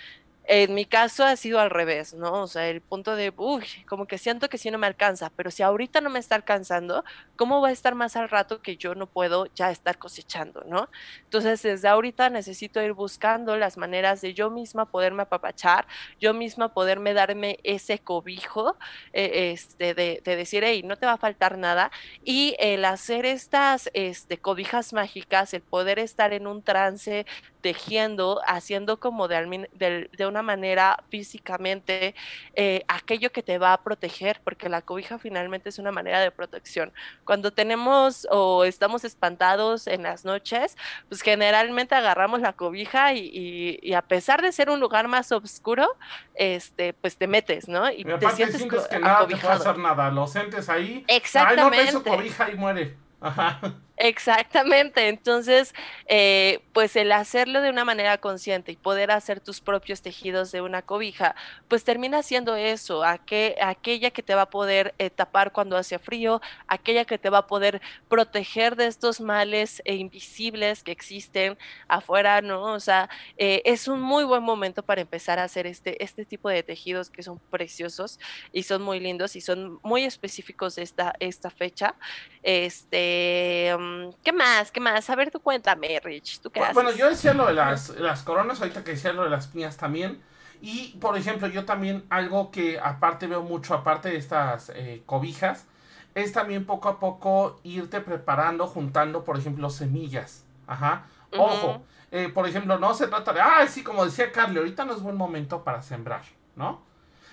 En 0.44 0.74
mi 0.74 0.86
caso 0.86 1.24
ha 1.24 1.36
sido 1.36 1.60
al 1.60 1.70
revés, 1.70 2.14
¿no? 2.14 2.42
O 2.42 2.46
sea, 2.48 2.68
el 2.68 2.80
punto 2.80 3.14
de, 3.14 3.32
uy, 3.36 3.64
como 3.86 4.06
que 4.06 4.18
siento 4.18 4.48
que 4.48 4.58
sí 4.58 4.72
no 4.72 4.78
me 4.78 4.88
alcanza, 4.88 5.30
pero 5.36 5.52
si 5.52 5.62
ahorita 5.62 6.00
no 6.00 6.10
me 6.10 6.18
está 6.18 6.34
alcanzando, 6.34 7.04
¿cómo 7.36 7.60
va 7.60 7.68
a 7.68 7.72
estar 7.72 7.94
más 7.94 8.16
al 8.16 8.28
rato 8.28 8.60
que 8.60 8.76
yo 8.76 8.96
no 8.96 9.06
puedo 9.06 9.46
ya 9.54 9.70
estar 9.70 9.98
cosechando, 9.98 10.64
¿no? 10.66 10.88
Entonces, 11.24 11.62
desde 11.62 11.86
ahorita 11.86 12.28
necesito 12.28 12.82
ir 12.82 12.92
buscando 12.92 13.56
las 13.56 13.76
maneras 13.76 14.20
de 14.20 14.34
yo 14.34 14.50
misma 14.50 14.86
poderme 14.86 15.22
apapachar, 15.22 15.86
yo 16.20 16.34
misma 16.34 16.74
poderme 16.74 17.14
darme 17.14 17.58
ese 17.62 18.00
cobijo, 18.00 18.76
eh, 19.12 19.52
este, 19.52 19.94
de, 19.94 20.22
de, 20.24 20.36
decir, 20.36 20.64
hey, 20.64 20.82
no 20.84 20.96
te 20.96 21.06
va 21.06 21.12
a 21.12 21.18
faltar 21.18 21.56
nada, 21.56 21.92
y 22.24 22.56
el 22.58 22.84
hacer 22.84 23.26
estas 23.26 23.90
este, 23.94 24.38
cobijas 24.38 24.92
mágicas, 24.92 25.54
el 25.54 25.62
poder 25.62 26.00
estar 26.00 26.32
en 26.32 26.48
un 26.48 26.62
trance 26.62 27.26
tejiendo, 27.62 28.40
haciendo 28.44 28.98
como 28.98 29.28
de, 29.28 29.68
de, 29.72 30.26
una 30.26 30.42
manera 30.42 31.02
físicamente 31.08 32.14
eh, 32.54 32.84
aquello 32.88 33.30
que 33.30 33.42
te 33.42 33.56
va 33.56 33.72
a 33.72 33.82
proteger, 33.82 34.40
porque 34.42 34.68
la 34.68 34.82
cobija 34.82 35.18
finalmente 35.18 35.68
es 35.68 35.78
una 35.78 35.92
manera 35.92 36.20
de 36.20 36.30
protección. 36.32 36.92
Cuando 37.24 37.52
tenemos 37.52 38.26
o 38.30 38.64
estamos 38.64 39.04
espantados 39.04 39.86
en 39.86 40.02
las 40.02 40.24
noches, 40.24 40.76
pues 41.08 41.22
generalmente 41.22 41.94
agarramos 41.94 42.40
la 42.40 42.52
cobija 42.52 43.14
y, 43.14 43.94
a 43.94 44.02
pesar 44.02 44.42
de 44.42 44.50
ser 44.50 44.68
un 44.68 44.80
lugar 44.80 45.06
más 45.06 45.30
oscuro, 45.30 45.88
este, 46.34 46.92
pues 46.94 47.16
te 47.16 47.28
metes, 47.28 47.68
¿no? 47.68 47.90
Y, 47.90 48.04
te 48.04 48.30
sientes, 48.32 48.62
que 48.90 48.98
nada 48.98 49.26
te 49.26 49.36
puede 49.36 49.54
hacer 49.54 49.78
nada, 49.78 50.10
lo 50.10 50.26
sientes 50.26 50.68
ahí, 50.68 51.04
Exactamente. 51.06 51.88
Ay, 51.88 51.94
no 51.94 52.02
cobija 52.02 52.50
y 52.50 52.56
muere. 52.56 52.96
Ajá. 53.20 53.60
Exactamente, 54.04 55.06
entonces, 55.06 55.72
eh, 56.08 56.58
pues 56.72 56.96
el 56.96 57.12
hacerlo 57.12 57.60
de 57.62 57.70
una 57.70 57.84
manera 57.84 58.18
consciente 58.18 58.72
y 58.72 58.76
poder 58.76 59.12
hacer 59.12 59.38
tus 59.38 59.60
propios 59.60 60.02
tejidos 60.02 60.50
de 60.50 60.60
una 60.60 60.82
cobija, 60.82 61.36
pues 61.68 61.84
termina 61.84 62.24
siendo 62.24 62.56
eso, 62.56 63.04
aquella 63.04 64.10
que 64.10 64.22
te 64.24 64.34
va 64.34 64.42
a 64.42 64.50
poder 64.50 64.92
eh, 64.98 65.08
tapar 65.08 65.52
cuando 65.52 65.76
hace 65.76 66.00
frío, 66.00 66.40
aquella 66.66 67.04
que 67.04 67.16
te 67.16 67.30
va 67.30 67.38
a 67.38 67.46
poder 67.46 67.80
proteger 68.08 68.74
de 68.74 68.88
estos 68.88 69.20
males 69.20 69.80
e 69.84 69.94
invisibles 69.94 70.82
que 70.82 70.90
existen 70.90 71.56
afuera, 71.86 72.42
¿no? 72.42 72.72
O 72.72 72.80
sea, 72.80 73.08
eh, 73.36 73.62
es 73.64 73.86
un 73.86 74.00
muy 74.02 74.24
buen 74.24 74.42
momento 74.42 74.82
para 74.82 75.02
empezar 75.02 75.38
a 75.38 75.44
hacer 75.44 75.68
este, 75.68 76.02
este 76.02 76.24
tipo 76.24 76.48
de 76.48 76.64
tejidos 76.64 77.08
que 77.08 77.22
son 77.22 77.38
preciosos 77.50 78.18
y 78.52 78.64
son 78.64 78.82
muy 78.82 78.98
lindos 78.98 79.36
y 79.36 79.40
son 79.40 79.78
muy 79.84 80.02
específicos 80.02 80.74
de 80.74 80.82
esta, 80.82 81.14
esta 81.20 81.50
fecha. 81.50 81.94
Este 82.42 83.72
Mm, 83.91 83.91
¿Qué 84.22 84.32
más? 84.32 84.70
¿Qué 84.70 84.80
más? 84.80 85.08
A 85.10 85.16
ver, 85.16 85.30
tú 85.30 85.40
cuéntame, 85.40 86.00
Rich. 86.00 86.40
¿Tú 86.40 86.50
qué 86.50 86.62
bueno, 86.72 86.90
yo 86.92 87.08
decía 87.08 87.34
lo 87.34 87.46
de 87.46 87.54
las, 87.54 87.90
las 87.90 88.22
coronas, 88.22 88.60
ahorita 88.60 88.84
que 88.84 88.92
decía 88.92 89.12
lo 89.12 89.24
de 89.24 89.30
las 89.30 89.46
piñas 89.46 89.76
también. 89.76 90.22
Y, 90.60 90.96
por 91.00 91.16
ejemplo, 91.16 91.48
yo 91.48 91.64
también 91.64 92.04
algo 92.08 92.50
que 92.50 92.78
aparte 92.78 93.26
veo 93.26 93.42
mucho, 93.42 93.74
aparte 93.74 94.10
de 94.10 94.16
estas 94.16 94.70
eh, 94.74 95.02
cobijas, 95.06 95.66
es 96.14 96.32
también 96.32 96.66
poco 96.66 96.88
a 96.88 97.00
poco 97.00 97.60
irte 97.64 98.00
preparando, 98.00 98.66
juntando, 98.66 99.24
por 99.24 99.38
ejemplo, 99.38 99.70
semillas. 99.70 100.44
Ajá. 100.66 101.06
Ojo, 101.36 101.82
eh, 102.10 102.28
por 102.28 102.46
ejemplo, 102.46 102.78
no 102.78 102.94
se 102.94 103.08
trata 103.08 103.32
de, 103.32 103.40
ah, 103.40 103.66
sí, 103.66 103.82
como 103.82 104.04
decía 104.04 104.30
Carly, 104.30 104.58
ahorita 104.58 104.84
no 104.84 104.94
es 104.94 105.02
buen 105.02 105.16
momento 105.16 105.64
para 105.64 105.82
sembrar, 105.82 106.22
¿no? 106.54 106.82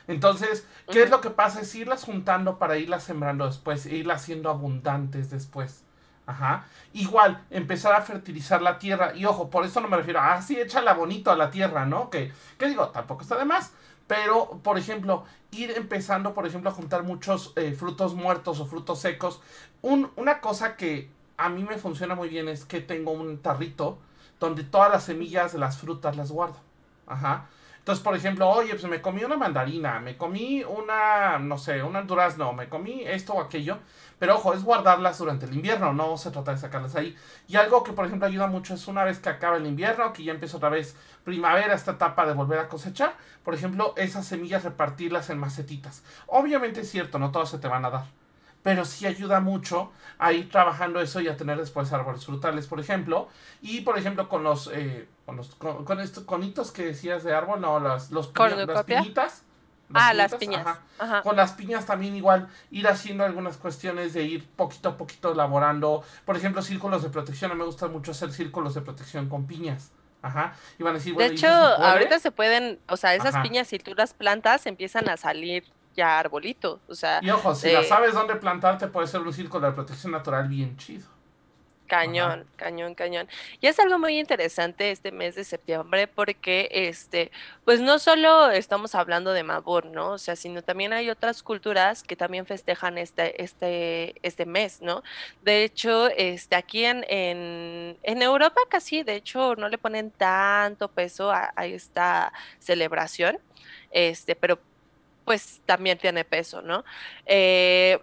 Entonces, 0.07 0.65
¿qué 0.89 1.03
es 1.03 1.11
lo 1.11 1.21
que 1.21 1.29
pasa? 1.29 1.61
Es 1.61 1.75
irlas 1.75 2.03
juntando 2.03 2.57
para 2.57 2.77
irlas 2.77 3.03
sembrando 3.03 3.45
después, 3.45 3.85
e 3.85 3.95
irlas 3.95 4.23
haciendo 4.23 4.49
abundantes 4.49 5.29
después. 5.29 5.83
Ajá. 6.29 6.65
Igual, 6.93 7.43
empezar 7.49 7.95
a 7.95 8.01
fertilizar 8.01 8.61
la 8.61 8.77
tierra. 8.77 9.13
Y 9.15 9.25
ojo, 9.25 9.49
por 9.49 9.65
eso 9.65 9.81
no 9.81 9.87
me 9.87 9.97
refiero 9.97 10.19
a, 10.19 10.33
ah, 10.33 10.41
sí, 10.43 10.59
échala 10.59 10.93
bonito 10.93 11.31
a 11.31 11.35
la 11.35 11.49
tierra, 11.49 11.87
¿no? 11.87 12.11
Que, 12.11 12.31
que 12.59 12.67
digo, 12.67 12.89
tampoco 12.89 13.23
está 13.23 13.35
de 13.35 13.45
más. 13.45 13.73
Pero, 14.05 14.59
por 14.63 14.77
ejemplo, 14.77 15.23
ir 15.51 15.71
empezando, 15.71 16.35
por 16.35 16.45
ejemplo, 16.45 16.69
a 16.69 16.73
juntar 16.73 17.01
muchos 17.01 17.53
eh, 17.55 17.73
frutos 17.73 18.13
muertos 18.13 18.59
o 18.59 18.67
frutos 18.67 18.99
secos. 18.99 19.41
Un, 19.81 20.11
una 20.17 20.39
cosa 20.39 20.75
que 20.75 21.09
a 21.37 21.49
mí 21.49 21.63
me 21.63 21.79
funciona 21.79 22.13
muy 22.13 22.29
bien 22.29 22.47
es 22.47 22.63
que 22.63 22.79
tengo 22.79 23.11
un 23.11 23.39
tarrito 23.39 23.97
donde 24.39 24.63
todas 24.63 24.91
las 24.91 25.03
semillas 25.05 25.51
de 25.53 25.57
las 25.57 25.79
frutas 25.79 26.15
las 26.15 26.31
guardo. 26.31 26.57
Ajá. 27.07 27.47
Entonces, 27.89 28.03
por 28.03 28.15
ejemplo, 28.15 28.47
oye, 28.47 28.69
pues 28.69 28.83
me 28.83 29.01
comí 29.01 29.23
una 29.23 29.35
mandarina, 29.35 29.99
me 29.99 30.15
comí 30.15 30.63
una, 30.63 31.39
no 31.39 31.57
sé, 31.57 31.81
un 31.81 32.05
durazno, 32.05 32.53
me 32.53 32.69
comí 32.69 33.01
esto 33.03 33.33
o 33.33 33.41
aquello. 33.41 33.79
Pero 34.19 34.35
ojo, 34.35 34.53
es 34.53 34.63
guardarlas 34.63 35.17
durante 35.17 35.47
el 35.47 35.55
invierno, 35.55 35.91
no 35.91 36.15
se 36.15 36.29
trata 36.29 36.51
de 36.51 36.59
sacarlas 36.59 36.95
ahí. 36.95 37.15
Y 37.47 37.55
algo 37.55 37.83
que, 37.83 37.91
por 37.91 38.05
ejemplo, 38.05 38.27
ayuda 38.27 38.45
mucho 38.45 38.75
es 38.75 38.87
una 38.87 39.03
vez 39.03 39.17
que 39.17 39.29
acaba 39.29 39.57
el 39.57 39.65
invierno, 39.65 40.13
que 40.13 40.23
ya 40.23 40.33
empieza 40.33 40.57
otra 40.57 40.69
vez 40.69 40.95
primavera, 41.23 41.73
esta 41.73 41.93
etapa 41.93 42.27
de 42.27 42.33
volver 42.33 42.59
a 42.59 42.67
cosechar, 42.67 43.15
por 43.43 43.55
ejemplo, 43.55 43.95
esas 43.97 44.27
semillas 44.27 44.63
repartirlas 44.63 45.31
en 45.31 45.39
macetitas. 45.39 46.03
Obviamente 46.27 46.81
es 46.81 46.91
cierto, 46.91 47.17
no 47.17 47.31
todas 47.31 47.49
se 47.49 47.57
te 47.57 47.67
van 47.67 47.85
a 47.85 47.89
dar. 47.89 48.05
Pero 48.61 48.85
sí 48.85 49.07
ayuda 49.07 49.39
mucho 49.39 49.91
a 50.19 50.33
ir 50.33 50.51
trabajando 50.51 50.99
eso 51.01 51.21
y 51.21 51.27
a 51.27 51.37
tener 51.37 51.57
después 51.57 51.91
árboles 51.91 52.25
frutales, 52.25 52.67
por 52.67 52.79
ejemplo. 52.79 53.29
Y, 53.61 53.81
por 53.81 53.97
ejemplo, 53.97 54.29
con 54.29 54.43
los, 54.43 54.69
eh, 54.71 55.07
con 55.29 55.37
los 55.37 55.55
con, 55.85 55.99
estos 55.99 56.23
conitos 56.23 56.71
que 56.71 56.85
decías 56.85 57.23
de 57.23 57.35
árbol, 57.35 57.61
no, 57.61 57.79
las, 57.79 58.09
los, 58.09 58.31
las 58.35 58.83
piñitas 58.83 59.43
ah, 59.93 60.13
las 60.13 60.35
piñas. 60.35 60.65
Con 61.23 61.35
las 61.35 61.51
piñas 61.53 61.85
también 61.85 62.15
igual 62.15 62.47
ir 62.71 62.87
haciendo 62.87 63.23
algunas 63.23 63.57
cuestiones 63.57 64.13
de 64.13 64.23
ir 64.23 64.47
poquito 64.47 64.89
a 64.89 64.97
poquito 64.97 65.31
elaborando. 65.31 66.03
Por 66.25 66.35
ejemplo, 66.35 66.61
círculos 66.61 67.03
de 67.03 67.09
protección. 67.09 67.51
A 67.51 67.53
mí 67.53 67.59
me 67.59 67.65
gusta 67.65 67.87
mucho 67.87 68.11
hacer 68.11 68.31
círculos 68.31 68.73
de 68.73 68.81
protección 68.81 69.29
con 69.29 69.45
piñas. 69.45 69.91
Ajá. 70.21 70.53
Y 70.77 70.83
van 70.83 70.95
a 70.95 70.97
decir, 70.97 71.15
de 71.15 71.27
hecho, 71.27 71.47
ahorita 71.47 72.19
se 72.19 72.31
pueden, 72.31 72.79
o 72.89 72.97
sea, 72.97 73.15
esas 73.15 73.37
piñas, 73.37 73.67
si 73.67 73.79
tú 73.79 73.93
las 73.95 74.13
plantas, 74.13 74.65
empiezan 74.65 75.07
a 75.09 75.15
salir 75.15 75.63
ya 75.95 76.19
arbolitos. 76.19 76.79
O 76.87 76.95
sea. 76.95 77.19
Y 77.21 77.29
ojo, 77.29 77.55
si 77.55 77.71
ya 77.71 77.83
sabes 77.83 78.13
dónde 78.13 78.35
plantarte, 78.35 78.87
puede 78.87 79.07
ser 79.07 79.21
un 79.21 79.33
círculo 79.33 79.67
de 79.67 79.73
protección 79.73 80.11
natural 80.11 80.47
bien 80.47 80.75
chido. 80.77 81.07
Cañón, 81.89 82.45
cañón, 82.55 82.93
cañón. 82.93 83.27
Y 83.61 83.65
es 83.65 83.79
algo 83.79 83.97
muy 83.97 84.19
interesante 84.19 84.91
este 84.91 85.11
mes 85.11 85.33
de 85.33 85.43
septiembre 85.43 86.05
porque, 86.07 86.69
este, 86.71 87.31
pues 87.65 87.81
no 87.81 87.97
solo 87.97 88.51
estamos 88.51 88.93
hablando 88.93 89.33
de 89.33 89.41
Mabur, 89.41 89.87
¿no? 89.87 90.11
O 90.11 90.17
sea, 90.19 90.35
sino 90.35 90.61
también 90.61 90.93
hay 90.93 91.09
otras 91.09 91.41
culturas 91.41 92.03
que 92.03 92.15
también 92.15 92.45
festejan 92.45 92.99
este, 92.99 93.41
este, 93.43 94.13
este 94.21 94.45
mes, 94.45 94.83
¿no? 94.83 95.01
De 95.41 95.63
hecho, 95.63 96.09
este, 96.09 96.55
aquí 96.55 96.85
en, 96.85 97.03
en, 97.09 97.97
en 98.03 98.21
Europa 98.21 98.61
casi, 98.69 99.01
de 99.01 99.15
hecho, 99.15 99.55
no 99.55 99.67
le 99.67 99.79
ponen 99.79 100.11
tanto 100.11 100.89
peso 100.89 101.31
a, 101.31 101.51
a 101.55 101.65
esta 101.65 102.31
celebración, 102.59 103.39
este, 103.89 104.35
pero 104.35 104.59
pues 105.25 105.61
también 105.65 105.97
tiene 105.97 106.23
peso, 106.23 106.61
¿no? 106.61 106.83
Eh, 107.25 107.99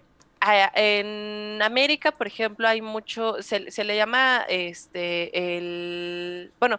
en 0.74 1.60
América, 1.62 2.12
por 2.12 2.26
ejemplo, 2.26 2.68
hay 2.68 2.80
mucho, 2.80 3.42
se, 3.42 3.60
le 3.60 3.96
llama 3.96 4.44
este 4.48 5.56
el 5.56 6.52
bueno, 6.58 6.78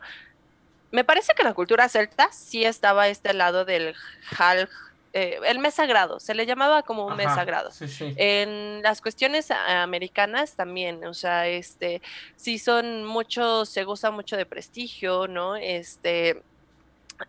me 0.91 1.03
parece 1.03 1.34
que 1.34 1.43
la 1.43 1.53
cultura 1.53 1.89
celta 1.89 2.32
sí 2.32 2.63
estaba 2.63 3.08
este 3.08 3.34
lado 3.34 3.65
del 3.65 3.93
Hal, 4.38 4.69
eh, 5.13 5.39
el 5.45 5.60
mes 5.60 5.73
sagrado, 5.73 6.19
se 6.19 6.36
le 6.36 6.45
llamaba 6.45 6.84
como 6.84 7.06
un 7.06 7.15
mes 7.15 7.34
sagrado. 7.34 7.71
En 8.17 8.82
las 8.84 9.01
cuestiones 9.01 9.49
americanas 9.51 10.56
también, 10.56 11.06
o 11.06 11.13
sea, 11.13 11.47
este, 11.47 12.01
sí 12.36 12.60
son 12.60 13.03
mucho, 13.03 13.65
se 13.65 13.84
goza 13.84 14.12
mucho 14.12 14.38
de 14.38 14.45
prestigio, 14.45 15.27
¿no? 15.27 15.56
Este, 15.56 16.41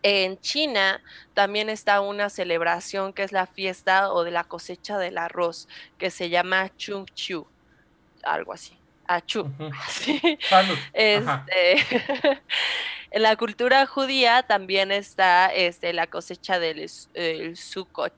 en 0.03 0.39
China 0.39 1.01
también 1.33 1.69
está 1.69 2.01
una 2.01 2.29
celebración 2.29 3.13
que 3.13 3.23
es 3.23 3.31
la 3.31 3.47
fiesta 3.47 4.11
o 4.13 4.23
de 4.23 4.31
la 4.31 4.43
cosecha 4.43 4.97
del 4.97 5.17
arroz, 5.17 5.67
que 5.97 6.11
se 6.11 6.29
llama 6.29 6.71
Chung 6.77 7.05
Chu, 7.13 7.45
algo 8.23 8.53
así. 8.53 8.79
Achu. 9.09 9.51
Este, 10.93 11.77
en 13.11 13.23
la 13.23 13.35
cultura 13.35 13.85
judía 13.87 14.43
también 14.43 14.91
está 14.91 15.47
este, 15.47 15.93
la 15.93 16.07
cosecha 16.07 16.59
del 16.59 16.87
el 17.15 17.57
Sukkot. 17.57 18.13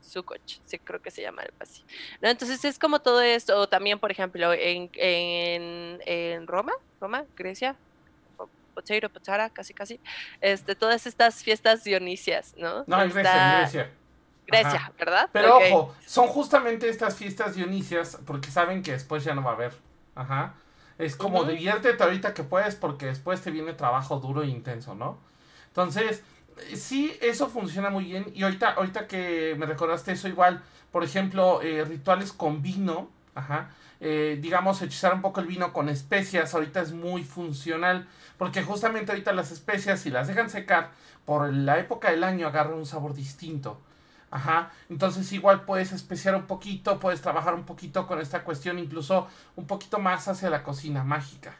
Sukkot, 0.00 0.40
sí, 0.64 0.78
creo 0.80 1.00
que 1.00 1.12
se 1.12 1.22
llama 1.22 1.42
algo 1.42 1.56
así. 1.60 1.84
¿No? 2.20 2.28
Entonces 2.28 2.64
es 2.64 2.80
como 2.80 3.00
todo 3.00 3.20
esto, 3.20 3.56
o 3.56 3.68
también, 3.68 4.00
por 4.00 4.10
ejemplo, 4.10 4.52
en, 4.52 4.90
en, 4.94 6.00
en 6.04 6.46
Roma, 6.48 6.72
Roma, 7.00 7.26
Grecia, 7.36 7.76
Pocheiro, 8.80 9.10
Pochara, 9.10 9.50
casi 9.50 9.74
casi, 9.74 10.00
este, 10.40 10.74
todas 10.74 11.06
estas 11.06 11.42
fiestas 11.42 11.84
dionisias, 11.84 12.54
¿no? 12.56 12.84
No, 12.86 13.02
en 13.02 13.10
Grecia, 13.10 13.52
en 13.52 13.60
Grecia. 13.60 13.90
Grecia, 14.46 14.92
¿verdad? 14.98 15.28
Pero 15.32 15.58
ojo, 15.58 15.94
son 16.06 16.26
justamente 16.26 16.88
estas 16.88 17.16
fiestas 17.16 17.54
dionisias 17.54 18.18
porque 18.26 18.50
saben 18.50 18.82
que 18.82 18.92
después 18.92 19.22
ya 19.22 19.34
no 19.34 19.42
va 19.42 19.50
a 19.50 19.54
haber. 19.54 19.72
Ajá. 20.14 20.54
Es 20.98 21.16
como 21.16 21.44
diviértete 21.44 22.02
ahorita 22.02 22.34
que 22.34 22.42
puedes 22.42 22.74
porque 22.74 23.06
después 23.06 23.40
te 23.40 23.50
viene 23.50 23.72
trabajo 23.72 24.18
duro 24.18 24.42
e 24.42 24.48
intenso, 24.48 24.94
¿no? 24.94 25.18
Entonces, 25.68 26.22
sí, 26.74 27.16
eso 27.22 27.48
funciona 27.48 27.90
muy 27.90 28.04
bien. 28.04 28.26
Y 28.34 28.42
ahorita, 28.42 28.72
ahorita 28.72 29.06
que 29.06 29.54
me 29.56 29.66
recordaste 29.66 30.12
eso 30.12 30.28
igual, 30.28 30.62
por 30.90 31.04
ejemplo, 31.04 31.62
eh, 31.62 31.84
rituales 31.84 32.32
con 32.32 32.60
vino, 32.60 33.08
ajá, 33.34 33.70
eh, 34.00 34.38
digamos, 34.40 34.82
hechizar 34.82 35.14
un 35.14 35.22
poco 35.22 35.40
el 35.40 35.46
vino 35.46 35.72
con 35.72 35.88
especias, 35.88 36.54
ahorita 36.54 36.80
es 36.80 36.92
muy 36.92 37.22
funcional, 37.22 38.08
porque 38.40 38.62
justamente 38.62 39.12
ahorita 39.12 39.34
las 39.34 39.50
especias, 39.50 40.00
si 40.00 40.08
las 40.08 40.26
dejan 40.26 40.48
secar, 40.48 40.92
por 41.26 41.52
la 41.52 41.78
época 41.78 42.10
del 42.10 42.24
año 42.24 42.46
agarran 42.46 42.72
un 42.72 42.86
sabor 42.86 43.12
distinto. 43.12 43.78
Ajá, 44.30 44.70
entonces 44.88 45.30
igual 45.32 45.66
puedes 45.66 45.92
especiar 45.92 46.34
un 46.34 46.46
poquito, 46.46 46.98
puedes 46.98 47.20
trabajar 47.20 47.52
un 47.52 47.64
poquito 47.64 48.06
con 48.06 48.18
esta 48.18 48.42
cuestión, 48.42 48.78
incluso 48.78 49.28
un 49.56 49.66
poquito 49.66 49.98
más 49.98 50.26
hacia 50.26 50.48
la 50.48 50.62
cocina 50.62 51.04
mágica. 51.04 51.54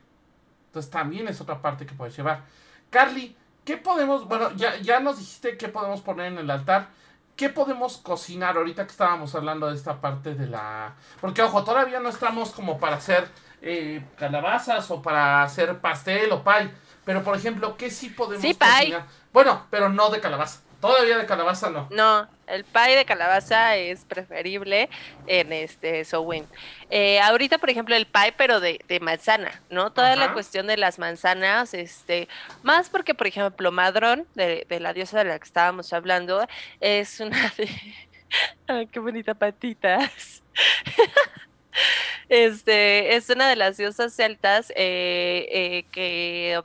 Entonces 0.68 0.90
también 0.90 1.28
es 1.28 1.38
otra 1.42 1.60
parte 1.60 1.84
que 1.84 1.92
puedes 1.92 2.16
llevar. 2.16 2.44
Carly, 2.88 3.36
¿qué 3.66 3.76
podemos, 3.76 4.26
bueno, 4.26 4.50
ya, 4.52 4.78
ya 4.78 5.00
nos 5.00 5.18
dijiste 5.18 5.58
qué 5.58 5.68
podemos 5.68 6.00
poner 6.00 6.32
en 6.32 6.38
el 6.38 6.50
altar? 6.50 6.88
¿Qué 7.36 7.50
podemos 7.50 7.98
cocinar 7.98 8.56
ahorita 8.56 8.86
que 8.86 8.92
estábamos 8.92 9.34
hablando 9.34 9.68
de 9.68 9.76
esta 9.76 10.00
parte 10.00 10.34
de 10.34 10.46
la... 10.46 10.94
Porque 11.20 11.42
ojo, 11.42 11.62
todavía 11.62 12.00
no 12.00 12.08
estamos 12.08 12.52
como 12.52 12.80
para 12.80 12.96
hacer 12.96 13.28
eh, 13.62 14.02
calabazas 14.16 14.90
o 14.90 15.02
para 15.02 15.42
hacer 15.42 15.78
pastel 15.78 16.32
o 16.32 16.42
pie. 16.42 16.70
Pero 17.04 17.22
por 17.22 17.36
ejemplo, 17.36 17.76
¿qué 17.76 17.90
sí 17.90 18.10
podemos 18.10 18.42
sí, 18.42 18.54
cocinar? 18.54 19.06
Bueno, 19.32 19.66
pero 19.70 19.88
no 19.88 20.10
de 20.10 20.20
calabaza. 20.20 20.60
Todavía 20.80 21.18
de 21.18 21.26
calabaza 21.26 21.68
no. 21.68 21.88
No, 21.90 22.26
el 22.46 22.64
pie 22.64 22.96
de 22.96 23.04
calabaza 23.04 23.76
es 23.76 24.06
preferible 24.06 24.88
en 25.26 25.52
este 25.52 26.06
Sowin. 26.06 26.46
Eh, 26.88 27.20
ahorita, 27.20 27.58
por 27.58 27.68
ejemplo, 27.68 27.94
el 27.94 28.06
pie, 28.06 28.32
pero 28.34 28.60
de, 28.60 28.80
manzana, 29.02 29.60
¿no? 29.68 29.92
Toda 29.92 30.16
la 30.16 30.32
cuestión 30.32 30.66
de 30.66 30.78
las 30.78 30.98
manzanas, 30.98 31.74
este, 31.74 32.28
más 32.62 32.88
porque, 32.88 33.14
por 33.14 33.26
ejemplo, 33.26 33.70
Madrón, 33.72 34.26
de, 34.34 34.66
la 34.80 34.94
diosa 34.94 35.18
de 35.18 35.24
la 35.24 35.38
que 35.38 35.44
estábamos 35.44 35.92
hablando, 35.92 36.46
es 36.80 37.20
una 37.20 37.52
de. 37.58 37.68
Ay, 38.66 38.86
qué 38.86 39.00
bonita 39.00 39.34
patitas. 39.34 40.42
este, 42.30 43.16
es 43.16 43.28
una 43.28 43.48
de 43.48 43.56
las 43.56 43.76
diosas 43.76 44.14
celtas 44.14 44.70
eh, 44.70 45.46
eh, 45.50 45.84
que 45.92 46.62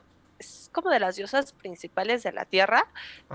como 0.76 0.90
de 0.90 1.00
las 1.00 1.16
diosas 1.16 1.54
principales 1.54 2.22
de 2.24 2.34
la 2.34 2.44
tierra, 2.44 2.86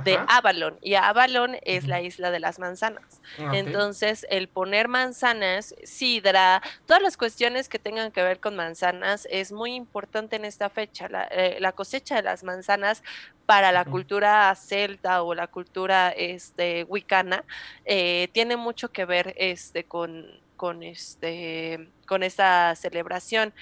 de 0.04 0.18
Avalon. 0.28 0.76
Y 0.82 0.94
Avalon 0.94 1.56
es 1.62 1.88
la 1.88 2.02
isla 2.02 2.30
de 2.30 2.38
las 2.38 2.58
manzanas. 2.58 3.22
Ah, 3.38 3.52
Entonces, 3.54 4.26
el 4.28 4.46
poner 4.46 4.88
manzanas, 4.88 5.74
sidra, 5.82 6.60
todas 6.84 7.02
las 7.02 7.16
cuestiones 7.16 7.70
que 7.70 7.78
tengan 7.78 8.12
que 8.12 8.22
ver 8.22 8.40
con 8.40 8.56
manzanas 8.56 9.26
es 9.30 9.52
muy 9.52 9.74
importante 9.74 10.36
en 10.36 10.44
esta 10.44 10.68
fecha. 10.68 11.08
La, 11.08 11.26
eh, 11.30 11.58
cosecha 11.74 12.16
de 12.16 12.22
las 12.22 12.44
manzanas 12.44 13.02
para 13.46 13.72
la 13.72 13.86
cultura 13.86 14.54
celta 14.54 15.22
o 15.22 15.34
la 15.34 15.46
cultura 15.46 16.10
este, 16.10 16.84
wicana 16.84 17.42
eh, 17.86 18.28
tiene 18.32 18.58
mucho 18.58 18.92
que 18.92 19.06
ver 19.06 19.34
este, 19.38 19.84
con, 19.84 20.26
con, 20.60 20.82
este, 20.82 21.88
con 22.06 22.22
esta 22.22 22.76
celebración. 22.76 23.54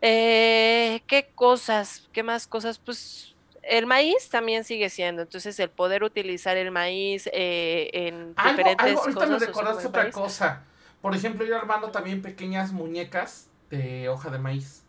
Eh, 0.00 1.00
¿Qué 1.06 1.30
cosas? 1.36 2.08
¿Qué 2.12 2.24
más 2.24 2.48
cosas? 2.48 2.80
Pues 2.80 3.36
el 3.62 3.86
maíz 3.86 4.28
también 4.28 4.64
sigue 4.64 4.90
siendo, 4.90 5.22
entonces 5.22 5.56
el 5.60 5.70
poder 5.70 6.02
utilizar 6.02 6.56
el 6.56 6.72
maíz 6.72 7.30
eh, 7.32 7.90
en 7.92 8.34
diferentes 8.34 8.86
algo, 8.86 9.02
ahorita 9.02 9.26
me 9.26 9.38
recordaste 9.38 9.86
otra 9.86 10.10
cosa. 10.10 10.64
Por 11.00 11.14
ejemplo, 11.14 11.46
ir 11.46 11.54
armando 11.54 11.92
también 11.92 12.20
pequeñas 12.22 12.72
muñecas 12.72 13.46
de 13.70 14.08
hoja 14.08 14.28
de 14.28 14.40
maíz. 14.40 14.82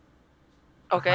Ok. 0.90 1.06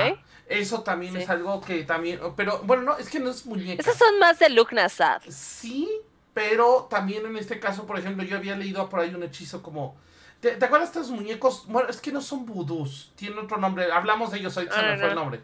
Eso 0.47 0.85
también 0.85 1.17
es 1.17 1.29
algo 1.29 1.61
que 1.63 1.83
también, 1.83 2.21
pero 2.37 2.61
bueno, 2.61 2.85
no, 2.85 2.97
es 2.97 3.09
que 3.09 3.19
no 3.19 3.31
es 3.31 3.45
muñeca. 3.45 3.83
Esas 3.83 3.97
son 3.97 4.21
más 4.21 4.39
de 4.39 4.51
look 4.51 4.73
Nazar. 4.73 5.21
Sí, 5.29 5.91
pero 6.33 6.87
también 6.89 7.27
en 7.27 7.37
este 7.37 7.59
caso, 7.59 7.87
por 7.87 7.99
ejemplo, 7.99 8.23
yo 8.23 8.37
había 8.37 8.55
leído 8.55 8.89
por 8.89 9.01
ahí 9.01 9.13
un 9.13 9.25
hechizo 9.25 9.65
como 9.65 9.97
¿Te, 10.43 10.65
acuerdas 10.65 10.93
de 10.93 11.01
estos 11.01 11.11
muñecos? 11.13 11.67
Bueno, 11.69 11.89
es 11.89 12.01
que 12.01 12.11
no 12.11 12.21
son 12.21 12.45
vudús, 12.45 13.13
tienen 13.15 13.39
otro 13.39 13.59
nombre. 13.59 13.93
Hablamos 13.93 14.33
de 14.33 14.41
ellos 14.41 14.57
hoy, 14.57 14.69
se 14.69 14.83
me 14.83 14.99
fue 14.99 15.11
el 15.11 15.15
nombre. 15.15 15.41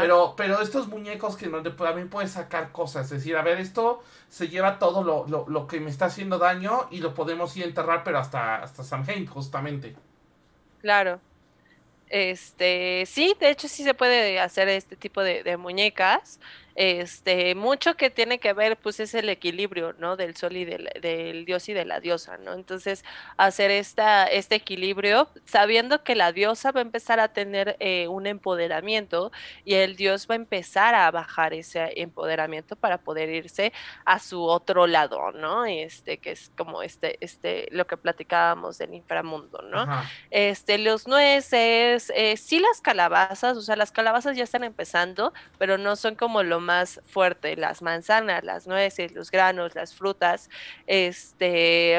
Pero, 0.00 0.34
pero 0.38 0.62
estos 0.62 0.88
muñecos 0.88 1.36
que 1.36 1.48
no, 1.48 1.62
también 1.62 2.08
puedes 2.08 2.30
sacar 2.30 2.72
cosas. 2.72 3.04
Es 3.04 3.10
decir, 3.10 3.36
a 3.36 3.42
ver, 3.42 3.60
esto 3.60 4.02
se 4.30 4.48
lleva 4.48 4.78
todo 4.78 5.04
lo, 5.04 5.26
lo, 5.28 5.46
lo, 5.50 5.66
que 5.66 5.80
me 5.80 5.90
está 5.90 6.06
haciendo 6.06 6.38
daño 6.38 6.88
y 6.90 7.00
lo 7.00 7.12
podemos 7.12 7.54
ir 7.58 7.64
a 7.64 7.66
enterrar, 7.66 8.02
pero 8.04 8.18
hasta, 8.18 8.62
hasta 8.62 8.82
Samhain, 8.82 9.26
justamente. 9.26 9.94
Claro. 10.80 11.20
Este, 12.08 13.04
sí, 13.04 13.36
de 13.38 13.50
hecho 13.50 13.68
sí 13.68 13.84
se 13.84 13.92
puede 13.92 14.40
hacer 14.40 14.68
este 14.70 14.96
tipo 14.96 15.22
de, 15.22 15.42
de 15.42 15.58
muñecas 15.58 16.40
este, 16.80 17.56
mucho 17.56 17.96
que 17.96 18.08
tiene 18.08 18.38
que 18.38 18.52
ver, 18.52 18.76
pues 18.76 19.00
es 19.00 19.12
el 19.14 19.28
equilibrio, 19.30 19.94
¿no? 19.98 20.16
Del 20.16 20.36
sol 20.36 20.56
y 20.56 20.64
del, 20.64 20.88
del 21.02 21.44
dios 21.44 21.68
y 21.68 21.72
de 21.72 21.84
la 21.84 21.98
diosa, 21.98 22.38
¿no? 22.38 22.52
Entonces, 22.52 23.04
hacer 23.36 23.72
esta, 23.72 24.26
este 24.26 24.54
equilibrio, 24.54 25.28
sabiendo 25.44 26.04
que 26.04 26.14
la 26.14 26.30
diosa 26.30 26.70
va 26.70 26.78
a 26.78 26.82
empezar 26.82 27.18
a 27.18 27.32
tener 27.32 27.76
eh, 27.80 28.06
un 28.06 28.28
empoderamiento 28.28 29.32
y 29.64 29.74
el 29.74 29.96
dios 29.96 30.28
va 30.30 30.34
a 30.34 30.36
empezar 30.36 30.94
a 30.94 31.10
bajar 31.10 31.52
ese 31.52 32.00
empoderamiento 32.00 32.76
para 32.76 32.98
poder 32.98 33.28
irse 33.28 33.72
a 34.04 34.20
su 34.20 34.44
otro 34.44 34.86
lado, 34.86 35.32
¿no? 35.32 35.64
Este, 35.64 36.18
que 36.18 36.30
es 36.30 36.52
como 36.56 36.84
este, 36.84 37.18
este, 37.20 37.66
lo 37.72 37.88
que 37.88 37.96
platicábamos 37.96 38.78
del 38.78 38.94
inframundo, 38.94 39.62
¿no? 39.62 39.84
Este, 40.30 40.78
los 40.78 41.08
nueces, 41.08 42.12
eh, 42.14 42.36
sí 42.36 42.60
las 42.60 42.80
calabazas, 42.80 43.56
o 43.56 43.62
sea, 43.62 43.74
las 43.74 43.90
calabazas 43.90 44.36
ya 44.36 44.44
están 44.44 44.62
empezando, 44.62 45.32
pero 45.58 45.76
no 45.76 45.96
son 45.96 46.14
como 46.14 46.44
lo 46.44 46.67
más 46.68 47.00
fuerte, 47.06 47.56
las 47.56 47.80
manzanas, 47.80 48.44
las 48.44 48.66
nueces, 48.66 49.12
los 49.12 49.30
granos, 49.30 49.74
las 49.74 49.94
frutas, 49.94 50.50
este 50.86 51.98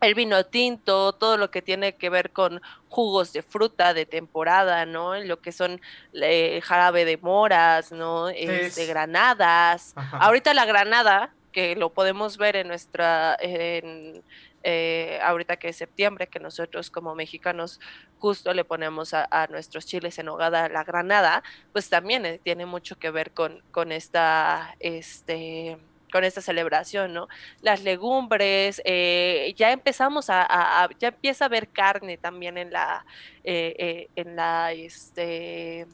el 0.00 0.14
vino 0.14 0.44
tinto, 0.46 1.12
todo 1.12 1.36
lo 1.36 1.50
que 1.50 1.62
tiene 1.62 1.96
que 1.96 2.10
ver 2.10 2.30
con 2.30 2.60
jugos 2.88 3.32
de 3.32 3.42
fruta 3.42 3.94
de 3.94 4.06
temporada, 4.06 4.86
¿no? 4.86 5.16
Lo 5.16 5.40
que 5.40 5.52
son 5.52 5.80
eh, 6.14 6.60
jarabe 6.62 7.04
de 7.04 7.16
moras, 7.16 7.92
¿no? 7.92 8.28
Este, 8.28 8.86
granadas. 8.86 9.94
Ahorita 10.12 10.54
la 10.54 10.66
granada, 10.66 11.32
que 11.52 11.74
lo 11.74 11.90
podemos 11.90 12.36
ver 12.36 12.56
en 12.56 12.68
nuestra, 12.68 13.36
en, 13.40 14.22
eh, 14.70 15.18
ahorita 15.22 15.56
que 15.56 15.70
es 15.70 15.76
septiembre, 15.76 16.26
que 16.26 16.40
nosotros 16.40 16.90
como 16.90 17.14
mexicanos 17.14 17.80
justo 18.18 18.52
le 18.52 18.66
ponemos 18.66 19.14
a, 19.14 19.46
nuestros 19.48 19.86
chiles 19.86 20.18
en 20.18 20.28
hogada 20.28 20.68
la 20.68 20.84
granada, 20.84 21.42
pues 21.72 21.88
también 21.88 22.26
eh, 22.26 22.38
tiene 22.38 22.66
mucho 22.66 22.98
que 22.98 23.10
ver 23.10 23.30
con, 23.30 23.62
con 23.70 23.92
esta, 23.92 24.76
este, 24.78 25.78
con 26.12 26.22
esta 26.22 26.42
celebración, 26.42 27.14
¿no? 27.14 27.28
Las 27.62 27.82
legumbres, 27.82 28.82
eh, 28.84 29.54
ya 29.56 29.72
empezamos 29.72 30.26
a, 30.28 30.90
ya 30.98 31.08
empieza 31.08 31.46
a 31.46 31.48
haber 31.48 31.70
carne 31.70 32.18
también 32.18 32.58
en 32.58 32.70
la, 32.70 33.06
en 33.44 34.36
la, 34.36 34.72
este, 34.72 35.86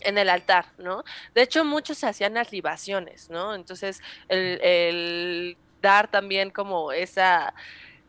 en 0.00 0.16
el 0.16 0.30
altar, 0.30 0.68
¿no? 0.78 1.04
De 1.34 1.42
hecho, 1.42 1.66
muchos 1.66 1.98
se 1.98 2.06
hacían 2.06 2.32
las 2.32 2.50
libaciones, 2.50 3.28
¿no? 3.28 3.54
Entonces, 3.54 4.00
el 4.30 5.58
dar 5.84 6.10
también 6.10 6.50
como 6.50 6.90
esa 6.92 7.54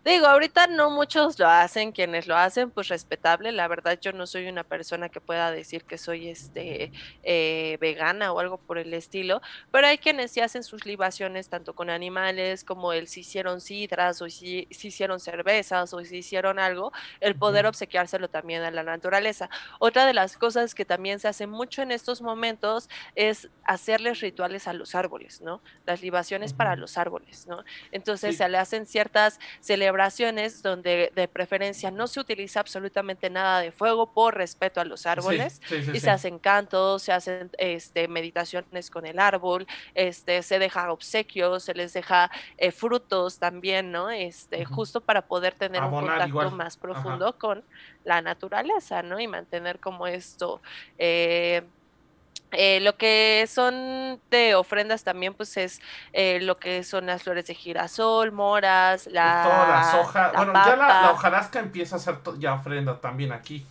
Digo, 0.05 0.27
ahorita 0.27 0.67
no 0.67 0.91
muchos 0.91 1.39
lo 1.39 1.47
hacen, 1.47 1.91
quienes 1.91 2.27
lo 2.27 2.37
hacen, 2.37 2.69
pues 2.69 2.89
respetable. 2.89 3.51
La 3.51 3.67
verdad, 3.67 3.99
yo 3.99 4.13
no 4.13 4.27
soy 4.27 4.47
una 4.47 4.63
persona 4.63 5.09
que 5.09 5.19
pueda 5.19 5.49
decir 5.49 5.83
que 5.83 5.97
soy 5.97 6.27
este 6.27 6.91
eh, 7.23 7.79
vegana 7.81 8.31
o 8.31 8.39
algo 8.39 8.59
por 8.59 8.77
el 8.77 8.93
estilo, 8.93 9.41
pero 9.71 9.87
hay 9.87 9.97
quienes 9.97 10.29
sí 10.29 10.41
hacen 10.41 10.61
sus 10.61 10.85
libaciones 10.85 11.49
tanto 11.49 11.73
con 11.73 11.89
animales 11.89 12.63
como 12.63 12.93
el 12.93 13.07
si 13.07 13.21
hicieron 13.21 13.61
sidras 13.61 14.21
o 14.21 14.29
si, 14.29 14.67
si 14.69 14.89
hicieron 14.89 15.19
cervezas 15.19 15.91
o 15.91 16.05
si 16.05 16.17
hicieron 16.17 16.59
algo, 16.59 16.91
el 17.19 17.35
poder 17.35 17.65
obsequiárselo 17.65 18.29
también 18.29 18.61
a 18.61 18.69
la 18.69 18.83
naturaleza. 18.83 19.49
Otra 19.79 20.05
de 20.05 20.13
las 20.13 20.37
cosas 20.37 20.75
que 20.75 20.85
también 20.85 21.17
se 21.17 21.29
hace 21.29 21.47
mucho 21.47 21.81
en 21.81 21.91
estos 21.91 22.21
momentos 22.21 22.89
es 23.15 23.49
hacerles 23.63 24.19
rituales 24.19 24.67
a 24.67 24.73
los 24.73 24.93
árboles, 24.93 25.41
¿no? 25.41 25.63
Las 25.87 26.03
libaciones 26.03 26.53
para 26.53 26.75
los 26.75 26.99
árboles, 26.99 27.47
¿no? 27.47 27.63
Entonces 27.91 28.37
se 28.37 28.47
le 28.47 28.59
hacen 28.59 28.85
ciertas 28.85 29.39
celebraciones 29.61 29.94
donde 30.61 31.11
de 31.15 31.27
preferencia 31.27 31.91
no 31.91 32.07
se 32.07 32.19
utiliza 32.19 32.59
absolutamente 32.59 33.29
nada 33.29 33.59
de 33.61 33.71
fuego 33.71 34.13
por 34.13 34.35
respeto 34.35 34.81
a 34.81 34.85
los 34.85 35.05
árboles 35.05 35.61
y 35.93 35.99
se 35.99 36.09
hacen 36.09 36.39
cantos, 36.39 37.03
se 37.03 37.11
hacen 37.11 37.49
este, 37.57 38.07
meditaciones 38.07 38.89
con 38.89 39.05
el 39.05 39.19
árbol, 39.19 39.67
este, 39.93 40.41
se 40.43 40.59
deja 40.59 40.91
obsequios, 40.91 41.63
se 41.63 41.73
les 41.73 41.93
deja 41.93 42.29
eh, 42.57 42.71
frutos 42.71 43.39
también, 43.39 43.91
¿no? 43.91 44.09
Este, 44.09 44.65
justo 44.65 45.01
para 45.01 45.27
poder 45.27 45.53
tener 45.53 45.83
un 45.83 45.91
contacto 45.91 46.51
más 46.51 46.77
profundo 46.77 47.37
con 47.37 47.63
la 48.03 48.21
naturaleza, 48.21 49.01
¿no? 49.01 49.19
Y 49.19 49.27
mantener 49.27 49.79
como 49.79 50.07
esto. 50.07 50.61
Eh, 50.97 51.63
eh, 52.51 52.79
lo 52.81 52.95
que 52.97 53.45
son 53.49 54.19
de 54.29 54.55
ofrendas 54.55 55.03
también, 55.03 55.33
pues 55.33 55.57
es 55.57 55.81
eh, 56.13 56.39
lo 56.41 56.57
que 56.57 56.83
son 56.83 57.07
las 57.07 57.23
flores 57.23 57.47
de 57.47 57.55
girasol, 57.55 58.31
moras, 58.31 59.07
la. 59.07 59.43
Todas 59.43 59.69
las 59.69 59.93
hojas. 59.95 60.33
bueno, 60.35 60.53
ya 60.53 60.75
la, 60.75 61.11
hojarasca 61.11 61.59
empieza 61.59 61.97
a 61.97 61.99
ser 61.99 62.19
ya 62.37 62.53
ofrenda 62.53 62.99
también 62.99 63.31
aquí. 63.31 63.65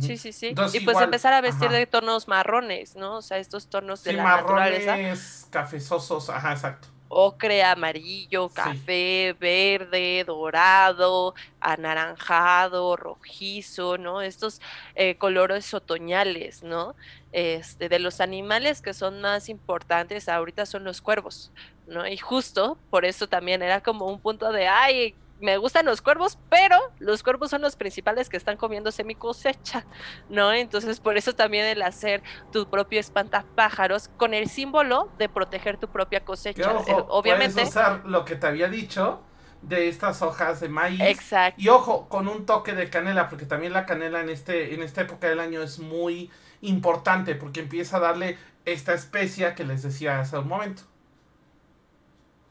Sí, 0.00 0.16
sí, 0.16 0.32
sí. 0.32 0.54
y 0.72 0.80
pues 0.80 1.00
empezar 1.00 1.34
a 1.34 1.40
vestir 1.40 1.70
de 1.70 1.86
tonos 1.86 2.26
marrones, 2.26 2.96
¿no? 2.96 3.16
O 3.18 3.22
sea, 3.22 3.38
estos 3.38 3.68
tonos 3.68 4.02
de 4.04 4.14
la 4.14 4.22
marrones, 4.22 4.86
naturaleza. 4.86 5.48
cafezosos, 5.50 6.30
ajá, 6.30 6.52
exacto 6.52 6.88
ocre, 7.12 7.62
amarillo, 7.62 8.48
café, 8.48 9.36
verde, 9.38 10.24
dorado, 10.26 11.34
anaranjado, 11.60 12.96
rojizo, 12.96 13.98
¿no? 13.98 14.22
Estos 14.22 14.60
eh, 14.94 15.16
colores 15.16 15.74
otoñales, 15.74 16.62
¿no? 16.62 16.94
Este, 17.32 17.88
de 17.88 17.98
los 17.98 18.20
animales 18.20 18.80
que 18.80 18.94
son 18.94 19.20
más 19.20 19.48
importantes 19.48 20.28
ahorita 20.28 20.64
son 20.64 20.84
los 20.84 21.02
cuervos, 21.02 21.52
¿no? 21.86 22.06
Y 22.06 22.16
justo 22.16 22.78
por 22.90 23.04
eso 23.04 23.28
también 23.28 23.62
era 23.62 23.82
como 23.82 24.06
un 24.06 24.18
punto 24.18 24.50
de, 24.50 24.68
ay, 24.68 25.14
me 25.42 25.58
gustan 25.58 25.84
los 25.84 26.00
cuervos, 26.00 26.38
pero 26.48 26.78
los 26.98 27.22
cuervos 27.22 27.50
son 27.50 27.60
los 27.60 27.76
principales 27.76 28.28
que 28.28 28.36
están 28.36 28.56
comiéndose 28.56 29.04
mi 29.04 29.14
cosecha, 29.14 29.84
¿no? 30.30 30.52
Entonces, 30.52 31.00
por 31.00 31.16
eso 31.16 31.34
también 31.34 31.66
el 31.66 31.82
hacer 31.82 32.22
tu 32.52 32.68
propio 32.70 33.00
espantapájaros 33.00 34.08
con 34.16 34.34
el 34.34 34.48
símbolo 34.48 35.10
de 35.18 35.28
proteger 35.28 35.76
tu 35.76 35.88
propia 35.88 36.24
cosecha. 36.24 36.72
Eh, 36.86 36.94
obviamente. 37.08 37.54
Puedes 37.54 37.68
usar 37.70 38.02
lo 38.06 38.24
que 38.24 38.36
te 38.36 38.46
había 38.46 38.68
dicho 38.68 39.20
de 39.62 39.88
estas 39.88 40.22
hojas 40.22 40.60
de 40.60 40.68
maíz. 40.68 41.00
Exacto. 41.00 41.60
Y 41.60 41.68
ojo, 41.68 42.08
con 42.08 42.28
un 42.28 42.46
toque 42.46 42.74
de 42.74 42.90
canela, 42.90 43.28
porque 43.28 43.46
también 43.46 43.72
la 43.72 43.86
canela 43.86 44.20
en, 44.20 44.28
este, 44.28 44.74
en 44.74 44.82
esta 44.82 45.02
época 45.02 45.28
del 45.28 45.40
año 45.40 45.62
es 45.62 45.78
muy 45.78 46.30
importante, 46.60 47.34
porque 47.34 47.60
empieza 47.60 47.96
a 47.96 48.00
darle 48.00 48.38
esta 48.64 48.94
especia 48.94 49.54
que 49.54 49.64
les 49.64 49.82
decía 49.82 50.20
hace 50.20 50.38
un 50.38 50.48
momento. 50.48 50.82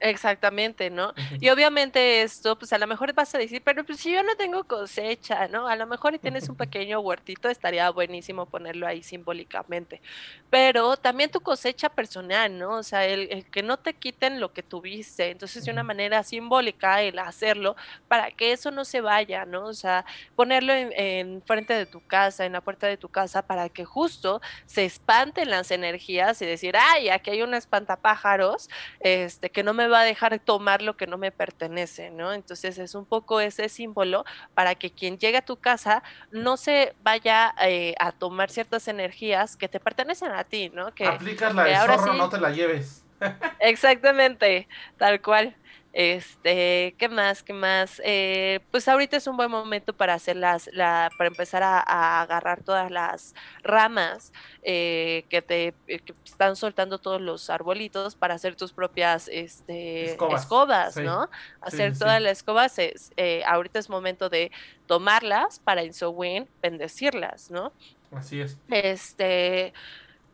Exactamente, 0.02 0.90
¿no? 0.90 1.14
Y 1.40 1.50
obviamente 1.50 2.24
esto, 2.24 2.58
pues 2.58 2.74
a 2.74 2.80
lo 2.80 2.88
mejor 2.88 3.14
vas 3.14 3.36
a 3.36 3.38
decir, 3.38 3.62
pero 3.64 3.86
pues 3.86 4.00
si 4.00 4.12
yo 4.12 4.24
no 4.24 4.36
tengo 4.36 4.64
cosecha, 4.64 5.48
¿no? 5.48 5.68
A 5.68 5.76
lo 5.76 5.86
mejor 5.86 6.16
y 6.16 6.20
tienes 6.20 6.50
un 6.50 6.56
pequeño 6.58 7.00
huertito, 7.02 7.50
estaría 7.50 7.88
buenísimo 7.92 8.48
ponerlo 8.48 8.88
ahí 8.88 9.04
simbólicamente. 9.04 10.02
Pero 10.50 10.98
también 10.98 11.30
tu 11.30 11.40
cosecha 11.42 11.88
personal, 11.90 12.58
¿no? 12.58 12.78
O 12.78 12.84
sea, 12.84 13.06
el, 13.06 13.46
que 13.52 13.62
no 13.62 13.78
te 13.78 13.94
quiten 13.94 14.40
lo 14.40 14.54
que 14.54 14.64
tuviste. 14.64 15.30
Entonces, 15.30 15.66
de 15.66 15.72
una 15.72 15.84
manera 15.84 16.24
simbólica, 16.24 17.04
el 17.04 17.20
hacerlo 17.20 17.76
para 18.08 18.32
que 18.32 18.54
eso 18.54 18.72
no 18.72 18.86
se 18.86 19.02
vaya, 19.02 19.46
¿no? 19.46 19.66
O 19.66 19.74
sea, 19.74 20.04
ponerlo 20.36 20.74
en, 20.74 20.92
en 20.94 21.44
frente 21.44 21.74
de 21.76 21.86
tu 21.86 22.02
casa, 22.02 22.46
en 22.46 22.54
la 22.54 22.62
puerta 22.62 22.88
de 22.88 22.98
tu 22.98 23.10
casa, 23.10 23.44
para 23.44 23.70
que 23.70 23.86
justo 23.86 24.42
se 24.66 24.84
espanten 24.84 25.52
las 25.52 25.70
energías 25.70 26.42
y 26.42 26.48
decir, 26.48 26.76
ay, 26.76 27.10
aquí 27.10 27.30
hay 27.30 27.44
un 27.44 27.54
espantapájaros, 27.54 28.68
este, 29.00 29.52
que 29.52 29.64
no 29.64 29.74
me 29.74 29.91
va 29.92 30.02
a 30.02 30.04
dejar 30.04 30.40
tomar 30.40 30.82
lo 30.82 30.98
que 30.98 31.08
no 31.08 31.18
me 31.18 31.32
pertenece, 31.32 32.10
¿no? 32.10 32.34
Entonces 32.34 32.78
es 32.78 32.96
un 32.96 33.06
poco 33.06 33.40
ese 33.40 33.70
símbolo 33.70 34.26
para 34.54 34.76
que 34.76 34.92
quien 34.92 35.18
llegue 35.18 35.38
a 35.38 35.46
tu 35.46 35.58
casa 35.58 36.04
no 36.32 36.58
se 36.58 36.96
vaya 37.04 37.54
eh, 37.62 37.94
a 38.00 38.12
tomar 38.12 38.50
ciertas 38.50 38.88
energías 38.88 39.56
que 39.58 39.68
te 39.68 39.80
pertenecen 39.80 40.32
a 40.32 40.44
ti, 40.44 40.70
¿no? 40.70 40.94
Que, 40.94 41.06
Aplicas 41.06 41.54
la 41.54 41.64
de 41.64 41.76
zorro, 41.76 42.14
no 42.14 42.30
te 42.30 42.40
la 42.40 42.52
lleves. 42.52 43.04
Exactamente, 43.60 44.68
tal 44.98 45.22
cual. 45.22 45.56
Este, 45.94 46.96
¿qué 46.98 47.10
más? 47.10 47.44
¿Qué 47.44 47.52
más? 47.52 48.02
Eh, 48.06 48.62
pues 48.72 48.88
ahorita 48.88 49.18
es 49.18 49.28
un 49.28 49.36
buen 49.36 49.52
momento 49.52 49.92
para 49.92 50.14
hacer 50.14 50.38
las, 50.38 50.70
la, 50.72 51.10
para 51.18 51.28
empezar 51.28 51.64
a, 51.64 52.22
agarrar 52.22 52.64
todas 52.64 52.90
las 52.90 53.36
ramas 53.62 54.32
eh, 54.64 55.26
que 55.30 55.42
te 55.42 55.74
eh, 55.88 56.02
están 56.24 56.56
soltando 56.56 56.98
todos 56.98 57.20
los 57.20 57.50
arbolitos 57.50 58.16
para 58.16 58.36
hacer 58.36 58.56
tus 58.56 58.72
propias 58.72 59.28
este, 59.32 60.14
escobas, 60.14 60.96
¿no? 60.96 61.30
Hacer 61.60 61.98
todas 61.98 62.22
las 62.22 62.34
escobas. 62.34 62.80
Es, 62.80 63.12
ahorita 63.46 63.80
es 63.80 63.90
momento 63.90 64.30
de 64.30 64.52
tomarlas 64.88 65.60
para 65.60 65.82
en 65.82 65.92
win 66.14 66.48
bendecirlas, 66.62 67.52
¿no? 67.52 67.74
Así 68.12 68.40
es. 68.40 68.58
Este 68.70 69.74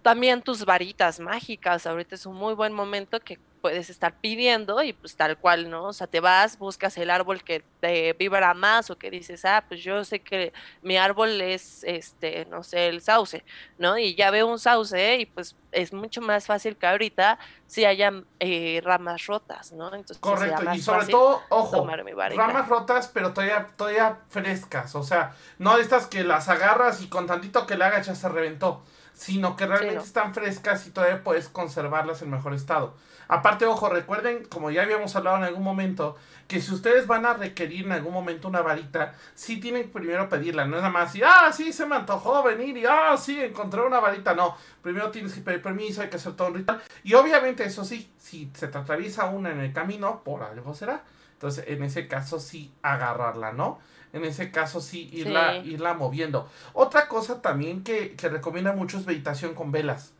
también 0.08 0.42
tus 0.42 0.64
varitas 0.64 1.20
mágicas. 1.20 1.86
Ahorita 1.86 2.16
es 2.16 2.26
un 2.26 2.34
muy 2.34 2.54
buen 2.54 2.72
momento 2.72 3.20
que 3.20 3.38
puedes 3.62 3.90
estar 3.90 4.14
pidiendo 4.22 4.82
y 4.82 4.94
pues 4.94 5.18
tal 5.18 5.38
cual, 5.38 5.70
¿no? 5.70 5.84
O 5.84 5.92
sea, 5.92 6.08
te 6.08 6.22
vas, 6.22 6.58
buscas 6.58 6.98
el 6.98 7.10
árbol 7.10 7.44
que 7.44 7.62
te 7.82 8.14
vibra 8.14 8.54
más 8.54 8.90
o 8.90 8.98
que 8.98 9.12
dices, 9.12 9.44
ah, 9.44 9.66
pues 9.68 9.84
yo 9.84 10.06
sé 10.06 10.22
que 10.22 10.54
mi 10.82 10.96
árbol 10.96 11.42
es, 11.42 11.84
este, 11.84 12.46
no 12.46 12.64
sé, 12.64 12.88
el 12.88 13.02
sauce, 13.02 13.44
¿no? 13.78 13.98
Y 13.98 14.16
ya 14.16 14.32
veo 14.32 14.48
un 14.48 14.60
sauce 14.60 15.18
y 15.18 15.26
pues 15.26 15.58
es 15.74 15.92
mucho 15.92 16.22
más 16.22 16.46
fácil 16.46 16.78
que 16.78 16.88
ahorita 16.88 17.38
si 17.66 17.84
haya 17.84 18.14
eh, 18.40 18.80
ramas 18.86 19.26
rotas, 19.26 19.74
¿no? 19.74 19.88
Entonces, 19.88 20.20
Correcto, 20.20 20.64
y 20.74 20.80
sobre 20.80 21.08
todo, 21.08 21.42
ojo, 21.50 21.86
ramas 21.86 22.70
rotas, 22.70 23.12
pero 23.14 23.34
todavía, 23.34 23.68
todavía 23.76 24.20
frescas, 24.30 24.96
o 24.96 25.04
sea, 25.04 25.36
no 25.58 25.78
estas 25.78 26.08
que 26.08 26.24
las 26.24 26.48
agarras 26.48 27.02
y 27.02 27.10
con 27.10 27.28
tantito 27.28 27.68
que 27.68 27.76
le 27.76 27.84
hagas 27.84 28.08
ya 28.08 28.16
se 28.16 28.30
reventó, 28.30 28.86
sino 29.18 29.56
que 29.56 29.66
realmente 29.66 30.04
están 30.04 30.32
frescas 30.36 30.86
y 30.86 30.92
todavía 30.92 31.24
puedes 31.24 31.50
conservarlas 31.50 32.22
en 32.22 32.30
mejor 32.30 32.54
estado. 32.54 32.94
Aparte, 33.28 33.66
ojo, 33.66 33.90
recuerden, 33.90 34.46
como 34.46 34.70
ya 34.70 34.84
habíamos 34.84 35.16
hablado 35.16 35.38
en 35.38 35.44
algún 35.44 35.64
momento, 35.64 36.16
que 36.48 36.62
si 36.62 36.72
ustedes 36.72 37.08
van 37.08 37.26
a 37.26 37.34
requerir 37.34 37.86
en 37.86 37.94
algún 37.94 38.14
momento 38.14 38.48
una 38.48 38.62
varita, 38.62 39.16
sí 39.34 39.60
tienen 39.60 39.84
que 39.84 39.90
primero 39.90 40.30
pedirla. 40.30 40.66
No 40.66 40.78
es 40.78 40.84
nada 40.84 40.94
más 40.94 41.10
así, 41.10 41.22
ah, 41.26 41.52
sí, 41.52 41.74
se 41.74 41.88
me 41.88 41.96
antojó 41.96 42.44
venir 42.44 42.78
y, 42.78 42.86
ah, 42.86 43.18
sí, 43.18 43.42
encontré 43.42 43.82
una 43.82 44.00
varita. 44.00 44.36
No, 44.36 44.56
primero 44.84 45.10
tienes 45.10 45.34
que 45.34 45.42
pedir 45.42 45.64
permiso, 45.64 46.04
hay 46.04 46.10
que 46.10 46.18
hacer 46.18 46.34
todo 46.34 46.50
un 46.50 46.54
ritual. 46.54 46.80
Y 47.04 47.16
obviamente, 47.16 47.66
eso 47.66 47.84
sí, 47.84 48.14
si 48.20 48.52
se 48.54 48.68
te 48.68 48.78
atraviesa 48.78 49.26
una 49.26 49.50
en 49.50 49.62
el 49.62 49.74
camino, 49.74 50.22
por 50.24 50.44
algo 50.44 50.76
será. 50.76 51.04
Entonces, 51.34 51.66
en 51.68 51.84
ese 51.84 52.08
caso 52.08 52.40
sí, 52.40 52.72
agarrarla, 52.84 53.52
¿no? 53.52 53.80
En 54.14 54.24
ese 54.24 54.52
caso 54.52 54.82
sí, 54.82 55.10
irla, 55.12 55.58
irla 55.58 55.94
moviendo. 55.94 56.50
Otra 56.74 57.08
cosa 57.08 57.42
también 57.42 57.84
que, 57.84 58.16
que 58.16 58.30
recomienda 58.30 58.74
mucho 58.74 58.98
es 58.98 59.06
meditación 59.06 59.54
con 59.54 59.72
velas. 59.72 60.14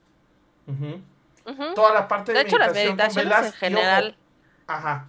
Toda 1.76 1.94
la 1.94 2.08
parte 2.08 2.34
de, 2.34 2.40
de 2.40 2.46
hecho, 2.46 2.58
meditación 2.58 2.98
las 2.98 3.14
meditaciones 3.14 3.14
con 3.14 3.24
velas 3.24 3.46
en 3.46 3.54
general. 3.54 4.18
Ajá. 4.68 5.08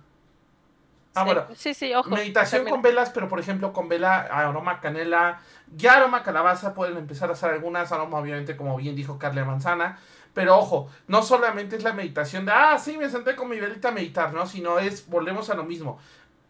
Ah, 1.14 1.24
bueno. 1.24 1.46
Sí, 1.56 1.74
sí, 1.74 1.92
ojo. 1.92 2.10
Meditación 2.10 2.64
con 2.68 2.80
velas, 2.80 3.10
pero 3.10 3.28
por 3.28 3.40
ejemplo 3.40 3.72
con 3.72 3.88
vela 3.88 4.20
aroma 4.20 4.80
canela, 4.80 5.40
ya 5.76 5.94
aroma 5.94 6.22
calabaza, 6.22 6.74
pueden 6.74 6.96
empezar 6.96 7.28
a 7.30 7.32
hacer 7.32 7.50
algunas, 7.50 7.90
aroma 7.90 8.18
obviamente 8.18 8.56
como 8.56 8.76
bien 8.76 8.94
dijo 8.94 9.18
Carla 9.18 9.44
Manzana. 9.44 9.98
Pero 10.34 10.56
ojo, 10.56 10.88
no 11.08 11.22
solamente 11.22 11.74
es 11.74 11.82
la 11.82 11.92
meditación 11.92 12.46
de, 12.46 12.52
ah, 12.52 12.78
sí, 12.78 12.96
me 12.96 13.10
senté 13.10 13.34
con 13.34 13.48
mi 13.48 13.58
velita 13.58 13.88
a 13.88 13.92
meditar, 13.92 14.32
¿no? 14.32 14.46
Sino 14.46 14.78
es, 14.78 15.08
volvemos 15.08 15.50
a 15.50 15.54
lo 15.54 15.64
mismo. 15.64 15.98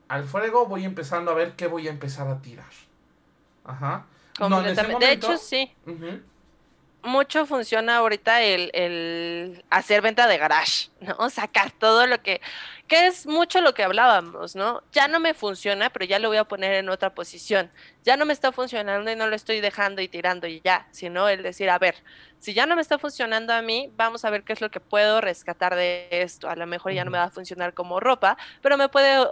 Al 0.08 0.24
fuego 0.24 0.66
voy 0.66 0.84
empezando 0.84 1.30
a 1.30 1.34
ver 1.34 1.52
qué 1.52 1.66
voy 1.66 1.86
a 1.88 1.90
empezar 1.90 2.28
a 2.28 2.40
tirar. 2.40 2.66
Ajá. 3.64 4.06
de 5.00 5.12
hecho, 5.12 5.36
sí 5.36 5.74
mucho 7.02 7.46
funciona 7.46 7.96
ahorita 7.96 8.42
el, 8.42 8.70
el, 8.74 9.64
hacer 9.70 10.02
venta 10.02 10.26
de 10.26 10.38
garage, 10.38 10.88
¿no? 11.00 11.30
Sacar 11.30 11.70
todo 11.72 12.06
lo 12.06 12.22
que, 12.22 12.40
que 12.88 13.06
es 13.06 13.26
mucho 13.26 13.60
lo 13.60 13.74
que 13.74 13.84
hablábamos, 13.84 14.56
¿no? 14.56 14.82
Ya 14.92 15.08
no 15.08 15.20
me 15.20 15.34
funciona, 15.34 15.90
pero 15.90 16.06
ya 16.06 16.18
lo 16.18 16.28
voy 16.28 16.38
a 16.38 16.44
poner 16.44 16.72
en 16.72 16.88
otra 16.88 17.14
posición. 17.14 17.70
Ya 18.02 18.16
no 18.16 18.24
me 18.24 18.32
está 18.32 18.50
funcionando 18.50 19.10
y 19.10 19.16
no 19.16 19.26
lo 19.26 19.36
estoy 19.36 19.60
dejando 19.60 20.00
y 20.00 20.08
tirando 20.08 20.46
y 20.46 20.62
ya, 20.64 20.88
sino 20.90 21.28
el 21.28 21.42
decir, 21.42 21.68
a 21.68 21.78
ver, 21.78 21.96
si 22.38 22.54
ya 22.54 22.64
no 22.64 22.76
me 22.76 22.80
está 22.80 22.98
funcionando 22.98 23.52
a 23.52 23.60
mí, 23.60 23.92
vamos 23.96 24.24
a 24.24 24.30
ver 24.30 24.42
qué 24.42 24.54
es 24.54 24.62
lo 24.62 24.70
que 24.70 24.80
puedo 24.80 25.20
rescatar 25.20 25.74
de 25.74 26.08
esto. 26.10 26.48
A 26.48 26.56
lo 26.56 26.66
mejor 26.66 26.92
ya 26.92 27.04
no 27.04 27.10
me 27.10 27.18
va 27.18 27.24
a 27.24 27.30
funcionar 27.30 27.74
como 27.74 28.00
ropa, 28.00 28.38
pero 28.62 28.78
me 28.78 28.88
puede 28.88 29.26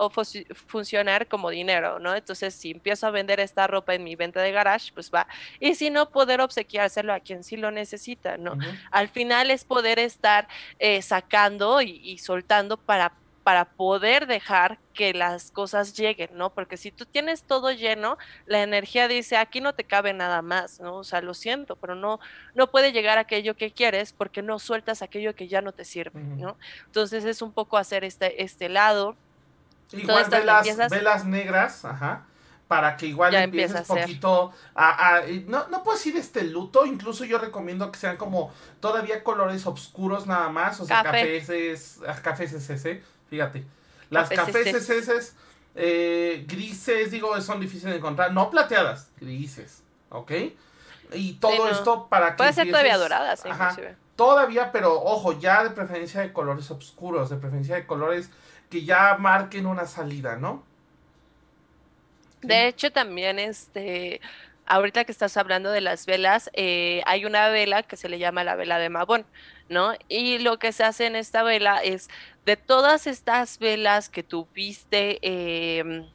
funcionar 0.67 1.27
como 1.27 1.49
dinero, 1.49 1.99
¿no? 1.99 2.15
Entonces, 2.15 2.55
si 2.55 2.73
empiezo 2.73 3.07
a 3.07 3.11
vender 3.11 3.41
esta 3.41 3.67
ropa 3.67 3.95
en 3.95 4.05
mi 4.05 4.17
venta 4.17 4.43
de 4.43 4.53
garage, 4.53 4.93
pues 4.93 5.11
va. 5.11 5.27
Y 5.61 5.77
si 5.77 5.89
no, 5.89 6.11
poder 6.11 6.43
obsequiárselo 6.43 7.15
a 7.15 7.21
quien 7.21 7.43
sí 7.43 7.57
lo 7.57 7.71
necesita, 7.71 8.37
¿no? 8.37 8.59
Al 8.91 9.09
final 9.09 9.51
es 9.51 9.65
poder 9.65 9.99
estar 9.99 10.47
eh, 10.79 11.01
sacando 11.01 11.81
y 11.81 12.19
soltando 12.19 12.77
para 12.77 13.13
para 13.47 13.65
poder 13.65 14.27
dejar 14.27 14.81
que 14.93 15.15
las 15.15 15.53
cosas 15.53 15.97
lleguen, 15.97 16.31
¿no? 16.33 16.51
Porque 16.51 16.77
si 16.77 16.91
tú 16.91 17.07
tienes 17.07 17.45
todo 17.45 17.71
lleno, 17.71 18.19
la 18.45 18.61
energía 18.65 19.07
dice, 19.07 19.37
aquí 19.37 19.61
no 19.61 19.73
te 19.73 19.85
cabe 19.85 20.13
nada 20.13 20.43
más, 20.43 20.81
¿no? 20.81 20.97
O 20.97 21.05
sea, 21.05 21.21
lo 21.21 21.33
siento, 21.33 21.77
pero 21.77 21.95
no, 21.95 22.19
no 22.57 22.73
puede 22.73 22.91
llegar 22.91 23.19
aquello 23.19 23.55
que 23.55 23.71
quieres 23.71 24.13
porque 24.13 24.43
no 24.43 24.59
sueltas 24.59 25.01
aquello 25.01 25.37
que 25.37 25.47
ya 25.47 25.63
no 25.63 25.71
te 25.71 25.85
sirve, 25.85 26.19
¿no? 26.19 26.57
Entonces 26.87 27.25
es 27.25 27.41
un 27.41 27.53
poco 27.53 27.77
hacer 27.77 28.03
este, 28.03 28.43
este 28.43 28.69
lado. 28.69 29.15
Igual 29.93 30.29
velas, 30.29 30.91
velas 30.91 31.25
negras, 31.25 31.85
ajá 31.85 32.27
para 32.69 32.97
que 32.97 33.07
igual 33.07 33.33
empieces 33.35 33.87
poquito 33.87 34.53
a, 34.75 35.23
no, 35.47 35.69
no 35.69 35.85
puedo 35.85 35.97
decir 35.97 36.17
este 36.17 36.43
luto, 36.43 36.85
incluso 36.85 37.25
yo 37.25 37.39
recomiendo 37.39 37.93
que 37.93 37.99
sean 38.01 38.17
como 38.17 38.53
todavía 38.81 39.23
colores 39.23 39.65
oscuros 39.67 40.27
nada 40.27 40.49
más, 40.49 40.81
o 40.81 40.85
sea, 40.85 41.05
cafés, 41.05 42.01
cafés 42.23 42.53
ese, 42.53 43.03
Fíjate. 43.29 43.65
Las 44.11 44.29
cafés 44.29 44.67
SS 44.69 45.35
eh, 45.75 46.45
grises, 46.49 47.11
digo, 47.11 47.39
son 47.41 47.61
difíciles 47.61 47.93
de 47.93 47.99
encontrar. 47.99 48.33
No 48.33 48.51
plateadas, 48.51 49.11
grises. 49.21 49.83
¿Ok? 50.11 50.33
Y 51.13 51.35
todo 51.35 51.69
esto 51.69 52.09
para 52.09 52.31
que. 52.31 52.37
Puede 52.39 52.53
ser 52.53 52.69
todavía 52.69 52.97
doradas, 52.97 53.45
inclusive. 53.45 53.97
Todavía, 54.17 54.73
pero 54.73 54.95
ojo, 55.03 55.39
ya 55.39 55.63
de 55.63 55.71
preferencia 55.71 56.23
de 56.23 56.33
colores 56.33 56.71
oscuros, 56.71 57.29
de 57.29 57.37
preferencia 57.37 57.77
de 57.77 57.87
colores 57.87 58.31
que 58.71 58.85
ya 58.85 59.17
marquen 59.19 59.67
una 59.67 59.87
salida, 59.87 60.37
¿no? 60.37 60.65
De 62.41 62.67
hecho, 62.67 62.91
también 62.91 63.39
este 63.39 64.21
ahorita 64.67 65.05
que 65.05 65.13
estás 65.13 65.37
hablando 65.37 65.71
de 65.71 65.81
las 65.81 66.07
velas, 66.07 66.51
eh, 66.53 67.03
hay 67.07 67.25
una 67.25 67.49
vela 67.49 67.83
que 67.83 67.97
se 67.97 68.09
le 68.09 68.19
llama 68.19 68.45
la 68.45 68.57
vela 68.57 68.79
de 68.79 68.89
Mabón, 68.89 69.27
¿no? 69.69 69.95
Y 70.09 70.39
lo 70.39 70.59
que 70.59 70.73
se 70.73 70.85
hace 70.85 71.07
en 71.07 71.17
esta 71.17 71.43
vela 71.43 71.79
es 71.83 72.09
de 72.45 72.57
todas 72.57 73.07
estas 73.07 73.59
velas 73.59 74.09
que 74.09 74.23
tuviste, 74.23 75.19
eh, 75.23 76.07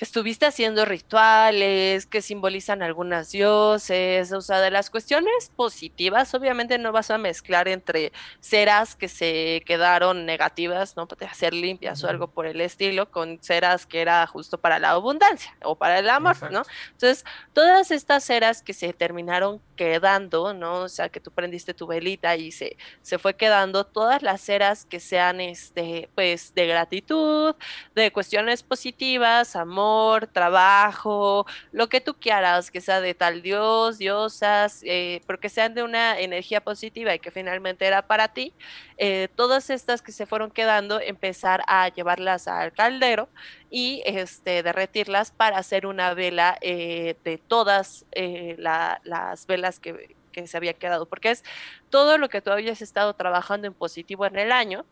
que 0.00 0.06
estuviste 0.06 0.46
haciendo 0.46 0.86
rituales, 0.86 2.06
que 2.06 2.22
simbolizan 2.22 2.82
algunas 2.82 3.32
dioses, 3.32 4.32
o 4.32 4.40
sea, 4.40 4.58
de 4.62 4.70
las 4.70 4.88
cuestiones 4.88 5.52
positivas, 5.54 6.32
obviamente 6.32 6.78
no 6.78 6.90
vas 6.90 7.10
a 7.10 7.18
mezclar 7.18 7.68
entre 7.68 8.10
ceras 8.40 8.96
que 8.96 9.08
se 9.08 9.62
quedaron 9.66 10.24
negativas, 10.24 10.96
¿no? 10.96 11.06
Para 11.06 11.30
hacer 11.30 11.52
limpias 11.52 12.02
o 12.02 12.08
algo 12.08 12.28
por 12.28 12.46
el 12.46 12.62
estilo, 12.62 13.10
con 13.10 13.40
ceras 13.42 13.84
que 13.84 14.00
era 14.00 14.26
justo 14.26 14.56
para 14.56 14.78
la 14.78 14.92
abundancia 14.92 15.54
o 15.62 15.76
para 15.76 15.98
el 15.98 16.08
amor, 16.08 16.50
¿no? 16.50 16.62
Entonces, 16.92 17.26
todas 17.52 17.90
estas 17.90 18.24
ceras 18.24 18.62
que 18.62 18.72
se 18.72 18.94
terminaron 18.94 19.60
quedando, 19.80 20.52
¿no? 20.52 20.82
O 20.82 20.88
sea, 20.90 21.08
que 21.08 21.20
tú 21.20 21.30
prendiste 21.30 21.72
tu 21.72 21.86
velita 21.86 22.36
y 22.36 22.52
se, 22.52 22.76
se 23.00 23.18
fue 23.18 23.34
quedando, 23.34 23.84
todas 23.84 24.20
las 24.22 24.42
ceras 24.42 24.84
que 24.84 25.00
sean, 25.00 25.40
este, 25.40 26.10
pues, 26.14 26.54
de 26.54 26.66
gratitud, 26.66 27.54
de 27.94 28.12
cuestiones 28.12 28.62
positivas, 28.62 29.56
amor, 29.56 30.26
trabajo, 30.26 31.46
lo 31.72 31.88
que 31.88 32.02
tú 32.02 32.12
quieras, 32.12 32.70
que 32.70 32.82
sea 32.82 33.00
de 33.00 33.14
tal 33.14 33.40
dios, 33.40 33.96
diosas, 33.96 34.82
eh, 34.84 35.22
pero 35.26 35.38
sean 35.48 35.72
de 35.74 35.82
una 35.82 36.20
energía 36.20 36.60
positiva 36.60 37.14
y 37.14 37.18
que 37.18 37.30
finalmente 37.30 37.86
era 37.86 38.02
para 38.06 38.28
ti, 38.28 38.52
eh, 38.98 39.28
todas 39.34 39.70
estas 39.70 40.02
que 40.02 40.12
se 40.12 40.26
fueron 40.26 40.50
quedando, 40.50 41.00
empezar 41.00 41.62
a 41.66 41.88
llevarlas 41.88 42.48
al 42.48 42.72
caldero 42.74 43.30
y 43.70 44.02
este, 44.04 44.62
derretirlas 44.62 45.30
para 45.30 45.58
hacer 45.58 45.86
una 45.86 46.12
vela 46.14 46.58
eh, 46.60 47.16
de 47.24 47.38
todas 47.38 48.04
las 48.14 49.46
velas 49.46 49.78
que, 49.78 50.16
que 50.32 50.46
se 50.46 50.56
había 50.56 50.74
quedado, 50.74 51.06
porque 51.06 51.30
es 51.30 51.44
todo 51.88 52.18
lo 52.18 52.28
que 52.28 52.42
tú 52.42 52.50
habías 52.50 52.82
estado 52.82 53.14
trabajando 53.14 53.66
en 53.66 53.74
positivo 53.74 54.26
en 54.26 54.38
el 54.38 54.52
año, 54.52 54.84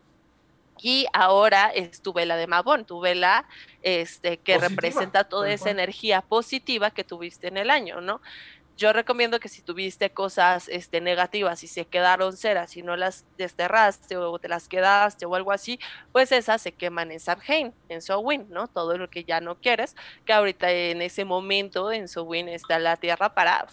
y 0.80 1.06
ahora 1.12 1.70
es 1.74 2.02
tu 2.02 2.12
vela 2.12 2.36
de 2.36 2.46
Mabón, 2.46 2.84
tu 2.84 3.00
vela 3.00 3.46
este, 3.82 4.38
que 4.38 4.58
representa 4.58 5.24
toda 5.24 5.50
esa 5.50 5.70
energía 5.70 6.20
positiva 6.22 6.90
que 6.90 7.04
tuviste 7.04 7.48
en 7.48 7.56
el 7.56 7.70
año, 7.70 8.00
¿no? 8.00 8.20
Yo 8.78 8.92
recomiendo 8.92 9.40
que 9.40 9.48
si 9.48 9.60
tuviste 9.60 10.10
cosas 10.10 10.68
este, 10.68 11.00
negativas 11.00 11.64
y 11.64 11.66
se 11.66 11.84
quedaron 11.84 12.36
ceras 12.36 12.76
y 12.76 12.82
no 12.82 12.94
las 12.94 13.26
desterraste 13.36 14.16
o 14.16 14.38
te 14.38 14.46
las 14.46 14.68
quedaste 14.68 15.26
o 15.26 15.34
algo 15.34 15.50
así, 15.50 15.80
pues 16.12 16.30
esas 16.30 16.62
se 16.62 16.70
queman 16.70 17.10
en 17.10 17.18
Samhain, 17.18 17.74
en 17.88 18.00
Sowin, 18.00 18.46
¿no? 18.50 18.68
Todo 18.68 18.96
lo 18.96 19.10
que 19.10 19.24
ya 19.24 19.40
no 19.40 19.56
quieres, 19.56 19.96
que 20.24 20.32
ahorita 20.32 20.70
en 20.70 21.02
ese 21.02 21.24
momento 21.24 21.90
en 21.90 22.06
Sowin 22.06 22.48
está 22.48 22.78
la 22.78 22.96
tierra 22.96 23.34
para 23.34 23.66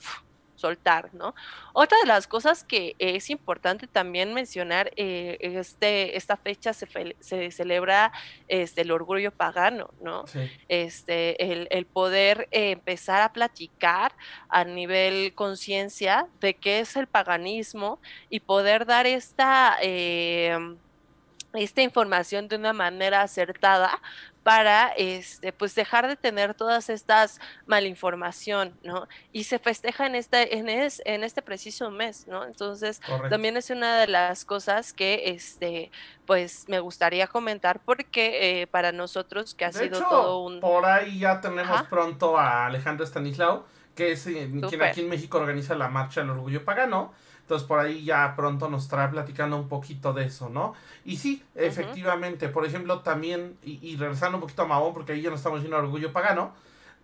soltar, 0.56 1.14
¿no? 1.14 1.36
Otra 1.74 1.98
de 2.00 2.08
las 2.08 2.28
cosas 2.28 2.64
que 2.64 2.96
es 3.00 3.30
importante 3.30 3.88
también 3.88 4.34
mencionar, 4.34 4.92
eh, 4.96 5.38
este, 5.40 6.18
esta 6.18 6.38
fecha 6.38 6.74
se, 6.74 6.88
se 7.20 7.52
celebra 7.52 8.12
este, 8.48 8.82
el 8.82 8.92
orgullo 8.92 9.32
pagano, 9.32 9.90
¿no? 10.02 10.26
Este, 10.68 11.52
el, 11.52 11.68
el 11.72 11.86
poder 11.86 12.48
empezar 12.52 13.22
a 13.22 13.34
platicar 13.34 14.14
a 14.50 14.64
nivel 14.64 15.34
conciencia 15.34 16.28
de 16.40 16.54
qué 16.54 16.80
es 16.80 16.96
el 16.96 17.08
paganismo 17.08 18.00
y 18.30 18.40
poder 18.40 18.86
dar 18.86 19.06
esta... 19.06 19.78
Eh, 19.82 20.76
esta 21.58 21.82
información 21.82 22.50
de 22.50 22.58
una 22.58 22.74
manera 22.74 23.22
acertada 23.22 24.02
para 24.46 24.90
este 24.90 25.52
pues 25.54 25.74
dejar 25.74 26.08
de 26.08 26.16
tener 26.16 26.54
todas 26.54 26.92
estas 26.92 27.42
malinformación, 27.66 28.78
¿no? 28.84 29.08
Y 29.34 29.46
se 29.46 29.58
festeja 29.58 30.06
en 30.06 30.14
este 30.14 30.60
en, 30.60 30.70
en 30.70 31.24
este 31.24 31.42
preciso 31.42 31.90
mes, 31.90 32.28
¿no? 32.28 32.46
Entonces, 32.46 33.02
también 33.32 33.58
es 33.58 33.72
una 33.72 33.98
de 33.98 34.06
las 34.06 34.46
cosas 34.46 34.94
que 34.94 35.32
este 35.32 35.90
pues 36.28 36.70
me 36.70 36.80
gustaría 36.80 37.26
comentar 37.26 37.80
porque 37.80 38.62
eh, 38.62 38.68
para 38.68 38.92
nosotros 38.92 39.56
que 39.56 39.66
ha 39.66 39.72
sido 39.72 40.00
todo 40.00 40.44
un 40.44 40.60
por 40.60 40.86
ahí 40.86 41.18
ya 41.18 41.42
tenemos 41.42 41.82
pronto 41.90 42.38
a 42.38 42.68
Alejandro 42.68 43.04
Stanislao, 43.04 43.66
que 43.96 44.12
es 44.12 44.28
eh, 44.28 44.48
quien 44.70 44.84
aquí 44.84 45.02
en 45.02 45.10
México 45.10 45.40
organiza 45.40 45.74
la 45.74 45.88
marcha 45.88 46.22
del 46.22 46.30
orgullo 46.30 46.64
pagano 46.64 47.16
entonces 47.46 47.68
por 47.68 47.78
ahí 47.78 48.04
ya 48.04 48.36
pronto 48.36 48.68
nos 48.72 48.86
estará 48.86 49.12
platicando 49.12 49.56
un 49.56 49.70
poquito 49.70 50.14
de 50.14 50.26
eso, 50.26 50.50
¿no? 50.50 50.74
Y 51.06 51.18
sí, 51.18 51.44
efectivamente, 51.54 52.50
por 52.50 52.66
ejemplo, 52.66 53.02
también, 53.02 53.56
y, 53.62 53.96
regresando 53.98 54.38
un 54.38 54.42
poquito 54.42 54.64
a 54.64 54.66
Mahón, 54.66 54.96
porque 54.96 55.12
ahí 55.12 55.22
ya 55.22 55.30
nos 55.30 55.42
estamos 55.42 55.62
yendo 55.62 55.78
orgullo 55.78 56.12
pagano, 56.12 56.56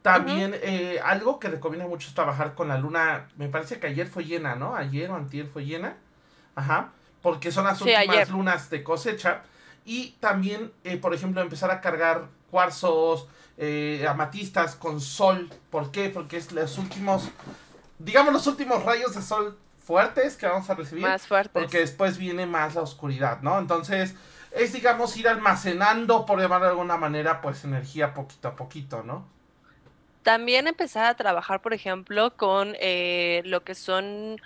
también 0.02 0.56
eh, 0.64 1.00
algo 1.04 1.40
que 1.40 1.48
recomienda 1.48 1.86
mucho 1.86 2.08
es 2.08 2.16
trabajar 2.16 2.56
con 2.56 2.70
la 2.70 2.80
luna, 2.80 3.28
me 3.38 3.50
parece 3.50 3.80
que 3.80 3.86
ayer 3.86 4.08
fue 4.08 4.26
llena, 4.26 4.56
¿no? 4.56 4.76
Ayer 4.76 5.12
o 5.12 5.16
antier 5.16 5.46
fue 5.46 5.64
llena, 5.64 5.96
ajá, 6.56 6.90
porque 7.22 7.52
son 7.52 7.66
las 7.66 7.80
últimas 7.80 8.32
lunas 8.32 8.72
de 8.72 8.84
cosecha. 8.84 9.44
Y 9.86 10.16
también, 10.20 10.72
eh, 10.84 10.98
por 10.98 11.14
ejemplo, 11.14 11.40
empezar 11.40 11.70
a 11.70 11.82
cargar 11.82 12.30
cuarzos, 12.50 13.28
eh, 13.60 14.08
amatistas 14.10 14.76
con 14.76 15.00
sol. 15.02 15.52
¿Por 15.70 15.92
qué? 15.92 16.10
Porque 16.10 16.38
es 16.38 16.52
los 16.52 16.80
últimos, 16.80 17.30
digamos, 18.00 18.34
los 18.34 18.48
últimos 18.48 18.84
rayos 18.84 19.14
de 19.14 19.22
sol 19.22 19.56
fuertes 19.92 20.38
que 20.38 20.48
vamos 20.48 20.70
a 20.70 20.76
recibir. 20.76 21.04
Más 21.04 21.28
fuertes. 21.28 21.52
Porque 21.52 21.80
después 21.80 22.18
viene 22.18 22.46
más 22.46 22.76
la 22.76 22.82
oscuridad, 22.82 23.42
¿no? 23.42 23.60
Entonces, 23.60 24.16
es, 24.52 24.72
digamos, 24.72 25.18
ir 25.18 25.28
almacenando, 25.28 26.26
por 26.26 26.40
llamarlo 26.40 26.68
de 26.68 26.72
alguna 26.72 26.96
manera, 26.96 27.42
pues 27.42 27.66
energía 27.66 28.14
poquito 28.14 28.48
a 28.48 28.56
poquito, 28.56 29.04
¿no? 29.04 29.26
También 30.24 30.70
empezar 30.70 31.08
a 31.08 31.16
trabajar, 31.16 31.62
por 31.62 31.74
ejemplo, 31.74 32.38
con 32.38 32.74
eh, 32.80 33.42
lo 33.44 33.66
que 33.66 33.76
son 33.76 34.40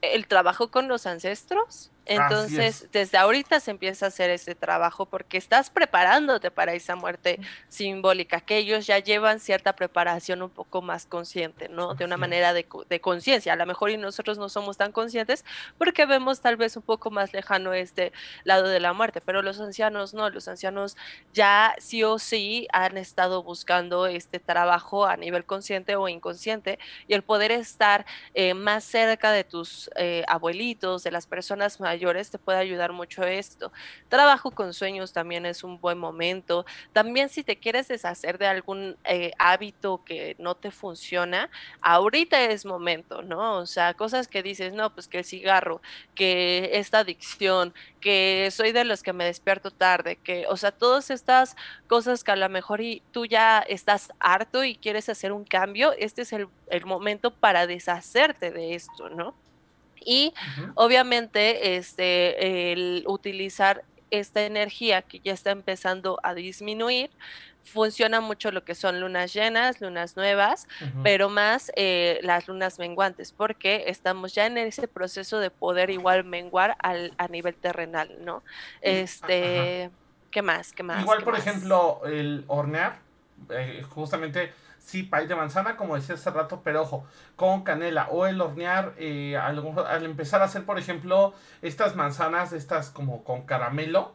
el 0.00 0.28
trabajo 0.28 0.70
con 0.70 0.86
los 0.86 1.06
ancestros. 1.06 1.89
Entonces, 2.06 2.88
desde 2.92 3.18
ahorita 3.18 3.60
se 3.60 3.70
empieza 3.70 4.06
a 4.06 4.08
hacer 4.08 4.30
ese 4.30 4.54
trabajo 4.54 5.06
porque 5.06 5.38
estás 5.38 5.70
preparándote 5.70 6.50
para 6.50 6.72
esa 6.72 6.96
muerte 6.96 7.38
simbólica, 7.68 8.40
que 8.40 8.56
ellos 8.56 8.86
ya 8.86 8.98
llevan 8.98 9.38
cierta 9.38 9.74
preparación 9.74 10.42
un 10.42 10.50
poco 10.50 10.82
más 10.82 11.06
consciente, 11.06 11.68
¿no? 11.68 11.94
De 11.94 12.04
una 12.04 12.16
manera 12.16 12.52
de, 12.52 12.66
de 12.88 13.00
conciencia. 13.00 13.52
A 13.52 13.56
lo 13.56 13.66
mejor 13.66 13.90
y 13.90 13.96
nosotros 13.96 14.38
no 14.38 14.48
somos 14.48 14.76
tan 14.76 14.92
conscientes 14.92 15.44
porque 15.78 16.06
vemos 16.06 16.40
tal 16.40 16.56
vez 16.56 16.76
un 16.76 16.82
poco 16.82 17.10
más 17.10 17.32
lejano 17.32 17.72
este 17.72 18.12
lado 18.44 18.68
de 18.68 18.80
la 18.80 18.92
muerte, 18.92 19.20
pero 19.20 19.42
los 19.42 19.60
ancianos 19.60 20.14
no, 20.14 20.30
los 20.30 20.48
ancianos 20.48 20.96
ya 21.32 21.74
sí 21.78 22.02
o 22.02 22.18
sí 22.18 22.66
han 22.72 22.96
estado 22.96 23.42
buscando 23.42 24.06
este 24.06 24.40
trabajo 24.40 25.06
a 25.06 25.16
nivel 25.16 25.44
consciente 25.44 25.96
o 25.96 26.08
inconsciente 26.08 26.78
y 27.06 27.14
el 27.14 27.22
poder 27.22 27.52
estar 27.52 28.06
eh, 28.34 28.54
más 28.54 28.84
cerca 28.84 29.32
de 29.32 29.44
tus 29.44 29.90
eh, 29.96 30.24
abuelitos, 30.28 31.02
de 31.02 31.10
las 31.10 31.26
personas 31.26 31.78
mayores, 31.90 32.30
te 32.30 32.38
puede 32.38 32.58
ayudar 32.58 32.92
mucho 32.92 33.24
esto. 33.24 33.72
Trabajo 34.08 34.52
con 34.52 34.72
sueños 34.72 35.12
también 35.12 35.44
es 35.44 35.64
un 35.64 35.80
buen 35.80 35.98
momento. 35.98 36.64
También 36.92 37.28
si 37.28 37.42
te 37.42 37.56
quieres 37.56 37.88
deshacer 37.88 38.38
de 38.38 38.46
algún 38.46 38.96
eh, 39.04 39.32
hábito 39.38 40.04
que 40.04 40.36
no 40.38 40.54
te 40.54 40.70
funciona, 40.70 41.50
ahorita 41.80 42.40
es 42.44 42.64
momento, 42.64 43.22
¿no? 43.22 43.58
O 43.58 43.66
sea, 43.66 43.94
cosas 43.94 44.28
que 44.28 44.42
dices, 44.42 44.72
no, 44.72 44.94
pues 44.94 45.08
que 45.08 45.18
el 45.18 45.24
cigarro, 45.24 45.80
que 46.14 46.70
esta 46.74 47.00
adicción, 47.00 47.74
que 48.00 48.48
soy 48.52 48.70
de 48.70 48.84
los 48.84 49.02
que 49.02 49.12
me 49.12 49.24
despierto 49.24 49.70
tarde, 49.72 50.16
que, 50.16 50.46
o 50.48 50.56
sea, 50.56 50.70
todas 50.70 51.10
estas 51.10 51.56
cosas 51.88 52.22
que 52.22 52.30
a 52.32 52.36
lo 52.36 52.48
mejor 52.48 52.80
y 52.80 53.02
tú 53.10 53.26
ya 53.26 53.58
estás 53.60 54.12
harto 54.20 54.62
y 54.64 54.76
quieres 54.76 55.08
hacer 55.08 55.32
un 55.32 55.44
cambio, 55.44 55.92
este 55.98 56.22
es 56.22 56.32
el, 56.32 56.46
el 56.68 56.86
momento 56.86 57.32
para 57.32 57.66
deshacerte 57.66 58.52
de 58.52 58.74
esto, 58.74 59.10
¿no? 59.10 59.34
Y 60.04 60.34
obviamente 60.74 61.76
este, 61.76 62.72
el 62.72 63.04
utilizar 63.06 63.84
esta 64.10 64.42
energía 64.42 65.02
que 65.02 65.20
ya 65.20 65.32
está 65.32 65.50
empezando 65.50 66.18
a 66.22 66.34
disminuir, 66.34 67.10
funciona 67.62 68.20
mucho 68.20 68.50
lo 68.50 68.64
que 68.64 68.74
son 68.74 69.00
lunas 69.00 69.32
llenas, 69.32 69.80
lunas 69.80 70.16
nuevas, 70.16 70.66
pero 71.02 71.28
más 71.28 71.70
eh, 71.76 72.18
las 72.22 72.48
lunas 72.48 72.78
menguantes, 72.78 73.32
porque 73.32 73.84
estamos 73.86 74.34
ya 74.34 74.46
en 74.46 74.58
ese 74.58 74.88
proceso 74.88 75.38
de 75.38 75.50
poder 75.50 75.90
igual 75.90 76.24
menguar 76.24 76.76
al, 76.80 77.12
a 77.18 77.28
nivel 77.28 77.54
terrenal, 77.54 78.16
¿no? 78.20 78.42
Este, 78.80 79.90
¿qué 80.30 80.42
más? 80.42 80.72
¿Qué 80.72 80.82
más? 80.82 81.02
Igual, 81.02 81.22
por 81.22 81.36
ejemplo, 81.36 82.00
el 82.06 82.44
hornear, 82.48 82.98
eh, 83.50 83.82
justamente 83.88 84.52
sí, 84.80 85.02
pay 85.04 85.26
de 85.26 85.36
manzana, 85.36 85.76
como 85.76 85.94
decía 85.94 86.14
hace 86.16 86.30
rato, 86.30 86.62
pero 86.64 86.82
ojo, 86.82 87.06
con 87.36 87.62
canela 87.62 88.08
o 88.10 88.26
el 88.26 88.40
hornear, 88.40 88.94
eh, 88.96 89.36
al, 89.36 90.04
empezar 90.04 90.42
a 90.42 90.46
hacer, 90.46 90.64
por 90.64 90.78
ejemplo, 90.78 91.34
estas 91.62 91.94
manzanas, 91.94 92.52
estas 92.52 92.90
como 92.90 93.22
con 93.22 93.42
caramelo, 93.42 94.14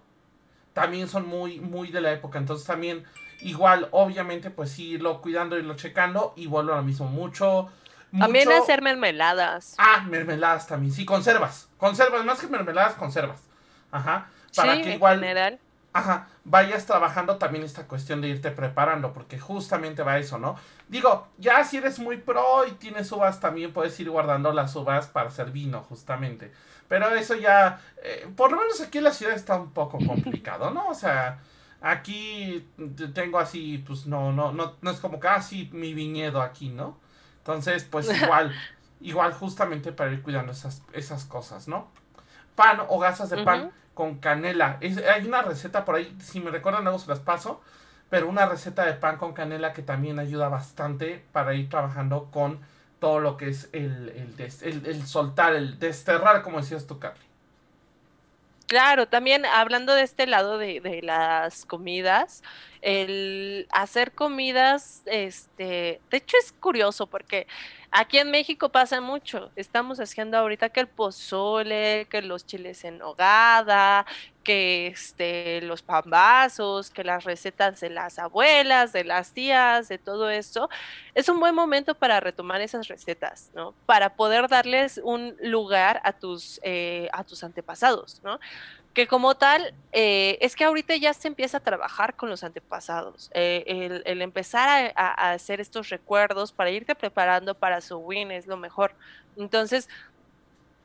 también 0.73 1.07
son 1.07 1.27
muy, 1.27 1.61
muy 1.61 1.89
de 1.91 2.01
la 2.01 2.11
época. 2.11 2.39
Entonces 2.39 2.67
también, 2.67 3.05
igual, 3.41 3.87
obviamente, 3.91 4.49
pues 4.49 4.71
sí, 4.71 4.91
irlo 4.91 5.21
cuidando, 5.21 5.57
irlo 5.57 5.75
checando, 5.75 6.33
y 6.35 6.47
vuelvo 6.47 6.73
a 6.73 6.77
lo 6.77 6.83
mismo, 6.83 7.07
mucho... 7.07 7.69
También 8.17 8.49
hacer 8.51 8.81
mermeladas. 8.81 9.75
Ah, 9.77 10.05
mermeladas 10.07 10.67
también, 10.67 10.93
sí, 10.93 11.05
conservas. 11.05 11.69
Conservas, 11.77 12.23
más 12.23 12.39
que 12.39 12.47
mermeladas, 12.47 12.93
conservas. 12.93 13.41
Ajá. 13.91 14.29
Para 14.55 14.81
que 14.81 14.93
igual... 14.93 15.59
ajá, 15.95 16.27
vayas 16.43 16.85
trabajando 16.85 17.37
también 17.37 17.63
esta 17.63 17.87
cuestión 17.87 18.19
de 18.19 18.27
irte 18.27 18.51
preparando, 18.51 19.13
porque 19.13 19.39
justamente 19.39 20.03
va 20.03 20.17
eso, 20.17 20.37
¿no? 20.37 20.57
Digo, 20.89 21.29
ya 21.37 21.63
si 21.63 21.77
eres 21.77 21.99
muy 21.99 22.17
pro 22.17 22.67
y 22.67 22.71
tienes 22.71 23.09
uvas, 23.13 23.39
también 23.39 23.71
puedes 23.71 23.97
ir 24.01 24.09
guardando 24.09 24.51
las 24.51 24.75
uvas 24.75 25.07
para 25.07 25.29
hacer 25.29 25.51
vino, 25.51 25.81
justamente. 25.83 26.51
Pero 26.89 27.15
eso 27.15 27.35
ya, 27.35 27.79
eh, 28.03 28.27
por 28.35 28.51
lo 28.51 28.57
menos 28.57 28.81
aquí 28.81 28.97
en 28.97 29.05
la 29.05 29.13
ciudad 29.13 29.33
está 29.35 29.55
un 29.55 29.71
poco 29.71 29.97
complicado, 30.05 30.69
¿no? 30.69 30.89
O 30.89 30.93
sea, 30.93 31.39
aquí 31.79 32.67
tengo 33.13 33.39
así, 33.39 33.81
pues 33.87 34.05
no, 34.05 34.33
no, 34.33 34.51
no, 34.51 34.73
no 34.81 34.91
es 34.91 34.99
como 34.99 35.17
casi 35.17 35.69
mi 35.71 35.93
viñedo 35.93 36.41
aquí, 36.41 36.67
¿no? 36.67 36.97
Entonces, 37.37 37.85
pues 37.85 38.13
igual, 38.21 38.53
igual 38.99 39.31
justamente 39.31 39.93
para 39.93 40.11
ir 40.11 40.21
cuidando 40.21 40.51
esas, 40.51 40.83
esas 40.91 41.23
cosas, 41.23 41.69
¿no? 41.69 41.87
Pan 42.53 42.81
o 42.89 42.99
gasas 42.99 43.29
de 43.29 43.45
pan 43.45 43.71
con 43.95 44.19
canela. 44.19 44.77
hay 44.81 45.25
una 45.25 45.41
receta 45.41 45.83
por 45.83 45.95
ahí, 45.95 46.15
si 46.19 46.39
me 46.39 46.51
recuerdan 46.51 46.83
luego 46.83 46.99
se 46.99 47.09
las 47.09 47.19
paso, 47.19 47.61
pero 48.11 48.29
una 48.29 48.45
receta 48.45 48.85
de 48.85 48.93
pan 48.93 49.17
con 49.17 49.33
canela 49.33 49.73
que 49.73 49.81
también 49.81 50.19
ayuda 50.19 50.49
bastante 50.49 51.25
para 51.31 51.55
ir 51.55 51.69
trabajando 51.69 52.29
con 52.31 52.59
todo 52.99 53.19
lo 53.19 53.37
que 53.37 53.49
es 53.49 53.69
el, 53.73 54.09
el, 54.09 54.85
el, 54.85 55.07
soltar, 55.07 55.55
el 55.55 55.79
desterrar, 55.79 56.43
como 56.43 56.57
decías 56.57 56.85
tú, 56.85 56.99
Carly. 56.99 57.24
Claro, 58.67 59.07
también 59.07 59.45
hablando 59.45 59.93
de 59.93 60.01
este 60.01 60.25
lado 60.25 60.57
de, 60.57 60.79
de, 60.79 61.01
las 61.03 61.65
comidas, 61.65 62.41
el 62.81 63.67
hacer 63.71 64.11
comidas, 64.13 65.03
este, 65.05 66.01
de 66.09 66.17
hecho 66.17 66.37
es 66.41 66.51
curioso 66.51 67.05
porque 67.05 67.45
Aquí 67.97 68.17
en 68.17 68.29
México 68.29 68.67
pasa 68.67 68.99
mucho. 68.99 69.51
Estamos 69.55 70.01
haciendo 70.01 70.37
ahorita 70.37 70.67
que 70.67 70.81
el 70.81 70.87
pozole, 70.87 72.07
que 72.09 72.21
los 72.21 72.45
chiles 72.45 72.83
en 72.83 72.97
nogada, 72.97 74.05
que 74.45 74.87
este, 74.87 75.59
los 75.61 75.81
pambazos, 75.81 76.89
que 76.89 77.03
las 77.03 77.25
recetas 77.25 77.81
de 77.81 77.89
las 77.89 78.19
abuelas, 78.19 78.93
de 78.93 79.03
las 79.03 79.33
tías, 79.33 79.89
de 79.89 79.97
todo 79.97 80.29
esto. 80.29 80.69
Es 81.13 81.27
un 81.27 81.41
buen 81.41 81.53
momento 81.53 81.95
para 81.95 82.21
retomar 82.21 82.61
esas 82.61 82.87
recetas, 82.87 83.51
¿no? 83.53 83.73
Para 83.85 84.15
poder 84.15 84.47
darles 84.47 85.01
un 85.03 85.35
lugar 85.41 85.99
a 86.05 86.13
tus, 86.13 86.61
eh, 86.63 87.09
a 87.11 87.25
tus 87.25 87.43
antepasados, 87.43 88.21
¿no? 88.23 88.39
que 88.95 89.07
como 89.07 89.35
tal, 89.35 89.73
eh, 89.91 90.37
es 90.39 90.55
que 90.55 90.63
ahorita 90.63 90.95
ya 90.95 91.13
se 91.13 91.27
empieza 91.27 91.57
a 91.57 91.59
trabajar 91.59 92.15
con 92.15 92.29
los 92.29 92.45
antepasados, 92.45 93.29
eh, 93.33 94.01
el, 94.05 94.21
empezar 94.21 94.93
a, 94.95 95.31
hacer 95.31 95.59
estos 95.59 95.89
recuerdos 95.89 96.53
para 96.53 96.71
irte 96.71 96.95
preparando 96.95 97.55
para 97.55 97.81
su 97.81 97.97
win 97.97 98.31
es 98.31 98.47
lo 98.47 98.55
mejor. 98.55 98.95
Entonces, 99.35 99.89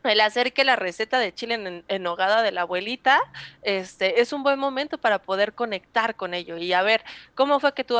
el 0.04 0.20
hacer 0.20 0.52
que 0.52 0.64
la 0.64 0.76
receta 0.76 1.18
de 1.18 1.34
chile 1.34 1.82
en, 1.86 2.06
hogada 2.06 2.42
de 2.42 2.52
la 2.52 2.62
abuelita 2.62 3.20
este, 3.62 4.20
es 4.20 4.32
un 4.32 4.42
buen 4.42 4.58
momento 4.58 4.98
para 4.98 5.20
poder 5.20 5.52
conectar 5.52 6.16
con 6.16 6.34
ello 6.34 6.56
y 6.56 6.72
a 6.72 6.82
ver 6.82 7.04
cómo 7.34 7.60
fue 7.60 7.74
que 7.74 7.84
tu 7.84 7.96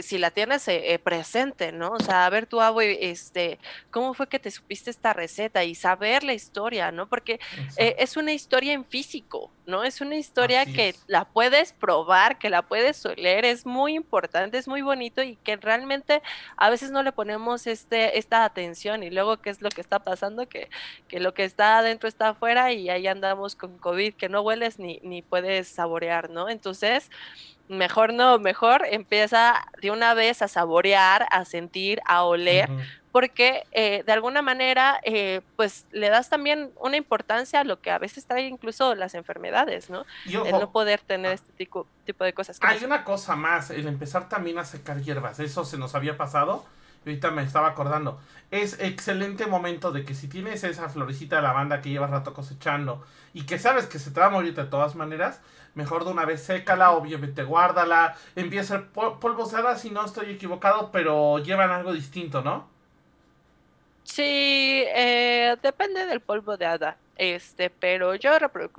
si 0.00 0.18
la 0.18 0.30
tienes 0.30 0.66
eh, 0.68 0.98
presente, 1.02 1.72
¿no? 1.72 1.90
O 1.90 2.00
sea, 2.00 2.26
a 2.26 2.30
ver 2.30 2.46
tu 2.46 2.60
abue, 2.60 3.10
este, 3.10 3.58
cómo 3.90 4.14
fue 4.14 4.28
que 4.28 4.38
te 4.38 4.50
supiste 4.50 4.90
esta 4.90 5.12
receta 5.12 5.64
y 5.64 5.74
saber 5.74 6.24
la 6.24 6.32
historia, 6.32 6.90
¿no? 6.92 7.08
Porque 7.08 7.40
eh, 7.76 7.96
es 7.98 8.16
una 8.16 8.32
historia 8.32 8.72
en 8.72 8.84
físico, 8.84 9.50
¿no? 9.66 9.84
Es 9.84 10.00
una 10.00 10.16
historia 10.16 10.64
que 10.66 10.94
la 11.06 11.24
puedes 11.24 11.72
probar, 11.72 12.38
que 12.38 12.50
la 12.50 12.62
puedes 12.62 13.04
oler, 13.04 13.44
es 13.44 13.66
muy 13.66 13.94
importante, 13.94 14.58
es 14.58 14.68
muy 14.68 14.82
bonito 14.82 15.22
y 15.22 15.36
que 15.36 15.56
realmente 15.56 16.22
a 16.56 16.70
veces 16.70 16.90
no 16.90 17.02
le 17.02 17.12
ponemos 17.12 17.66
este, 17.66 18.18
esta 18.18 18.44
atención 18.44 19.02
y 19.02 19.10
luego 19.10 19.38
qué 19.38 19.50
es 19.50 19.60
lo 19.60 19.68
que 19.68 19.80
está 19.80 19.98
pasando, 19.98 20.48
que, 20.48 20.68
que 21.08 21.20
lo 21.20 21.34
que 21.34 21.41
está 21.44 21.78
adentro 21.78 22.08
está 22.08 22.30
afuera 22.30 22.72
y 22.72 22.90
ahí 22.90 23.06
andamos 23.06 23.56
con 23.56 23.78
COVID 23.78 24.14
que 24.14 24.28
no 24.28 24.42
hueles 24.42 24.78
ni, 24.78 25.00
ni 25.02 25.22
puedes 25.22 25.68
saborear, 25.68 26.30
¿no? 26.30 26.48
Entonces, 26.48 27.10
mejor 27.68 28.12
no, 28.12 28.38
mejor 28.38 28.84
empieza 28.88 29.64
de 29.80 29.90
una 29.90 30.14
vez 30.14 30.42
a 30.42 30.48
saborear, 30.48 31.26
a 31.30 31.44
sentir, 31.44 32.00
a 32.04 32.24
oler, 32.24 32.68
porque 33.10 33.64
eh, 33.72 34.02
de 34.04 34.12
alguna 34.12 34.42
manera, 34.42 35.00
eh, 35.04 35.42
pues 35.56 35.86
le 35.90 36.08
das 36.08 36.28
también 36.28 36.70
una 36.80 36.96
importancia 36.96 37.60
a 37.60 37.64
lo 37.64 37.80
que 37.80 37.90
a 37.90 37.98
veces 37.98 38.26
trae 38.26 38.46
incluso 38.46 38.94
las 38.94 39.14
enfermedades, 39.14 39.90
¿no? 39.90 40.04
el 40.26 40.52
no 40.52 40.70
poder 40.70 41.00
tener 41.00 41.32
ah. 41.32 41.34
este 41.34 41.52
tipo, 41.52 41.86
tipo 42.04 42.24
de 42.24 42.32
cosas. 42.32 42.58
Hay 42.62 42.84
una 42.84 43.04
cosa 43.04 43.36
más, 43.36 43.70
el 43.70 43.86
empezar 43.86 44.28
también 44.28 44.58
a 44.58 44.64
secar 44.64 45.00
hierbas, 45.02 45.40
eso 45.40 45.64
se 45.64 45.76
nos 45.78 45.94
había 45.94 46.16
pasado. 46.16 46.64
Ahorita 47.04 47.30
me 47.30 47.42
estaba 47.42 47.68
acordando. 47.68 48.20
Es 48.50 48.78
excelente 48.80 49.46
momento 49.46 49.92
de 49.92 50.04
que 50.04 50.14
si 50.14 50.28
tienes 50.28 50.62
esa 50.62 50.88
florecita 50.88 51.36
de 51.36 51.42
lavanda 51.42 51.80
que 51.80 51.90
llevas 51.90 52.10
rato 52.10 52.34
cosechando 52.34 53.04
y 53.32 53.44
que 53.44 53.58
sabes 53.58 53.86
que 53.86 53.98
se 53.98 54.10
te 54.10 54.20
va 54.20 54.26
a 54.26 54.30
morir 54.30 54.54
de 54.54 54.64
todas 54.64 54.94
maneras, 54.94 55.40
mejor 55.74 56.04
de 56.04 56.10
una 56.10 56.24
vez 56.24 56.42
sécala, 56.42 56.92
obviamente 56.92 57.42
guárdala, 57.42 58.16
empieza 58.36 58.76
a 58.76 58.78
ser 58.78 58.88
polvos 58.88 59.52
de 59.52 59.58
hada 59.58 59.76
si 59.76 59.90
no 59.90 60.04
estoy 60.04 60.30
equivocado, 60.30 60.90
pero 60.92 61.38
llevan 61.38 61.70
algo 61.70 61.92
distinto, 61.92 62.42
¿no? 62.42 62.68
Sí, 64.04 64.84
eh, 64.94 65.56
depende 65.62 66.06
del 66.06 66.20
polvo 66.20 66.56
de 66.56 66.66
hada. 66.66 66.96
Este, 67.16 67.70
pero 67.70 68.14
yo 68.14 68.32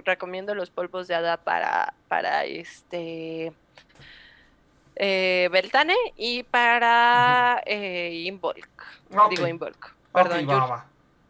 recomiendo 0.06 0.56
los 0.56 0.70
polvos 0.70 1.08
de 1.08 1.16
hada 1.16 1.38
para, 1.38 1.94
para 2.08 2.46
este 2.46 3.54
eh, 4.96 5.50
Beltane 5.52 5.96
y 6.18 6.44
para 6.44 7.62
eh, 7.66 8.24
Involk. 8.26 8.84
Digo 9.30 9.48
Involk. 9.48 9.94
Perdón, 10.14 10.48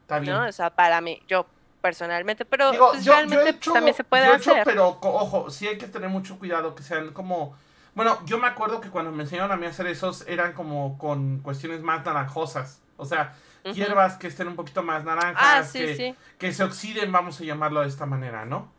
Está 0.01 0.19
bien. 0.19 0.33
¿no? 0.33 0.47
O 0.47 0.51
sea, 0.51 0.69
para 0.69 0.99
mí, 1.01 1.21
yo 1.27 1.45
personalmente, 1.81 2.45
pero 2.45 2.71
pues, 2.77 3.05
realmente 3.05 3.53
también 3.53 3.95
se 3.95 4.03
puede 4.03 4.25
hacer. 4.25 4.63
pero 4.63 4.97
ojo, 5.01 5.49
sí 5.49 5.67
hay 5.67 5.77
que 5.77 5.87
tener 5.87 6.09
mucho 6.09 6.39
cuidado 6.39 6.75
que 6.75 6.83
sean 6.83 7.11
como 7.11 7.55
bueno, 7.95 8.19
yo 8.25 8.39
me 8.39 8.47
acuerdo 8.47 8.81
que 8.81 8.89
cuando 8.89 9.11
me 9.11 9.23
enseñaron 9.23 9.51
a 9.51 9.57
mí 9.57 9.65
a 9.65 9.69
hacer 9.69 9.85
esos 9.87 10.27
eran 10.27 10.53
como 10.53 10.97
con 10.97 11.39
cuestiones 11.39 11.81
más 11.81 12.03
naranjosas. 12.03 12.81
O 12.97 13.05
sea, 13.05 13.35
hierbas 13.63 14.17
que 14.17 14.27
estén 14.27 14.47
un 14.47 14.55
poquito 14.55 14.81
más 14.81 15.03
naranjas, 15.03 15.73
ah, 15.75 16.15
que, 16.39 16.53
se 16.53 16.63
oxiden, 16.63 17.11
vamos 17.11 17.39
a 17.39 17.43
llamarlo 17.43 17.81
de 17.81 17.87
esta 17.87 18.05
manera, 18.05 18.45
¿no? 18.45 18.71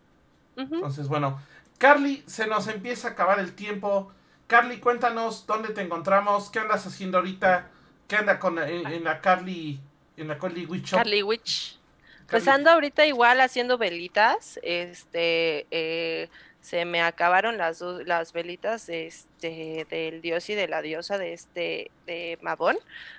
Entonces, 0.56 1.08
bueno, 1.08 1.40
Carly, 1.78 2.22
se 2.26 2.46
nos 2.46 2.68
empieza 2.68 3.08
a 3.08 3.10
acabar 3.12 3.38
el 3.38 3.54
tiempo. 3.54 4.12
Carly, 4.46 4.78
cuéntanos 4.78 5.46
dónde 5.46 5.70
te 5.70 5.80
encontramos, 5.80 6.50
qué 6.50 6.58
andas 6.58 6.86
haciendo 6.86 7.18
ahorita, 7.18 7.70
qué 8.08 8.16
anda 8.16 8.38
con 8.38 8.58
en, 8.58 9.04
la 9.04 9.20
Carly, 9.20 9.80
en 10.16 10.28
la 10.28 10.38
Carly 10.38 10.66
Witch 10.66 10.90
Carly 10.90 11.22
Witch. 11.22 11.78
Pues 12.28 12.48
ando 12.48 12.70
ahorita 12.70 13.04
igual 13.06 13.40
haciendo 13.40 13.76
velitas, 13.78 14.58
este, 14.62 15.66
eh, 15.70 16.28
se 16.60 16.86
me 16.86 17.02
acabaron 17.02 17.58
las 17.58 17.82
las 17.82 18.32
velitas 18.32 18.88
este 18.88 19.86
del 19.90 20.22
dios 20.22 20.48
y 20.48 20.54
de 20.54 20.66
la 20.66 20.80
diosa 20.80 21.18
de 21.18 21.34
este 21.34 21.90
de 22.06 22.38
Mabón, 22.40 22.78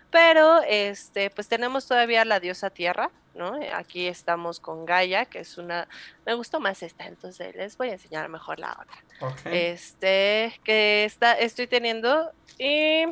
pero 0.10 0.64
este 0.64 1.30
pues 1.30 1.48
tenemos 1.48 1.88
todavía 1.88 2.26
la 2.26 2.40
diosa 2.40 2.72
tierra, 2.72 3.12
¿no? 3.36 3.54
Aquí 3.74 4.08
estamos 4.08 4.60
con 4.60 4.86
Gaia, 4.86 5.26
que 5.26 5.40
es 5.40 5.58
una 5.58 5.88
me 6.26 6.34
gustó 6.34 6.60
más 6.60 6.82
esta, 6.84 7.06
entonces 7.06 7.56
les 7.56 7.78
voy 7.78 7.90
a 7.90 7.94
enseñar 7.94 8.30
mejor 8.30 8.60
la 8.60 8.72
otra. 8.72 9.52
Este 9.52 10.60
que 10.64 11.06
está 11.06 11.34
estoy 11.34 11.68
teniendo 11.68 12.32
y 12.58 13.06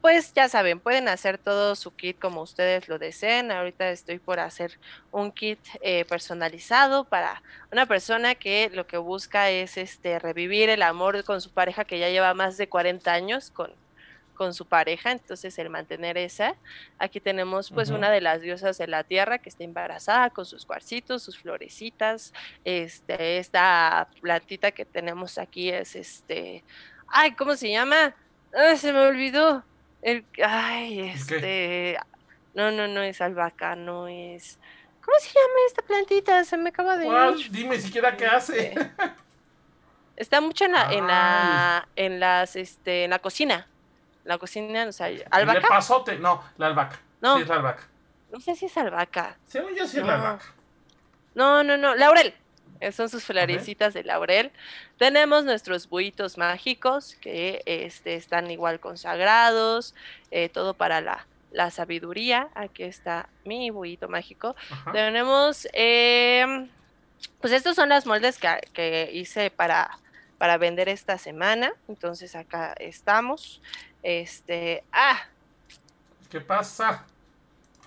pues 0.00 0.32
ya 0.34 0.48
saben, 0.48 0.78
pueden 0.78 1.08
hacer 1.08 1.36
todo 1.36 1.74
su 1.74 1.94
kit 1.96 2.18
como 2.20 2.42
ustedes 2.42 2.88
lo 2.88 2.98
deseen. 2.98 3.50
Ahorita 3.50 3.90
estoy 3.90 4.20
por 4.20 4.38
hacer 4.38 4.78
un 5.10 5.32
kit 5.32 5.58
eh, 5.80 6.04
personalizado 6.04 7.04
para 7.04 7.42
una 7.72 7.86
persona 7.86 8.36
que 8.36 8.70
lo 8.72 8.86
que 8.86 8.98
busca 8.98 9.50
es 9.50 9.76
este 9.76 10.20
revivir 10.20 10.68
el 10.68 10.82
amor 10.82 11.24
con 11.24 11.40
su 11.40 11.50
pareja 11.50 11.84
que 11.84 11.98
ya 11.98 12.08
lleva 12.08 12.34
más 12.34 12.56
de 12.56 12.68
40 12.68 13.12
años 13.12 13.50
con, 13.50 13.72
con 14.36 14.54
su 14.54 14.66
pareja, 14.66 15.10
entonces 15.10 15.58
el 15.58 15.70
mantener 15.70 16.16
esa. 16.16 16.54
Aquí 16.98 17.20
tenemos 17.20 17.70
pues 17.70 17.90
una 17.90 18.10
de 18.10 18.20
las 18.20 18.42
diosas 18.42 18.78
de 18.78 18.86
la 18.86 19.02
tierra 19.02 19.38
que 19.38 19.48
está 19.48 19.64
embarazada 19.64 20.30
con 20.30 20.46
sus 20.46 20.64
cuarcitos, 20.64 21.22
sus 21.22 21.38
florecitas. 21.38 22.32
Este, 22.64 23.38
esta 23.38 24.08
plantita 24.20 24.70
que 24.70 24.84
tenemos 24.84 25.38
aquí 25.38 25.70
es 25.70 25.96
este, 25.96 26.62
ay, 27.08 27.32
¿cómo 27.32 27.56
se 27.56 27.70
llama? 27.70 28.14
se 28.76 28.92
me 28.92 29.00
olvidó. 29.00 29.64
El, 30.02 30.24
ay, 30.44 31.00
este. 31.00 31.98
No, 32.54 32.70
no, 32.70 32.88
no 32.88 33.02
es 33.02 33.20
albahaca, 33.20 33.76
no 33.76 34.08
es. 34.08 34.58
¿Cómo 35.04 35.18
se 35.20 35.28
llama 35.28 35.54
esta 35.66 35.82
plantita? 35.82 36.44
Se 36.44 36.56
me 36.56 36.70
acaba 36.70 36.96
de 36.96 37.06
ir. 37.06 37.50
Dime 37.50 37.78
siquiera 37.78 38.16
qué 38.16 38.26
hace. 38.26 38.68
Este, 38.68 38.90
está 40.16 40.40
mucho 40.40 40.64
en 40.64 40.72
la, 40.72 40.92
en 40.92 41.06
la, 41.06 41.88
en 41.96 42.20
las, 42.20 42.56
este, 42.56 43.04
en 43.04 43.10
la 43.10 43.18
cocina. 43.18 43.68
La 44.26 44.38
cocina, 44.38 44.86
o 44.86 44.92
sea, 44.92 45.06
albahaca. 45.30 45.60
El 45.60 45.66
pasote, 45.66 46.18
no, 46.18 46.42
la 46.58 46.66
albahaca. 46.66 47.00
No. 47.20 47.36
Sí, 47.36 47.42
es 47.42 47.48
la 47.48 47.54
albahaca. 47.54 47.82
No 48.30 48.40
sé 48.40 48.56
si 48.56 48.66
es 48.66 48.76
albahaca. 48.76 49.38
Según 49.46 49.74
yo 49.74 49.86
sí 49.86 49.98
es 49.98 50.06
la 50.06 50.16
albahaca. 50.16 50.44
No, 51.34 51.62
no, 51.62 51.76
no, 51.76 51.94
laurel. 51.94 52.34
Eh, 52.80 52.92
son 52.92 53.08
sus 53.08 53.24
florecitas 53.24 53.94
de 53.94 54.04
laurel. 54.04 54.50
Tenemos 54.98 55.44
nuestros 55.44 55.88
buitos 55.88 56.38
mágicos 56.38 57.16
que 57.20 57.62
este, 57.66 58.14
están 58.14 58.50
igual 58.50 58.80
consagrados, 58.80 59.94
eh, 60.30 60.48
todo 60.48 60.74
para 60.74 61.00
la, 61.00 61.26
la, 61.52 61.70
sabiduría. 61.70 62.48
Aquí 62.54 62.82
está 62.82 63.28
mi 63.44 63.70
buito 63.70 64.08
mágico. 64.08 64.56
Tenemos, 64.92 65.66
em, 65.72 66.68
pues 67.40 67.52
estos 67.52 67.76
son 67.76 67.88
las 67.88 68.06
moldes 68.06 68.38
que, 68.38 69.10
hice 69.12 69.50
para, 69.50 69.98
para 70.38 70.58
vender 70.58 70.88
esta 70.88 71.18
semana. 71.18 71.72
Entonces 71.88 72.36
acá 72.36 72.74
estamos. 72.78 73.62
Este, 74.06 74.84
ah. 74.92 75.18
¿Qué 76.30 76.40
pasa? 76.40 77.04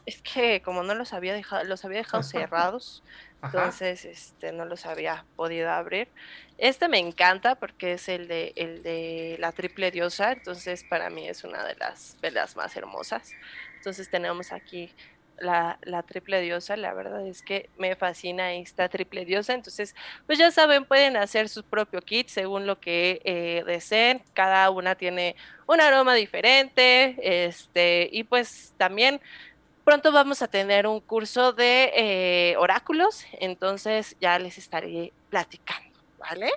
Es 0.06 0.22
que 0.22 0.62
como 0.62 0.84
no 0.84 0.94
los 0.94 1.14
había 1.14 1.34
dejado, 1.34 1.64
los 1.64 1.86
había 1.86 2.00
dejado 2.00 2.24
cerrados, 2.24 3.04
entonces 3.42 4.04
este 4.04 4.52
no 4.52 4.66
los 4.66 4.86
había 4.86 5.24
podido 5.38 5.72
abrir. 5.72 6.10
Este 6.58 6.90
me 6.90 7.00
encanta 7.00 7.56
porque 7.56 7.94
es 7.94 8.10
el 8.10 8.28
de 8.28 8.52
el 8.58 8.84
de 8.84 9.38
la 9.40 9.54
triple 9.54 9.92
diosa, 9.92 10.34
entonces 10.34 10.84
para 10.84 11.10
mí 11.10 11.26
es 11.26 11.46
una 11.46 11.64
de 11.64 11.76
las 11.76 12.18
velas 12.20 12.58
más 12.58 12.76
hermosas. 12.76 13.32
Entonces 13.78 14.10
tenemos 14.10 14.52
aquí 14.52 14.92
la, 15.42 16.04
triple 16.04 16.42
diosa, 16.42 16.76
la 16.78 16.94
verdad 16.94 17.26
es 17.26 17.42
que 17.42 17.70
me 17.78 17.96
fascina 17.96 18.54
esta 18.54 18.90
triple 18.90 19.26
diosa, 19.26 19.54
entonces 19.54 19.96
pues 20.26 20.38
ya 20.38 20.52
saben, 20.52 20.86
pueden 20.86 21.18
hacer 21.18 21.50
su 21.50 21.64
propio 21.64 22.02
kit 22.02 22.28
según 22.28 22.66
lo 22.66 22.80
que 22.80 23.22
eh, 23.24 23.64
deseen, 23.66 24.22
cada 24.34 24.70
una 24.70 24.96
tiene 24.96 25.36
un 25.68 25.82
aroma 25.82 26.14
diferente, 26.16 27.46
este, 27.48 28.10
y 28.12 28.24
pues 28.24 28.74
también 28.78 29.22
pronto 29.84 30.12
vamos 30.12 30.42
a 30.42 30.48
tener 30.48 30.88
un 30.88 31.00
curso 31.00 31.54
de 31.54 31.92
eh, 31.96 32.56
oráculos, 32.58 33.26
entonces 33.34 34.16
ya 34.20 34.38
les 34.40 34.58
estaré 34.58 35.14
platicando, 35.30 36.00
¿vale? 36.18 36.52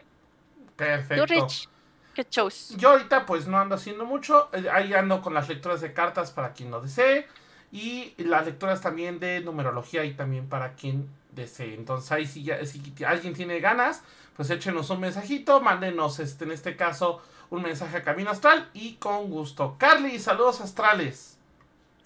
Perfecto. 0.77 1.27
Rich, 1.27 1.69
¿qué 2.15 2.27
shows? 2.31 2.75
Yo 2.77 2.91
ahorita 2.91 3.27
pues 3.27 3.47
no 3.47 3.59
ando 3.59 3.75
haciendo 3.75 4.05
mucho, 4.05 4.51
eh, 4.53 4.69
ahí 4.71 4.93
ando 4.95 5.23
con 5.23 5.35
las 5.35 5.49
lecturas 5.49 5.81
de 5.81 5.93
cartas 5.93 6.31
para 6.31 6.53
quien 6.53 6.71
lo 6.71 6.81
desee 6.81 7.27
y 7.73 8.13
las 8.19 8.45
lecturas 8.45 8.83
también 8.83 9.19
de 9.19 9.41
numerología 9.41 10.05
y 10.05 10.13
también 10.13 10.47
para 10.49 10.75
quien 10.75 11.09
desee. 11.31 11.75
Entonces 11.75 12.13
ahí 12.13 12.27
si, 12.27 12.45
ya, 12.45 12.65
si 12.67 12.81
alguien 13.05 13.33
tiene 13.33 13.59
ganas, 13.61 14.03
pues 14.37 14.51
échenos 14.51 14.91
un 14.91 15.01
mensajito, 15.01 15.61
mándenos 15.61 16.19
este, 16.21 16.45
en 16.45 16.53
este 16.53 16.77
caso 16.77 17.23
un 17.49 17.63
mensaje 17.63 17.97
a 17.97 18.03
Camino 18.03 18.31
Astral 18.31 18.69
y 18.75 18.95
con 18.95 19.31
gusto. 19.31 19.77
Carly, 19.79 20.19
saludos 20.19 20.61
astrales. 20.61 21.39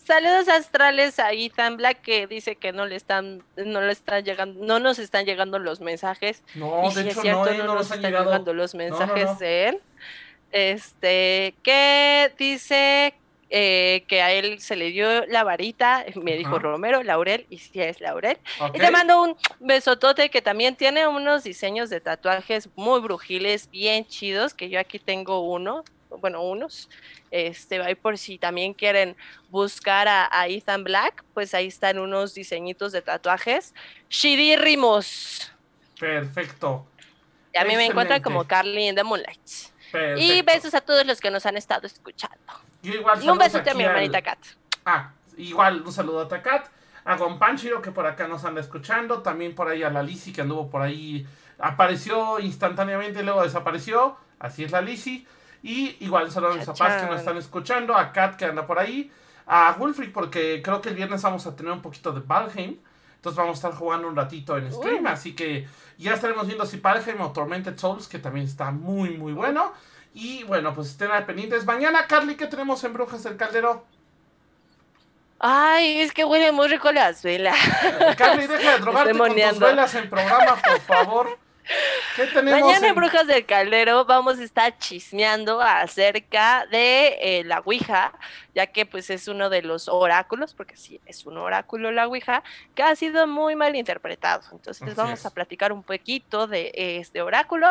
Saludos 0.05 0.49
astrales 0.49 1.19
a 1.19 1.33
Ethan 1.33 1.77
Black 1.77 2.01
que 2.01 2.29
dice 2.29 2.55
que 2.55 2.73
no 2.73 2.87
le 2.87 2.95
están, 2.95 3.43
no 3.57 3.81
le 3.81 3.91
están 3.91 4.25
llegando, 4.25 4.65
no 4.65 4.79
nos 4.79 5.01
están 5.01 5.25
llegando 5.25 5.59
los 5.59 5.81
mensajes. 5.81 6.45
No, 6.55 6.89
de 6.95 7.11
hecho 7.11 7.25
no, 7.25 7.45
no, 7.45 7.75
nos 7.75 7.91
están 7.91 8.03
llegando 8.03 8.55
los 8.55 8.77
mensajes 8.77 9.41
de 9.41 9.69
él. 9.69 9.81
Este, 10.53 11.57
que 11.65 12.33
dice 12.39 13.15
eh, 13.49 14.05
que 14.09 14.23
a 14.23 14.33
él 14.33 14.61
se 14.61 14.75
le 14.75 14.91
dio 14.91 15.25
la 15.27 15.45
varita, 15.45 16.05
me 16.17 16.37
dijo 16.37 16.59
Romero, 16.59 17.05
Laurel, 17.05 17.47
y 17.49 17.59
sí 17.59 17.81
es 17.81 18.01
Laurel. 18.01 18.39
Y 18.75 18.79
te 18.79 18.91
mando 18.91 19.23
un 19.23 19.37
besotote 19.61 20.31
que 20.31 20.43
también 20.43 20.75
tiene 20.75 21.07
unos 21.07 21.45
diseños 21.45 21.89
de 21.89 22.01
tatuajes 22.01 22.69
muy 22.75 23.01
brujiles, 23.01 23.71
bien 23.71 24.05
chidos, 24.05 24.53
que 24.53 24.69
yo 24.69 24.81
aquí 24.81 24.99
tengo 24.99 25.41
uno, 25.41 25.85
bueno, 26.19 26.43
unos. 26.43 26.89
Este, 27.31 27.81
ahí 27.83 27.95
por 27.95 28.19
si 28.19 28.37
también 28.37 28.75
quieren 28.75 29.17
buscar 29.49 30.09
a, 30.09 30.49
Ethan 30.49 30.83
Black, 30.83 31.25
pues 31.33 31.55
ahí 31.55 31.69
están 31.69 31.99
unos 31.99 32.35
diseñitos 32.35 32.91
de 32.91 33.03
tatuajes 33.03 33.75
chidírrimos. 34.09 35.53
Perfecto. 36.01 36.85
Y 37.55 37.59
a 37.59 37.65
mí 37.65 37.77
me 37.77 37.87
encuentran 37.87 38.23
como 38.23 38.45
Carly 38.45 38.89
in 38.89 38.97
the 38.97 39.05
Moonlight. 39.05 39.41
Y 40.17 40.43
besos 40.43 40.75
a 40.75 40.81
todos 40.81 41.07
los 41.07 41.21
que 41.21 41.31
nos 41.31 41.47
han 41.47 41.57
estado 41.57 41.87
escuchando. 41.87 42.66
Y 42.83 43.29
un 43.29 43.39
beso 43.39 43.59
a 43.59 43.75
mi 43.75 43.85
hermanita 43.85 44.23
Kat. 44.23 44.39
Ah, 44.85 45.13
igual 45.37 45.83
un 45.85 45.93
saludo 45.93 46.21
a 46.23 46.29
Kat. 46.43 46.69
A 47.05 47.17
Gonpanchiro 47.17 47.81
que 47.81 47.93
por 47.93 48.07
acá 48.07 48.27
nos 48.27 48.45
anda 48.45 48.61
escuchando. 48.61 49.23
También 49.23 49.55
por 49.55 49.69
ahí 49.69 49.83
a 49.83 49.91
la 49.91 50.03
Lisi 50.03 50.33
que 50.33 50.43
anduvo 50.43 50.69
por 50.69 50.83
ahí. 50.83 51.27
Apareció 51.59 52.41
instantáneamente 52.41 53.21
y 53.21 53.23
luego 53.23 53.43
desapareció. 53.43 54.17
Así 54.39 54.65
es 54.65 54.73
la 54.73 54.81
Lisi. 54.81 55.27
Y 55.63 55.97
igual 56.01 56.31
saludos 56.31 56.55
a 56.55 56.59
mis 56.59 56.67
papás 56.67 57.03
que 57.03 57.11
nos 57.11 57.21
están 57.21 57.37
escuchando, 57.37 57.97
a 57.97 58.13
Kat 58.13 58.37
que 58.37 58.45
anda 58.45 58.67
por 58.67 58.79
ahí, 58.79 59.11
a 59.47 59.73
Wolfric 59.73 60.13
porque 60.13 60.61
creo 60.63 60.81
que 60.81 60.91
el 60.91 60.95
viernes 60.95 61.23
vamos 61.23 61.47
a 61.47 61.57
tener 61.57 61.73
un 61.73 61.83
poquito 61.83 62.13
de 62.13 62.21
Valheim. 62.21 62.79
Entonces 63.17 63.37
vamos 63.37 63.57
a 63.57 63.69
estar 63.69 63.75
jugando 63.81 64.07
un 64.07 64.15
ratito 64.15 64.57
en 64.57 64.73
stream, 64.73 65.07
así 65.09 65.35
que 65.35 65.67
ya 65.99 66.15
estaremos 66.15 66.47
viendo 66.47 66.65
si 66.67 66.79
Valheim 66.79 67.21
o 67.21 67.33
Tormented 67.33 67.77
Souls, 67.77 68.07
que 68.07 68.21
también 68.21 68.47
está 68.47 68.71
muy 68.71 69.17
muy 69.17 69.33
bueno. 69.33 69.73
Y 70.19 70.45
bueno, 70.45 70.75
pues 70.75 70.89
estén 70.89 71.11
al 71.11 71.27
pendientes. 71.27 71.67
Mañana, 71.67 72.07
Carly, 72.07 72.37
¿qué 72.37 72.47
tenemos 72.47 72.83
en 72.85 72.95
Brujas 72.95 73.23
del 73.23 73.37
Caldero? 73.37 73.85
Ay, 75.39 76.01
es 76.01 76.11
que 76.11 76.25
huele 76.25 76.53
muy 76.53 76.69
rico 76.69 76.91
las 76.91 77.23
velas. 77.23 77.55
Carly, 78.17 78.47
deja 78.47 78.73
de 78.73 78.79
drogarte 78.79 79.13
con 79.13 79.35
tus 79.37 79.59
velas 79.59 79.95
en 79.95 80.09
programa, 80.09 80.57
por 80.57 80.81
favor. 80.81 81.39
Mañana 82.45 82.89
en 82.89 82.95
Brujas 82.95 83.27
del 83.27 83.45
Caldero 83.45 84.07
vamos 84.07 84.39
a 84.39 84.45
estar 84.45 84.79
chismeando 84.79 85.61
acerca 85.61 86.65
de 86.71 87.19
eh, 87.21 87.45
la 87.45 87.59
Ouija, 87.59 88.15
ya 88.55 88.69
que 88.69 88.87
pues 88.87 89.11
es 89.11 89.29
uno 89.29 89.51
de 89.51 89.61
los 89.61 89.87
oráculos, 89.87 90.55
porque 90.55 90.79
sí, 90.79 90.99
es 91.05 91.27
un 91.27 91.37
oráculo 91.37 91.93
la 91.93 92.07
Ouija, 92.07 92.43
que 92.75 92.83
ha 92.83 92.97
sido 92.97 93.27
muy 93.27 93.55
mal 93.55 93.77
interpretado. 93.77 94.45
Entonces 94.51 94.95
vamos 94.95 95.27
a 95.27 95.31
platicar 95.35 95.73
un 95.73 95.83
poquito 95.83 96.47
de 96.47 96.73
este 96.75 97.21
oráculo 97.21 97.69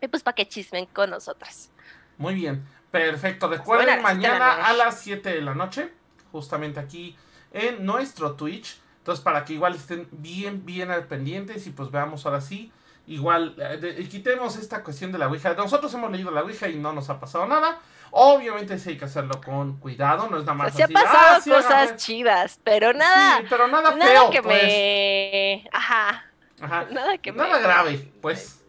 y 0.00 0.08
pues 0.08 0.22
para 0.22 0.34
que 0.34 0.46
chismen 0.48 0.86
con 0.86 1.10
nosotras. 1.10 1.70
Muy 2.18 2.34
bien, 2.34 2.64
perfecto. 2.90 3.48
Recuerden, 3.48 4.02
mañana 4.02 4.66
a 4.66 4.72
las 4.72 5.00
7 5.00 5.30
de 5.30 5.40
la 5.40 5.54
noche, 5.54 5.92
justamente 6.32 6.80
aquí 6.80 7.16
en 7.52 7.84
nuestro 7.84 8.34
Twitch. 8.34 8.80
Entonces, 8.98 9.24
para 9.24 9.44
que 9.44 9.54
igual 9.54 9.74
estén 9.74 10.08
bien, 10.10 10.66
bien 10.66 10.90
al 10.90 11.06
pendientes 11.06 11.66
y 11.66 11.70
pues 11.70 11.90
veamos 11.90 12.26
ahora 12.26 12.40
sí 12.40 12.70
Igual, 13.10 13.56
eh, 13.58 14.06
quitemos 14.08 14.56
esta 14.56 14.84
cuestión 14.84 15.10
de 15.10 15.18
la 15.18 15.26
Ouija. 15.26 15.52
Nosotros 15.54 15.92
hemos 15.94 16.12
leído 16.12 16.30
la 16.30 16.42
Ouija 16.42 16.68
y 16.68 16.76
no 16.76 16.92
nos 16.92 17.10
ha 17.10 17.18
pasado 17.18 17.44
nada. 17.44 17.80
Obviamente 18.12 18.78
sí 18.78 18.90
hay 18.90 18.98
que 18.98 19.06
hacerlo 19.06 19.40
con 19.44 19.78
cuidado, 19.78 20.28
no 20.28 20.38
es 20.38 20.44
nada 20.44 20.54
más. 20.54 20.74
Se 20.74 20.84
han 20.84 20.92
pasado 20.92 21.38
ah, 21.38 21.40
cosas 21.44 21.96
chidas, 21.96 22.60
pero 22.62 22.92
nada. 22.92 23.38
Sí, 23.38 23.46
pero 23.50 23.66
nada, 23.66 23.90
feo, 23.92 24.30
que 24.30 24.42
pues. 24.42 24.62
me. 24.62 25.68
Ajá. 25.72 26.24
Ajá. 26.60 26.86
Nada 26.92 27.18
que 27.18 27.32
nada 27.32 27.58
grave, 27.58 28.12
pues. 28.22 28.59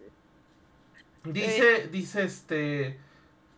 Dice, 1.24 1.88
dice 1.92 2.24
este. 2.24 3.00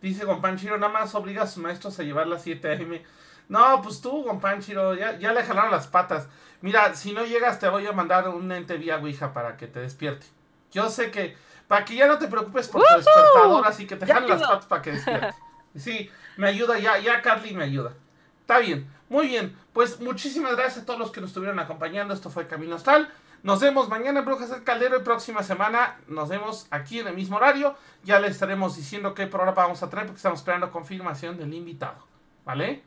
Dice 0.02 0.24
Gonpanchiro, 0.24 0.76
nada 0.76 0.92
más 0.92 1.14
obliga 1.14 1.44
a 1.44 1.46
sus 1.46 1.62
maestros 1.62 1.98
a 1.98 2.02
llevar 2.02 2.26
las 2.26 2.42
7 2.42 2.72
AM. 2.72 3.00
No, 3.48 3.80
pues 3.82 4.00
tú, 4.02 4.22
Gonpanchiro, 4.22 4.94
ya, 4.94 5.18
ya 5.18 5.32
le 5.32 5.42
jalaron 5.42 5.70
las 5.70 5.86
patas. 5.86 6.28
Mira, 6.60 6.94
si 6.94 7.12
no 7.12 7.24
llegas, 7.24 7.58
te 7.58 7.68
voy 7.68 7.86
a 7.86 7.92
mandar 7.92 8.28
un 8.28 8.50
ente 8.52 8.76
vía 8.76 8.98
Ouija 8.98 9.32
para 9.32 9.56
que 9.56 9.66
te 9.66 9.80
despierte. 9.80 10.26
Yo 10.72 10.90
sé 10.90 11.10
que, 11.10 11.36
para 11.68 11.84
que 11.84 11.94
ya 11.94 12.06
no 12.06 12.18
te 12.18 12.28
preocupes 12.28 12.68
por 12.68 12.82
tu 12.82 12.96
despertador, 12.96 13.66
así 13.66 13.86
que 13.86 13.96
te 13.96 14.06
jalen 14.06 14.28
las 14.28 14.42
patas 14.42 14.66
para 14.66 14.82
que 14.82 14.92
despiertes. 14.92 15.34
Sí, 15.76 16.08
me 16.36 16.46
ayuda, 16.46 16.78
ya, 16.78 16.98
ya 16.98 17.20
Carly 17.20 17.52
me 17.52 17.64
ayuda. 17.64 17.94
Está 18.40 18.60
bien, 18.60 18.88
muy 19.08 19.26
bien. 19.26 19.56
Pues 19.72 19.98
muchísimas 20.00 20.54
gracias 20.54 20.84
a 20.84 20.86
todos 20.86 21.00
los 21.00 21.10
que 21.10 21.20
nos 21.20 21.30
estuvieron 21.30 21.58
acompañando. 21.58 22.14
Esto 22.14 22.30
fue 22.30 22.46
Camino 22.46 22.76
Astral. 22.76 23.12
Nos 23.44 23.60
vemos 23.60 23.90
mañana 23.90 24.20
en 24.20 24.24
Brujas 24.24 24.48
del 24.48 24.64
Caldero 24.64 24.96
y 24.96 25.02
próxima 25.02 25.42
semana 25.42 25.98
nos 26.08 26.30
vemos 26.30 26.66
aquí 26.70 27.00
en 27.00 27.08
el 27.08 27.14
mismo 27.14 27.36
horario. 27.36 27.76
Ya 28.02 28.18
les 28.18 28.30
estaremos 28.30 28.74
diciendo 28.74 29.12
qué 29.12 29.26
programa 29.26 29.52
vamos 29.52 29.82
a 29.82 29.90
traer 29.90 30.06
porque 30.06 30.16
estamos 30.16 30.38
esperando 30.38 30.70
confirmación 30.70 31.36
del 31.36 31.52
invitado. 31.52 31.98
¿Vale? 32.46 32.82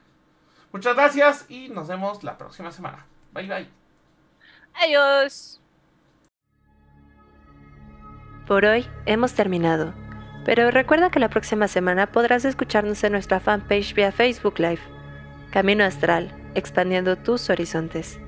Muchas 0.72 0.96
gracias 0.96 1.46
y 1.48 1.70
nos 1.70 1.88
vemos 1.88 2.24
la 2.24 2.40
próxima 2.40 2.72
semana. 2.72 3.06
Bye 3.34 3.48
bye. 3.48 3.70
Adiós. 4.84 5.62
Por 8.48 8.66
hoy 8.66 8.90
hemos 9.06 9.36
terminado, 9.36 9.94
pero 10.44 10.72
recuerda 10.72 11.12
que 11.12 11.20
la 11.20 11.30
próxima 11.30 11.68
semana 11.68 12.12
podrás 12.12 12.46
escucharnos 12.46 13.04
en 13.04 13.12
nuestra 13.12 13.40
fanpage 13.40 13.94
vía 13.94 14.12
Facebook 14.12 14.58
Live. 14.58 14.82
Camino 15.52 15.84
Astral, 15.84 16.34
expandiendo 16.56 17.16
tus 17.16 17.52
horizontes. 17.52 18.20